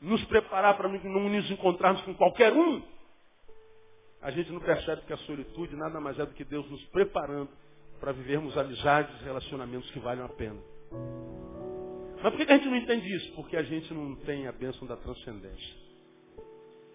nos 0.00 0.24
preparar 0.24 0.76
para 0.76 0.88
não 0.88 1.28
nos 1.28 1.50
encontrarmos 1.50 2.00
com 2.02 2.14
qualquer 2.14 2.52
um. 2.52 2.82
A 4.22 4.30
gente 4.30 4.50
não 4.50 4.60
percebe 4.60 5.02
que 5.02 5.12
a 5.12 5.18
solitude 5.18 5.76
nada 5.76 6.00
mais 6.00 6.18
é 6.18 6.24
do 6.24 6.32
que 6.32 6.44
Deus 6.44 6.68
nos 6.70 6.82
preparando 6.86 7.50
para 8.00 8.12
vivermos 8.12 8.56
amizades, 8.56 9.20
relacionamentos 9.22 9.90
que 9.90 9.98
valham 9.98 10.24
a 10.24 10.28
pena. 10.30 10.60
Mas 12.22 12.34
por 12.34 12.44
que 12.44 12.52
a 12.52 12.56
gente 12.56 12.68
não 12.68 12.76
entende 12.76 13.14
isso? 13.14 13.32
Porque 13.34 13.56
a 13.56 13.62
gente 13.62 13.92
não 13.94 14.16
tem 14.16 14.46
a 14.46 14.52
bênção 14.52 14.86
da 14.86 14.96
transcendência. 14.96 15.88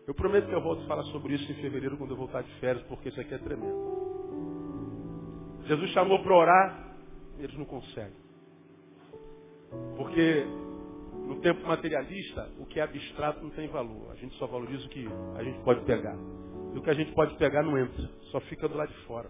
Eu 0.06 0.14
prometo 0.14 0.48
que 0.48 0.54
eu 0.54 0.62
volto 0.62 0.84
a 0.84 0.88
falar 0.88 1.04
sobre 1.04 1.34
isso 1.36 1.50
em 1.50 1.56
fevereiro, 1.56 1.98
quando 1.98 2.12
eu 2.12 2.18
voltar 2.18 2.44
de 2.44 2.52
férias, 2.60 2.86
porque 2.88 3.08
isso 3.08 3.22
aqui 3.22 3.34
é 3.34 3.38
tremendo. 3.38 3.94
Jesus 5.66 5.92
chamou 5.92 6.22
para 6.22 6.36
orar, 6.36 6.96
eles 7.40 7.58
não 7.58 7.64
conseguem. 7.64 8.22
Porque 9.96 10.46
no 11.26 11.40
tempo 11.40 11.66
materialista, 11.66 12.50
o 12.60 12.66
que 12.66 12.82
é 12.82 12.84
abstrato 12.84 13.42
não 13.42 13.50
tem 13.52 13.68
valor. 13.70 14.12
A 14.12 14.16
gente 14.16 14.36
só 14.36 14.46
valoriza 14.46 14.86
o 14.86 14.90
que 14.90 15.08
a 15.38 15.44
gente 15.44 15.60
pode 15.64 15.86
pegar. 15.86 16.18
E 16.74 16.78
o 16.78 16.82
que 16.82 16.90
a 16.90 16.94
gente 16.94 17.14
pode 17.14 17.36
pegar 17.38 17.64
não 17.64 17.78
entra, 17.78 18.10
só 18.32 18.42
fica 18.42 18.68
do 18.68 18.76
lado 18.76 18.92
de 18.92 19.00
fora. 19.06 19.30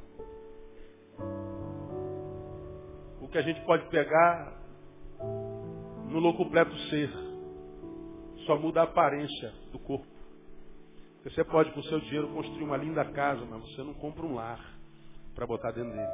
O 3.21 3.27
que 3.27 3.37
a 3.37 3.41
gente 3.43 3.61
pode 3.61 3.87
pegar 3.89 4.62
no 6.13 6.19
locupleto 6.19 6.77
ser, 6.89 7.11
só 8.45 8.55
muda 8.55 8.81
a 8.81 8.83
aparência 8.83 9.51
do 9.71 9.79
corpo. 9.79 10.05
Você 11.23 11.43
pode 11.43 11.71
com 11.71 11.79
o 11.79 11.83
seu 11.85 11.99
dinheiro 12.01 12.27
construir 12.27 12.63
uma 12.63 12.77
linda 12.77 13.03
casa, 13.05 13.43
mas 13.49 13.63
você 13.63 13.81
não 13.81 13.95
compra 13.95 14.23
um 14.23 14.35
lar 14.35 14.59
para 15.33 15.47
botar 15.47 15.71
dentro 15.71 15.89
dele. 15.89 16.11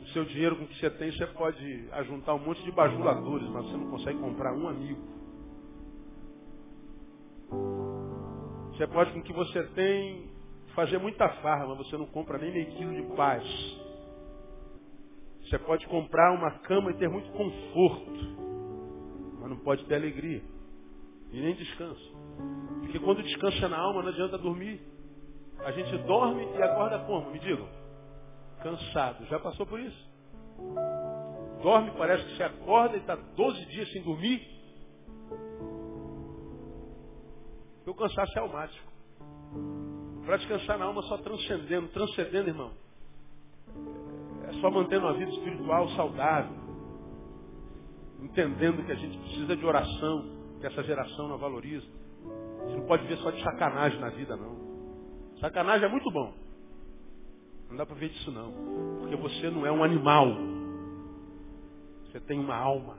O 0.00 0.06
seu 0.14 0.24
dinheiro 0.24 0.56
com 0.56 0.66
que 0.66 0.80
você 0.80 0.88
tem, 0.88 1.12
você 1.12 1.26
pode 1.26 1.88
ajuntar 1.92 2.34
um 2.36 2.38
monte 2.38 2.62
de 2.62 2.72
bajuladores, 2.72 3.46
mas 3.50 3.66
você 3.66 3.76
não 3.76 3.90
consegue 3.90 4.18
comprar 4.18 4.54
um 4.54 4.66
amigo. 4.66 5.02
Você 8.72 8.86
pode 8.86 9.12
com 9.12 9.18
o 9.18 9.22
que 9.22 9.32
você 9.34 9.62
tem 9.74 10.30
fazer 10.74 10.96
muita 10.96 11.28
farra, 11.42 11.66
mas 11.66 11.76
você 11.76 11.98
não 11.98 12.06
compra 12.06 12.38
nem 12.38 12.50
meio 12.50 12.66
quilo 12.76 12.94
de 12.94 13.14
paz. 13.14 13.44
Você 15.50 15.58
pode 15.58 15.84
comprar 15.88 16.32
uma 16.32 16.52
cama 16.60 16.92
e 16.92 16.94
ter 16.94 17.08
muito 17.08 17.28
conforto, 17.32 18.20
mas 19.40 19.50
não 19.50 19.56
pode 19.56 19.84
ter 19.86 19.96
alegria 19.96 20.40
e 21.32 21.40
nem 21.40 21.56
descanso. 21.56 22.16
Porque 22.78 23.00
quando 23.00 23.20
descansa 23.20 23.68
na 23.68 23.76
alma, 23.76 24.00
não 24.00 24.10
adianta 24.10 24.38
dormir. 24.38 24.80
A 25.58 25.72
gente 25.72 25.98
dorme 26.06 26.44
e 26.44 26.62
acorda 26.62 27.00
como? 27.00 27.32
Me 27.32 27.40
digam. 27.40 27.68
Cansado. 28.62 29.26
Já 29.26 29.40
passou 29.40 29.66
por 29.66 29.80
isso? 29.80 30.10
Dorme, 31.64 31.90
parece 31.98 32.24
que 32.26 32.36
você 32.36 32.44
acorda 32.44 32.96
e 32.96 33.00
está 33.00 33.16
12 33.16 33.66
dias 33.66 33.90
sem 33.90 34.02
dormir. 34.02 34.48
o 37.86 37.94
cansaço 37.94 38.38
é 38.38 38.40
almático. 38.40 38.88
Para 40.24 40.36
descansar 40.36 40.78
na 40.78 40.84
alma 40.84 41.02
só 41.02 41.18
transcendendo. 41.18 41.88
Transcendendo, 41.88 42.50
irmão. 42.50 42.72
É 44.50 44.52
só 44.60 44.70
mantendo 44.70 45.06
uma 45.06 45.14
vida 45.14 45.30
espiritual 45.30 45.88
saudável. 45.90 46.58
Entendendo 48.20 48.84
que 48.84 48.92
a 48.92 48.96
gente 48.96 49.16
precisa 49.18 49.56
de 49.56 49.64
oração, 49.64 50.26
que 50.60 50.66
essa 50.66 50.82
geração 50.82 51.28
não 51.28 51.38
valoriza. 51.38 51.86
Você 52.64 52.76
não 52.76 52.86
pode 52.86 53.06
ver 53.06 53.16
só 53.18 53.30
de 53.30 53.42
sacanagem 53.42 54.00
na 54.00 54.10
vida, 54.10 54.36
não. 54.36 54.56
Sacanagem 55.40 55.86
é 55.86 55.90
muito 55.90 56.10
bom. 56.10 56.34
Não 57.70 57.76
dá 57.76 57.86
para 57.86 57.94
ver 57.94 58.08
disso 58.08 58.32
não. 58.32 58.52
Porque 59.00 59.14
você 59.14 59.48
não 59.50 59.64
é 59.64 59.70
um 59.70 59.84
animal. 59.84 60.26
Você 62.06 62.18
tem 62.20 62.40
uma 62.40 62.56
alma. 62.56 62.98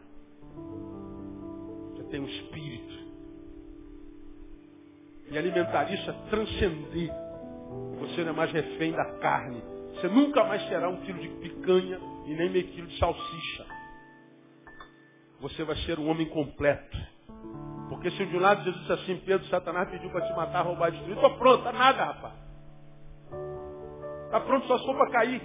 Você 1.91 2.03
tem 2.05 2.21
um 2.21 2.27
espírito. 2.27 3.01
E 5.29 5.37
alimentar 5.37 5.91
isso 5.93 6.09
é 6.09 6.13
transcender. 6.29 7.11
Você 7.99 8.23
não 8.23 8.31
é 8.31 8.35
mais 8.35 8.51
refém 8.51 8.93
da 8.93 9.05
carne. 9.19 9.61
Você 9.93 10.07
nunca 10.07 10.43
mais 10.43 10.67
será 10.67 10.89
um 10.89 11.01
quilo 11.01 11.19
de 11.19 11.27
picanha 11.27 11.99
e 12.25 12.33
nem 12.33 12.49
meio 12.49 12.67
quilo 12.69 12.87
de 12.87 12.97
salsicha. 12.97 13.65
Você 15.41 15.63
vai 15.63 15.75
ser 15.77 15.99
um 15.99 16.09
homem 16.09 16.27
completo. 16.29 16.97
Porque 17.89 18.09
se 18.11 18.25
de 18.25 18.37
um 18.37 18.39
lado 18.39 18.63
Jesus 18.63 18.81
disse 18.81 18.93
assim, 18.93 19.17
Pedro, 19.25 19.45
Satanás 19.47 19.89
pediu 19.89 20.09
para 20.11 20.25
te 20.25 20.33
matar, 20.33 20.61
roubar, 20.61 20.91
destruir, 20.91 21.15
estou 21.15 21.37
pronto, 21.37 21.63
tá 21.63 21.73
nada, 21.73 22.05
rapaz. 22.05 22.33
Está 24.25 24.39
pronto 24.39 24.65
só 24.67 24.79
for 24.85 24.95
para 24.95 25.11
cair. 25.11 25.41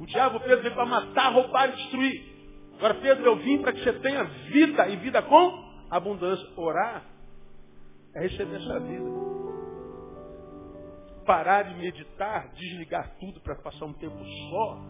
O 0.00 0.06
diabo, 0.06 0.40
Pedro, 0.40 0.62
veio 0.62 0.74
para 0.74 0.86
matar, 0.86 1.32
roubar 1.32 1.70
destruir. 1.70 2.30
Agora, 2.76 2.94
Pedro, 2.94 3.24
eu 3.24 3.36
vim 3.36 3.58
para 3.58 3.72
que 3.72 3.84
você 3.84 3.92
tenha 4.00 4.24
vida 4.24 4.88
e 4.88 4.96
vida 4.96 5.22
com 5.22 5.70
abundância. 5.90 6.48
Orar 6.56 7.04
é 8.14 8.20
receber 8.22 8.56
essa 8.56 8.80
vida. 8.80 9.29
Parar 11.30 11.62
de 11.62 11.76
meditar, 11.76 12.48
desligar 12.54 13.16
tudo 13.20 13.40
para 13.40 13.54
passar 13.54 13.84
um 13.84 13.92
tempo 13.92 14.18
só. 14.50 14.80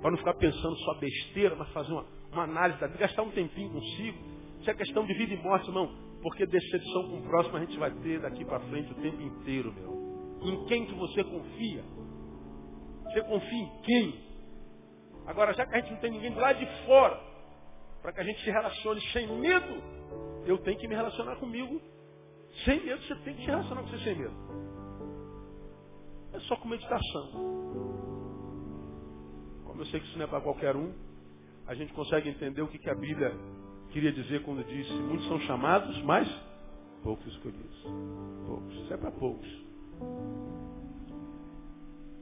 Para 0.00 0.12
não 0.12 0.16
ficar 0.16 0.32
pensando 0.32 0.74
só 0.78 0.94
besteira, 0.94 1.54
mas 1.54 1.68
fazer 1.68 1.92
uma, 1.92 2.06
uma 2.32 2.44
análise 2.44 2.80
da 2.80 2.86
vida, 2.86 3.00
gastar 3.00 3.24
um 3.24 3.30
tempinho 3.30 3.70
consigo. 3.70 4.18
Isso 4.58 4.70
é 4.70 4.72
questão 4.72 5.04
de 5.04 5.12
vida 5.12 5.34
e 5.34 5.36
morte, 5.36 5.68
irmão. 5.68 5.94
Porque 6.22 6.46
decepção 6.46 7.10
com 7.10 7.18
o 7.18 7.22
próximo 7.24 7.58
a 7.58 7.60
gente 7.60 7.78
vai 7.78 7.90
ter 7.90 8.22
daqui 8.22 8.42
para 8.42 8.58
frente 8.60 8.90
o 8.90 8.94
tempo 8.94 9.20
inteiro, 9.20 9.70
meu. 9.74 10.40
Em 10.44 10.64
quem 10.64 10.86
que 10.86 10.94
você 10.94 11.22
confia? 11.22 11.84
Você 13.02 13.22
confia 13.24 13.64
em 13.64 13.80
quem? 13.82 14.24
Agora, 15.26 15.52
já 15.52 15.66
que 15.66 15.76
a 15.76 15.80
gente 15.82 15.92
não 15.92 16.00
tem 16.00 16.10
ninguém 16.10 16.32
do 16.32 16.40
lado 16.40 16.58
de 16.58 16.86
fora, 16.86 17.20
para 18.00 18.14
que 18.14 18.20
a 18.20 18.24
gente 18.24 18.42
se 18.42 18.50
relacione 18.50 19.00
sem 19.12 19.26
medo, 19.40 19.82
eu 20.46 20.56
tenho 20.56 20.78
que 20.78 20.88
me 20.88 20.94
relacionar 20.94 21.36
comigo 21.36 21.82
sem 22.64 22.82
medo. 22.82 23.02
Você 23.02 23.14
tem 23.16 23.34
que 23.34 23.42
se 23.42 23.50
relacionar 23.50 23.82
com 23.82 23.88
você 23.88 24.04
sem 24.04 24.14
medo. 24.14 24.64
É 26.34 26.40
só 26.40 26.56
com 26.56 26.68
meditação. 26.68 27.30
Como 29.64 29.80
eu 29.80 29.86
sei 29.86 30.00
que 30.00 30.06
isso 30.06 30.18
não 30.18 30.24
é 30.24 30.28
para 30.28 30.40
qualquer 30.40 30.76
um, 30.76 30.92
a 31.66 31.74
gente 31.74 31.92
consegue 31.92 32.28
entender 32.28 32.60
o 32.60 32.68
que, 32.68 32.78
que 32.78 32.90
a 32.90 32.94
Bíblia 32.94 33.32
queria 33.90 34.12
dizer 34.12 34.42
quando 34.42 34.64
disse, 34.66 34.92
muitos 34.92 35.26
são 35.28 35.40
chamados, 35.42 35.96
mas 36.02 36.28
poucos 37.02 37.26
escolhidos. 37.32 37.82
Poucos. 38.46 38.74
Isso 38.74 38.92
é 38.92 38.96
para 38.96 39.12
poucos. 39.12 39.48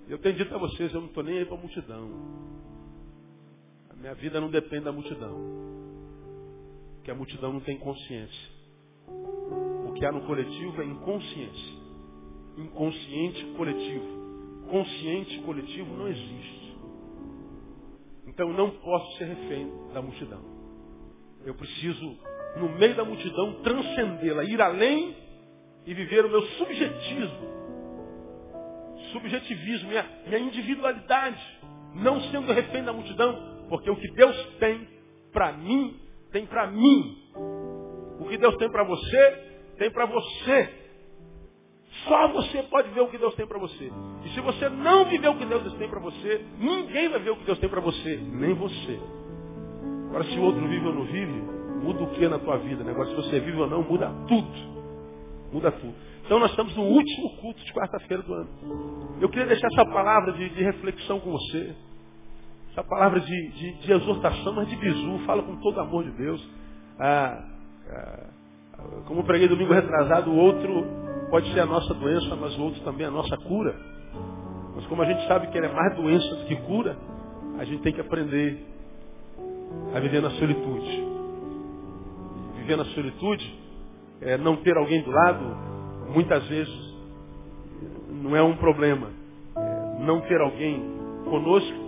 Eu 0.08 0.18
tenho 0.18 0.36
dito 0.36 0.54
a 0.54 0.58
vocês, 0.58 0.92
eu 0.92 1.00
não 1.00 1.08
estou 1.08 1.22
nem 1.22 1.38
aí 1.38 1.46
para 1.46 1.56
a 1.56 1.60
multidão. 1.60 2.10
A 3.90 3.94
minha 3.94 4.14
vida 4.14 4.40
não 4.40 4.50
depende 4.50 4.84
da 4.84 4.92
multidão. 4.92 5.38
Porque 6.96 7.10
a 7.10 7.14
multidão 7.14 7.52
não 7.52 7.60
tem 7.60 7.78
consciência. 7.78 8.50
O 9.88 9.92
que 9.94 10.04
há 10.04 10.12
no 10.12 10.26
coletivo 10.26 10.82
é 10.82 10.84
inconsciência. 10.84 11.81
Inconsciente 12.56 13.44
coletivo. 13.56 14.66
Consciente 14.70 15.38
coletivo 15.40 15.96
não 15.96 16.08
existe. 16.08 16.76
Então 18.26 18.48
eu 18.48 18.56
não 18.56 18.70
posso 18.70 19.18
ser 19.18 19.24
refém 19.24 19.70
da 19.92 20.00
multidão. 20.00 20.40
Eu 21.44 21.54
preciso, 21.54 22.18
no 22.56 22.68
meio 22.78 22.94
da 22.94 23.04
multidão, 23.04 23.62
transcendê-la, 23.62 24.44
ir 24.44 24.60
além 24.60 25.16
e 25.84 25.92
viver 25.92 26.24
o 26.24 26.30
meu 26.30 26.42
subjetivismo. 26.42 27.52
Subjetivismo, 29.12 29.88
minha, 29.88 30.06
minha 30.26 30.38
individualidade, 30.38 31.42
não 31.94 32.20
sendo 32.30 32.52
refém 32.52 32.84
da 32.84 32.92
multidão, 32.92 33.66
porque 33.68 33.90
o 33.90 33.96
que 33.96 34.10
Deus 34.12 34.36
tem 34.58 34.88
para 35.32 35.52
mim, 35.52 36.00
tem 36.30 36.46
para 36.46 36.66
mim. 36.68 37.18
O 38.20 38.28
que 38.28 38.38
Deus 38.38 38.56
tem 38.56 38.70
para 38.70 38.84
você, 38.84 39.30
tem 39.78 39.90
para 39.90 40.06
você. 40.06 40.81
Só 42.06 42.28
você 42.28 42.62
pode 42.64 42.90
ver 42.90 43.00
o 43.00 43.08
que 43.08 43.18
Deus 43.18 43.34
tem 43.34 43.46
para 43.46 43.58
você. 43.58 43.92
E 44.24 44.28
se 44.30 44.40
você 44.40 44.68
não 44.68 45.04
viver 45.04 45.28
o 45.28 45.36
que 45.36 45.44
Deus 45.44 45.72
tem 45.74 45.88
para 45.88 46.00
você, 46.00 46.44
ninguém 46.58 47.08
vai 47.08 47.20
ver 47.20 47.30
o 47.30 47.36
que 47.36 47.44
Deus 47.44 47.58
tem 47.58 47.68
para 47.68 47.80
você, 47.80 48.16
nem 48.32 48.54
você. 48.54 49.00
Agora, 50.08 50.24
se 50.24 50.38
o 50.38 50.42
outro 50.42 50.66
vive 50.68 50.86
ou 50.86 50.94
não 50.94 51.04
vive, 51.04 51.42
muda 51.82 52.02
o 52.02 52.10
que 52.10 52.28
na 52.28 52.38
tua 52.38 52.58
vida? 52.58 52.82
Né? 52.82 52.90
Agora, 52.90 53.08
se 53.08 53.14
você 53.14 53.40
vive 53.40 53.58
ou 53.60 53.68
não, 53.68 53.82
muda 53.82 54.10
tudo. 54.26 54.72
Muda 55.52 55.70
tudo. 55.70 55.94
Então, 56.24 56.38
nós 56.38 56.50
estamos 56.50 56.74
no 56.76 56.82
último 56.82 57.36
culto 57.36 57.64
de 57.64 57.72
quarta-feira 57.72 58.22
do 58.22 58.34
ano. 58.34 58.48
Eu 59.20 59.28
queria 59.28 59.46
deixar 59.46 59.68
essa 59.68 59.84
palavra 59.86 60.32
de, 60.32 60.48
de 60.50 60.62
reflexão 60.62 61.20
com 61.20 61.30
você. 61.32 61.74
Essa 62.72 62.82
palavra 62.84 63.20
de, 63.20 63.48
de, 63.52 63.72
de, 63.74 63.92
exortação, 63.92 64.54
mas 64.54 64.68
de 64.68 64.76
bisu. 64.76 65.18
Fala 65.26 65.42
com 65.42 65.56
todo 65.56 65.80
amor 65.80 66.04
de 66.04 66.10
Deus. 66.12 66.48
Ah, 66.98 67.44
ah, 67.90 68.26
como 69.06 69.24
preguei 69.24 69.46
domingo 69.46 69.72
retrasado, 69.72 70.30
o 70.30 70.36
outro 70.36 70.84
pode 71.32 71.50
ser 71.54 71.60
a 71.60 71.66
nossa 71.66 71.94
doença, 71.94 72.36
mas 72.36 72.54
o 72.58 72.62
outro 72.62 72.82
também 72.82 73.06
é 73.06 73.08
a 73.08 73.10
nossa 73.10 73.34
cura. 73.38 73.74
Mas 74.76 74.84
como 74.84 75.00
a 75.00 75.06
gente 75.06 75.26
sabe 75.26 75.46
que 75.46 75.56
ele 75.56 75.66
é 75.66 75.72
mais 75.72 75.96
doença 75.96 76.36
do 76.36 76.44
que 76.44 76.54
cura, 76.56 76.94
a 77.58 77.64
gente 77.64 77.82
tem 77.82 77.90
que 77.90 78.02
aprender 78.02 78.62
a 79.94 80.00
viver 80.00 80.20
na 80.20 80.28
solitude. 80.32 81.04
Viver 82.56 82.76
na 82.76 82.84
solitude 82.84 83.58
é 84.20 84.36
não 84.36 84.56
ter 84.56 84.76
alguém 84.76 85.00
do 85.00 85.10
lado, 85.10 85.56
muitas 86.12 86.46
vezes 86.48 86.94
não 88.10 88.36
é 88.36 88.42
um 88.42 88.54
problema. 88.58 89.08
É, 89.56 90.04
não 90.04 90.20
ter 90.20 90.38
alguém 90.38 90.82
conosco 91.24 91.78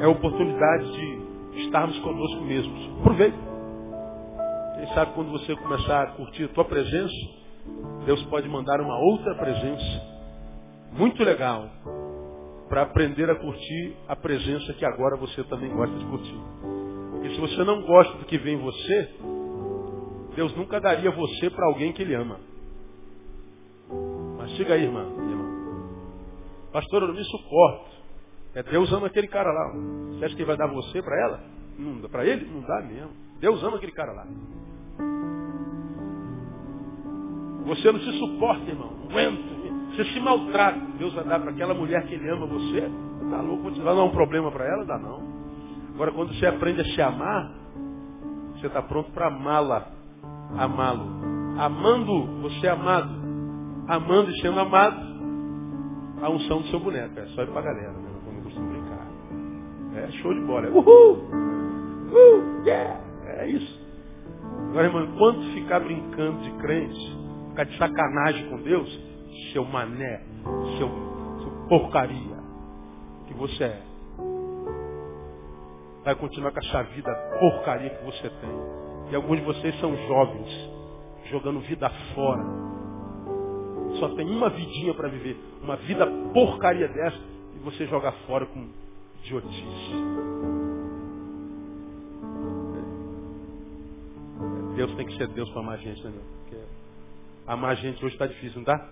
é 0.00 0.04
a 0.04 0.08
oportunidade 0.10 0.92
de 0.92 1.62
estarmos 1.64 1.98
conosco 2.00 2.42
mesmos. 2.42 2.90
Aproveita. 3.00 3.38
Quem 4.76 4.86
sabe 4.88 5.12
quando 5.14 5.30
você 5.30 5.56
começar 5.56 6.02
a 6.02 6.06
curtir 6.08 6.44
a 6.44 6.48
tua 6.48 6.66
presença, 6.66 7.43
Deus 8.04 8.22
pode 8.26 8.48
mandar 8.48 8.80
uma 8.80 8.98
outra 8.98 9.34
presença 9.36 10.14
muito 10.92 11.22
legal 11.22 11.68
para 12.68 12.82
aprender 12.82 13.28
a 13.30 13.34
curtir 13.34 13.96
a 14.08 14.16
presença 14.16 14.72
que 14.74 14.84
agora 14.84 15.16
você 15.16 15.42
também 15.44 15.70
gosta 15.70 15.96
de 15.96 16.04
curtir. 16.06 16.40
Porque 17.12 17.30
se 17.30 17.40
você 17.40 17.64
não 17.64 17.82
gosta 17.82 18.18
do 18.18 18.24
que 18.24 18.38
vem 18.38 18.54
em 18.54 18.62
você, 18.62 19.10
Deus 20.34 20.54
nunca 20.56 20.80
daria 20.80 21.10
você 21.10 21.50
para 21.50 21.66
alguém 21.66 21.92
que 21.92 22.02
ele 22.02 22.14
ama. 22.14 22.38
Mas 24.36 24.56
siga 24.56 24.74
aí, 24.74 24.84
irmã, 24.84 25.02
irmã. 25.02 25.44
Pastor, 26.72 27.02
eu 27.02 27.08
não 27.08 27.14
me 27.14 27.24
suporto. 27.24 27.94
É 28.54 28.62
Deus 28.62 28.92
ama 28.92 29.06
aquele 29.06 29.28
cara 29.28 29.50
lá. 29.50 29.72
Você 30.10 30.24
acha 30.24 30.34
que 30.34 30.42
ele 30.42 30.48
vai 30.48 30.56
dar 30.56 30.66
você 30.66 31.02
para 31.02 31.20
ela? 31.22 31.40
Não, 31.78 32.08
para 32.08 32.24
ele? 32.24 32.44
Não 32.46 32.60
dá 32.60 32.82
mesmo. 32.82 33.10
Deus 33.40 33.62
ama 33.62 33.76
aquele 33.76 33.92
cara 33.92 34.12
lá. 34.12 34.26
Você 37.66 37.90
não 37.90 38.00
se 38.00 38.18
suporta, 38.18 38.70
irmão. 38.70 38.90
Aguento. 39.10 39.54
Você 39.90 40.04
se 40.06 40.20
maltrata. 40.20 40.80
Deus 40.98 41.14
vai 41.14 41.24
dar 41.24 41.40
para 41.40 41.50
aquela 41.50 41.74
mulher 41.74 42.04
que 42.06 42.14
ele 42.14 42.28
ama 42.28 42.46
você. 42.46 42.90
Tá 43.30 43.40
louco? 43.40 43.70
Você 43.70 43.80
vai 43.80 43.94
dar 43.94 44.02
um 44.02 44.10
problema 44.10 44.50
para 44.50 44.66
ela? 44.66 44.84
Dá 44.84 44.98
não. 44.98 45.22
Agora, 45.94 46.10
quando 46.12 46.34
você 46.34 46.46
aprende 46.46 46.80
a 46.80 46.84
se 46.84 47.00
amar, 47.00 47.52
você 48.54 48.66
está 48.66 48.82
pronto 48.82 49.10
para 49.12 49.28
amá-la. 49.28 49.88
Amá-lo. 50.58 51.34
Amando, 51.58 52.42
você 52.42 52.66
é 52.66 52.70
amado. 52.70 53.24
Amando 53.86 54.30
e 54.30 54.40
sendo 54.40 54.58
amado, 54.58 54.96
a 56.22 56.30
unção 56.30 56.62
do 56.62 56.68
seu 56.68 56.80
boneco. 56.80 57.18
É 57.18 57.26
só 57.26 57.42
ir 57.42 57.48
para 57.48 57.60
a 57.60 57.64
galera, 57.64 57.92
né? 57.92 58.10
Eu 58.26 58.42
costumo 58.42 58.68
brincar. 58.68 59.06
É 59.96 60.10
show 60.22 60.34
de 60.34 60.40
bola. 60.40 60.66
É 60.66 60.70
uhul! 60.70 61.18
Uhul! 62.10 62.64
Yeah! 62.64 63.00
É 63.26 63.48
isso. 63.48 63.84
Agora, 64.70 64.86
irmão, 64.86 65.04
enquanto 65.04 65.40
ficar 65.52 65.80
brincando 65.80 66.40
de 66.40 66.50
crente, 66.52 67.23
ficar 67.54 67.64
de 67.64 67.78
sacanagem 67.78 68.50
com 68.50 68.60
Deus, 68.62 69.00
seu 69.52 69.64
mané, 69.64 70.22
seu, 70.76 70.88
seu 71.38 71.68
porcaria 71.68 72.34
que 73.28 73.34
você 73.34 73.64
é, 73.64 73.82
vai 76.04 76.16
continuar 76.16 76.50
com 76.50 76.58
essa 76.58 76.82
vida 76.82 77.10
porcaria 77.38 77.90
que 77.90 78.04
você 78.04 78.28
tem. 78.28 78.50
E 79.10 79.14
alguns 79.14 79.38
de 79.38 79.44
vocês 79.44 79.78
são 79.80 79.96
jovens, 80.08 80.70
jogando 81.30 81.60
vida 81.60 81.88
fora. 82.14 82.42
Só 84.00 84.08
tem 84.16 84.28
uma 84.28 84.50
vidinha 84.50 84.92
para 84.92 85.08
viver, 85.08 85.38
uma 85.62 85.76
vida 85.76 86.06
porcaria 86.32 86.88
dessa, 86.88 87.20
e 87.54 87.58
você 87.60 87.86
joga 87.86 88.10
fora 88.26 88.46
com 88.46 88.68
idiotice. 89.22 89.94
Deus 94.74 94.92
tem 94.96 95.06
que 95.06 95.16
ser 95.16 95.28
Deus 95.28 95.48
para 95.50 95.70
a 95.70 95.76
gente, 95.76 96.02
né, 96.02 96.10
meu? 96.10 96.22
Porque 96.42 96.83
amar 97.46 97.72
a 97.72 97.74
gente 97.74 98.04
hoje 98.04 98.14
está 98.14 98.26
difícil, 98.26 98.54
não 98.56 98.62
está? 98.62 98.88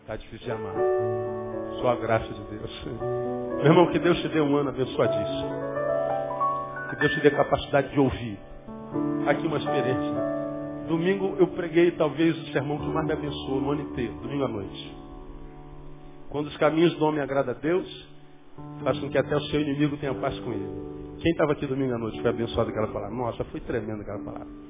Está 0.00 0.16
difícil 0.16 0.46
de 0.46 0.52
amar. 0.52 0.74
Só 1.80 1.90
a 1.90 1.96
graça 1.96 2.32
de 2.32 2.42
Deus. 2.44 2.84
Meu 3.58 3.66
irmão, 3.66 3.90
que 3.90 3.98
Deus 3.98 4.20
te 4.20 4.28
dê 4.28 4.40
um 4.40 4.56
ano 4.56 4.70
abençoadíssimo. 4.70 5.50
Que 6.90 6.96
Deus 6.96 7.12
te 7.12 7.20
dê 7.20 7.30
capacidade 7.30 7.90
de 7.90 8.00
ouvir. 8.00 8.38
Aqui 9.26 9.46
uma 9.46 9.58
experiência. 9.58 10.30
Domingo 10.88 11.36
eu 11.38 11.46
preguei 11.48 11.92
talvez 11.92 12.36
o 12.36 12.52
sermão 12.52 12.78
que 12.78 12.86
mais 12.86 13.06
me 13.06 13.12
abençoou 13.12 13.60
no 13.60 13.70
ano 13.70 13.82
inteiro, 13.82 14.14
domingo 14.14 14.44
à 14.44 14.48
noite. 14.48 14.96
Quando 16.30 16.48
os 16.48 16.56
caminhos 16.56 16.94
do 16.96 17.04
homem 17.04 17.20
agradam 17.20 17.54
a 17.54 17.58
Deus, 17.58 18.08
faz 18.82 18.98
com 18.98 19.08
que 19.08 19.18
até 19.18 19.36
o 19.36 19.40
seu 19.42 19.60
inimigo 19.60 19.96
tenha 19.98 20.14
paz 20.14 20.36
com 20.40 20.52
ele. 20.52 20.68
Quem 21.20 21.30
estava 21.30 21.52
aqui 21.52 21.66
domingo 21.66 21.94
à 21.94 21.98
noite 21.98 22.20
foi 22.20 22.30
abençoado 22.30 22.70
aquela 22.70 22.88
palavra? 22.88 23.14
Nossa, 23.14 23.44
foi 23.44 23.60
tremendo 23.60 24.02
aquela 24.02 24.18
palavra. 24.18 24.69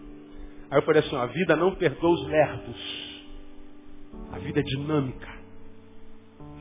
Aí 0.70 0.78
eu 0.78 0.82
falei 0.82 1.02
assim, 1.02 1.16
a 1.16 1.26
vida 1.26 1.56
não 1.56 1.74
perdoa 1.74 2.10
os 2.10 2.26
lerdos. 2.26 3.20
A 4.32 4.38
vida 4.38 4.60
é 4.60 4.62
dinâmica. 4.62 5.28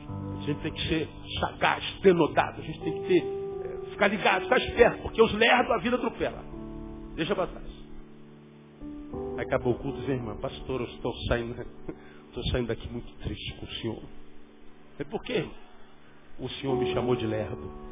A 0.08 0.42
gente 0.42 0.60
tem 0.60 0.72
que 0.72 0.88
ser 0.88 1.08
sagaz, 1.40 1.84
denodado. 2.02 2.60
A 2.60 2.64
gente 2.64 2.80
tem 2.80 2.92
que 2.92 3.08
ter 3.08 3.40
Ficar 4.00 4.08
ligado, 4.08 4.44
ficar 4.44 4.56
esperto, 4.56 5.02
porque 5.02 5.20
os 5.20 5.30
lerdos 5.34 5.70
a 5.72 5.76
vida 5.76 5.96
atropela. 5.96 6.42
Deixa 7.16 7.34
para 7.34 7.48
trás. 7.48 7.66
Aí 9.36 9.44
acabou 9.44 9.74
o 9.74 9.78
culto 9.78 10.00
vem, 10.06 10.16
irmã, 10.16 10.34
pastor, 10.36 10.80
eu 10.80 10.86
estou 10.86 11.12
saindo, 11.28 11.54
estou 12.28 12.42
saindo 12.44 12.68
daqui 12.68 12.88
muito 12.90 13.12
triste 13.18 13.54
com 13.56 13.66
o 13.66 13.68
senhor. 13.68 14.02
É 14.98 15.04
por 15.04 15.22
quê? 15.22 15.46
O 16.38 16.48
senhor 16.48 16.78
me 16.78 16.94
chamou 16.94 17.14
de 17.14 17.26
lerdo. 17.26 17.89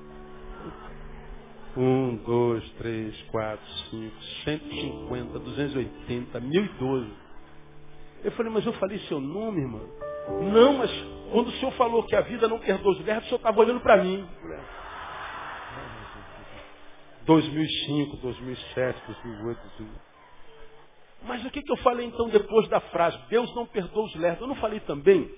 Um, 1.80 2.16
dois, 2.24 2.68
três, 2.72 3.16
quatro, 3.30 3.64
cinco, 3.88 4.16
cento 4.44 4.66
e 4.66 4.80
cinquenta, 4.80 5.38
duzentos 5.38 5.74
e 5.76 5.78
oitenta, 5.78 6.40
mil 6.40 6.64
e 6.64 6.68
doze. 6.70 7.12
Eu 8.24 8.32
falei, 8.32 8.52
mas 8.52 8.66
eu 8.66 8.72
falei 8.72 8.98
seu 9.06 9.20
nome, 9.20 9.60
irmã? 9.60 9.80
Não, 10.52 10.72
mas 10.72 10.90
quando 11.30 11.46
o 11.46 11.52
senhor 11.52 11.70
falou 11.74 12.02
que 12.02 12.16
a 12.16 12.22
vida 12.22 12.48
não 12.48 12.58
perdoa 12.58 12.90
os 12.90 13.04
lerdos, 13.04 13.26
o 13.26 13.28
senhor 13.28 13.36
estava 13.36 13.60
olhando 13.60 13.80
para 13.80 14.02
mim. 14.02 14.28
2005, 17.24 18.16
2007, 18.16 19.02
2008, 19.06 19.60
2009. 19.60 20.00
Mas 21.22 21.44
o 21.44 21.50
que, 21.50 21.62
que 21.62 21.70
eu 21.70 21.76
falei 21.76 22.06
então 22.06 22.28
depois 22.28 22.66
da 22.68 22.80
frase? 22.80 23.16
Deus 23.28 23.54
não 23.54 23.66
perdoa 23.66 24.04
os 24.04 24.14
lerdos. 24.16 24.40
Eu 24.40 24.48
não 24.48 24.56
falei 24.56 24.80
também 24.80 25.30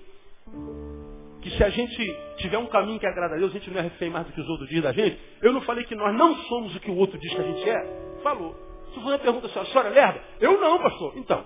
que 1.41 1.49
se 1.51 1.63
a 1.63 1.69
gente 1.69 2.19
tiver 2.37 2.57
um 2.57 2.67
caminho 2.67 2.99
que 2.99 3.05
agrada 3.05 3.35
a 3.35 3.37
Deus, 3.37 3.51
a 3.51 3.53
gente 3.53 3.69
não 3.71 3.79
é 3.79 3.83
refém 3.83 4.09
mais 4.09 4.25
do 4.27 4.33
que 4.33 4.41
os 4.41 4.47
outros 4.47 4.67
dizem 4.69 4.83
da 4.83 4.91
gente. 4.91 5.19
Eu 5.41 5.51
não 5.51 5.61
falei 5.61 5.83
que 5.85 5.95
nós 5.95 6.15
não 6.15 6.35
somos 6.43 6.75
o 6.75 6.79
que 6.79 6.91
o 6.91 6.95
outro 6.95 7.17
diz 7.19 7.33
que 7.33 7.41
a 7.41 7.43
gente 7.43 7.69
é. 7.69 8.19
Falou. 8.21 8.55
Se 8.93 8.99
você 8.99 9.17
pergunta 9.17 9.47
assim, 9.47 9.59
a 9.59 9.65
senhora 9.65 9.89
é 9.89 9.91
lerda? 9.91 10.21
Eu 10.39 10.59
não, 10.59 10.77
pastor. 10.79 11.13
Então. 11.17 11.43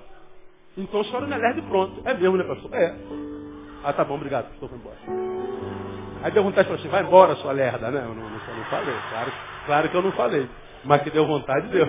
Então 0.78 1.00
a 1.00 1.04
senhora 1.06 1.28
não 1.28 1.38
é 1.38 1.40
lerda 1.40 1.60
e 1.60 1.64
pronto. 1.64 2.02
É 2.04 2.14
mesmo, 2.14 2.38
né, 2.38 2.44
pastor? 2.44 2.74
É. 2.74 2.96
Ah, 3.84 3.94
tá 3.94 4.04
bom, 4.04 4.16
obrigado, 4.16 4.50
pastor, 4.50 4.70
vou 4.70 4.80
embora. 4.80 4.98
Aí 6.24 6.32
deu 6.32 6.44
vontade 6.44 6.68
de 6.68 6.70
falar 6.70 6.80
assim, 6.80 6.90
vai 6.90 7.04
embora, 7.04 7.36
sua 7.36 7.52
lerda, 7.52 7.92
né? 7.92 8.02
Eu 8.04 8.16
não, 8.16 8.30
não, 8.30 8.40
falei, 8.40 8.96
claro, 9.10 9.32
claro 9.66 9.90
que 9.90 9.96
eu 9.96 10.02
não 10.02 10.12
falei. 10.14 10.50
Mas 10.84 11.04
que 11.04 11.12
deu 11.12 11.26
vontade, 11.26 11.68
deu. 11.70 11.88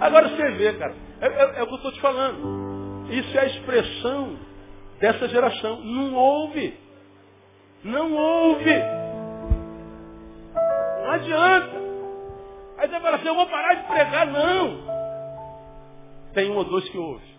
Agora 0.00 0.28
você 0.28 0.50
vê, 0.52 0.72
cara, 0.74 0.94
é, 1.20 1.26
é, 1.26 1.60
é 1.60 1.62
o 1.62 1.66
que 1.66 1.72
eu 1.72 1.76
estou 1.76 1.92
te 1.92 2.00
falando. 2.00 3.06
Isso 3.10 3.38
é 3.38 3.40
a 3.40 3.46
expressão 3.46 4.36
dessa 5.00 5.28
geração. 5.28 5.82
Não 5.82 6.14
ouve. 6.14 6.78
Não 7.82 8.14
ouve. 8.14 8.78
Não 11.02 11.10
adianta. 11.10 11.80
Aí 12.78 12.88
você 12.88 13.00
fala 13.00 13.16
assim, 13.16 13.28
eu 13.28 13.34
vou 13.34 13.46
parar 13.46 13.74
de 13.74 13.88
pregar. 13.88 14.26
Não. 14.26 14.90
Tem 16.34 16.50
um 16.50 16.56
ou 16.56 16.64
dois 16.64 16.88
que 16.88 16.98
ouve. 16.98 17.30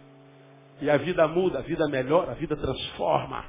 E 0.82 0.90
a 0.90 0.98
vida 0.98 1.28
muda, 1.28 1.60
a 1.60 1.62
vida 1.62 1.88
melhora, 1.88 2.32
a 2.32 2.36
vida 2.36 2.56
transforma. 2.58 3.46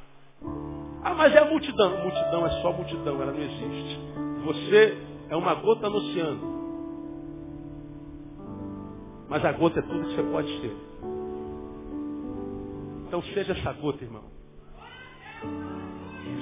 Ah, 1.02 1.14
mas 1.14 1.34
é 1.34 1.38
a 1.38 1.44
multidão. 1.46 1.98
Multidão 2.02 2.46
é 2.46 2.50
só 2.62 2.72
multidão, 2.72 3.20
ela 3.20 3.32
não 3.32 3.40
existe. 3.40 4.00
Você 4.44 4.98
é 5.30 5.36
uma 5.36 5.54
gota 5.54 5.88
no 5.88 5.96
oceano. 5.96 6.52
Mas 9.28 9.44
a 9.44 9.52
gota 9.52 9.78
é 9.78 9.82
tudo 9.82 10.08
que 10.08 10.14
você 10.14 10.22
pode 10.24 10.60
ser. 10.60 10.91
Então 13.12 13.22
seja 13.34 13.52
essa 13.52 13.70
gota, 13.74 14.02
irmão. 14.02 14.24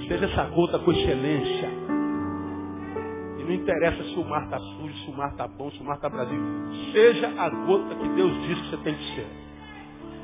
Seja 0.06 0.26
essa 0.26 0.44
gota 0.44 0.78
com 0.78 0.92
excelência. 0.92 1.68
E 3.40 3.42
não 3.42 3.52
interessa 3.52 4.04
se 4.04 4.14
o 4.14 4.24
mar 4.24 4.44
está 4.44 4.60
sujo, 4.60 4.94
se 4.98 5.10
o 5.10 5.16
mar 5.16 5.32
está 5.32 5.48
bom, 5.48 5.68
se 5.72 5.80
o 5.80 5.84
mar 5.84 5.96
está 5.96 6.08
Brasil. 6.08 6.40
Seja 6.92 7.26
a 7.26 7.50
gota 7.66 7.92
que 7.96 8.08
Deus 8.10 8.32
diz 8.46 8.60
que 8.60 8.70
você 8.70 8.76
tem 8.84 8.94
que 8.94 9.14
ser. 9.16 9.26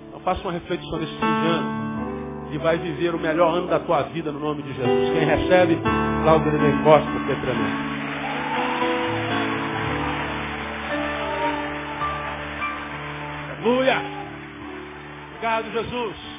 Então 0.07 0.21
faça 0.21 0.41
uma 0.43 0.53
reflexão 0.53 1.01
nesse 1.01 1.15
fim 1.15 1.19
de 1.19 1.49
ano. 1.49 2.53
E 2.53 2.59
vai 2.59 2.79
viver 2.79 3.13
o 3.13 3.19
melhor 3.19 3.53
ano 3.53 3.67
da 3.67 3.81
tua 3.81 4.03
vida 4.03 4.31
no 4.31 4.39
nome 4.39 4.63
de 4.63 4.73
Jesus. 4.73 5.11
Quem 5.15 5.25
recebe, 5.25 5.81
Cláudio 6.23 6.55
ele 6.55 6.85
Costa, 6.85 7.11
porque 7.11 7.33
é. 7.33 7.37
Aleluia! 13.59 14.01
Obrigado, 15.33 15.73
Jesus. 15.73 16.36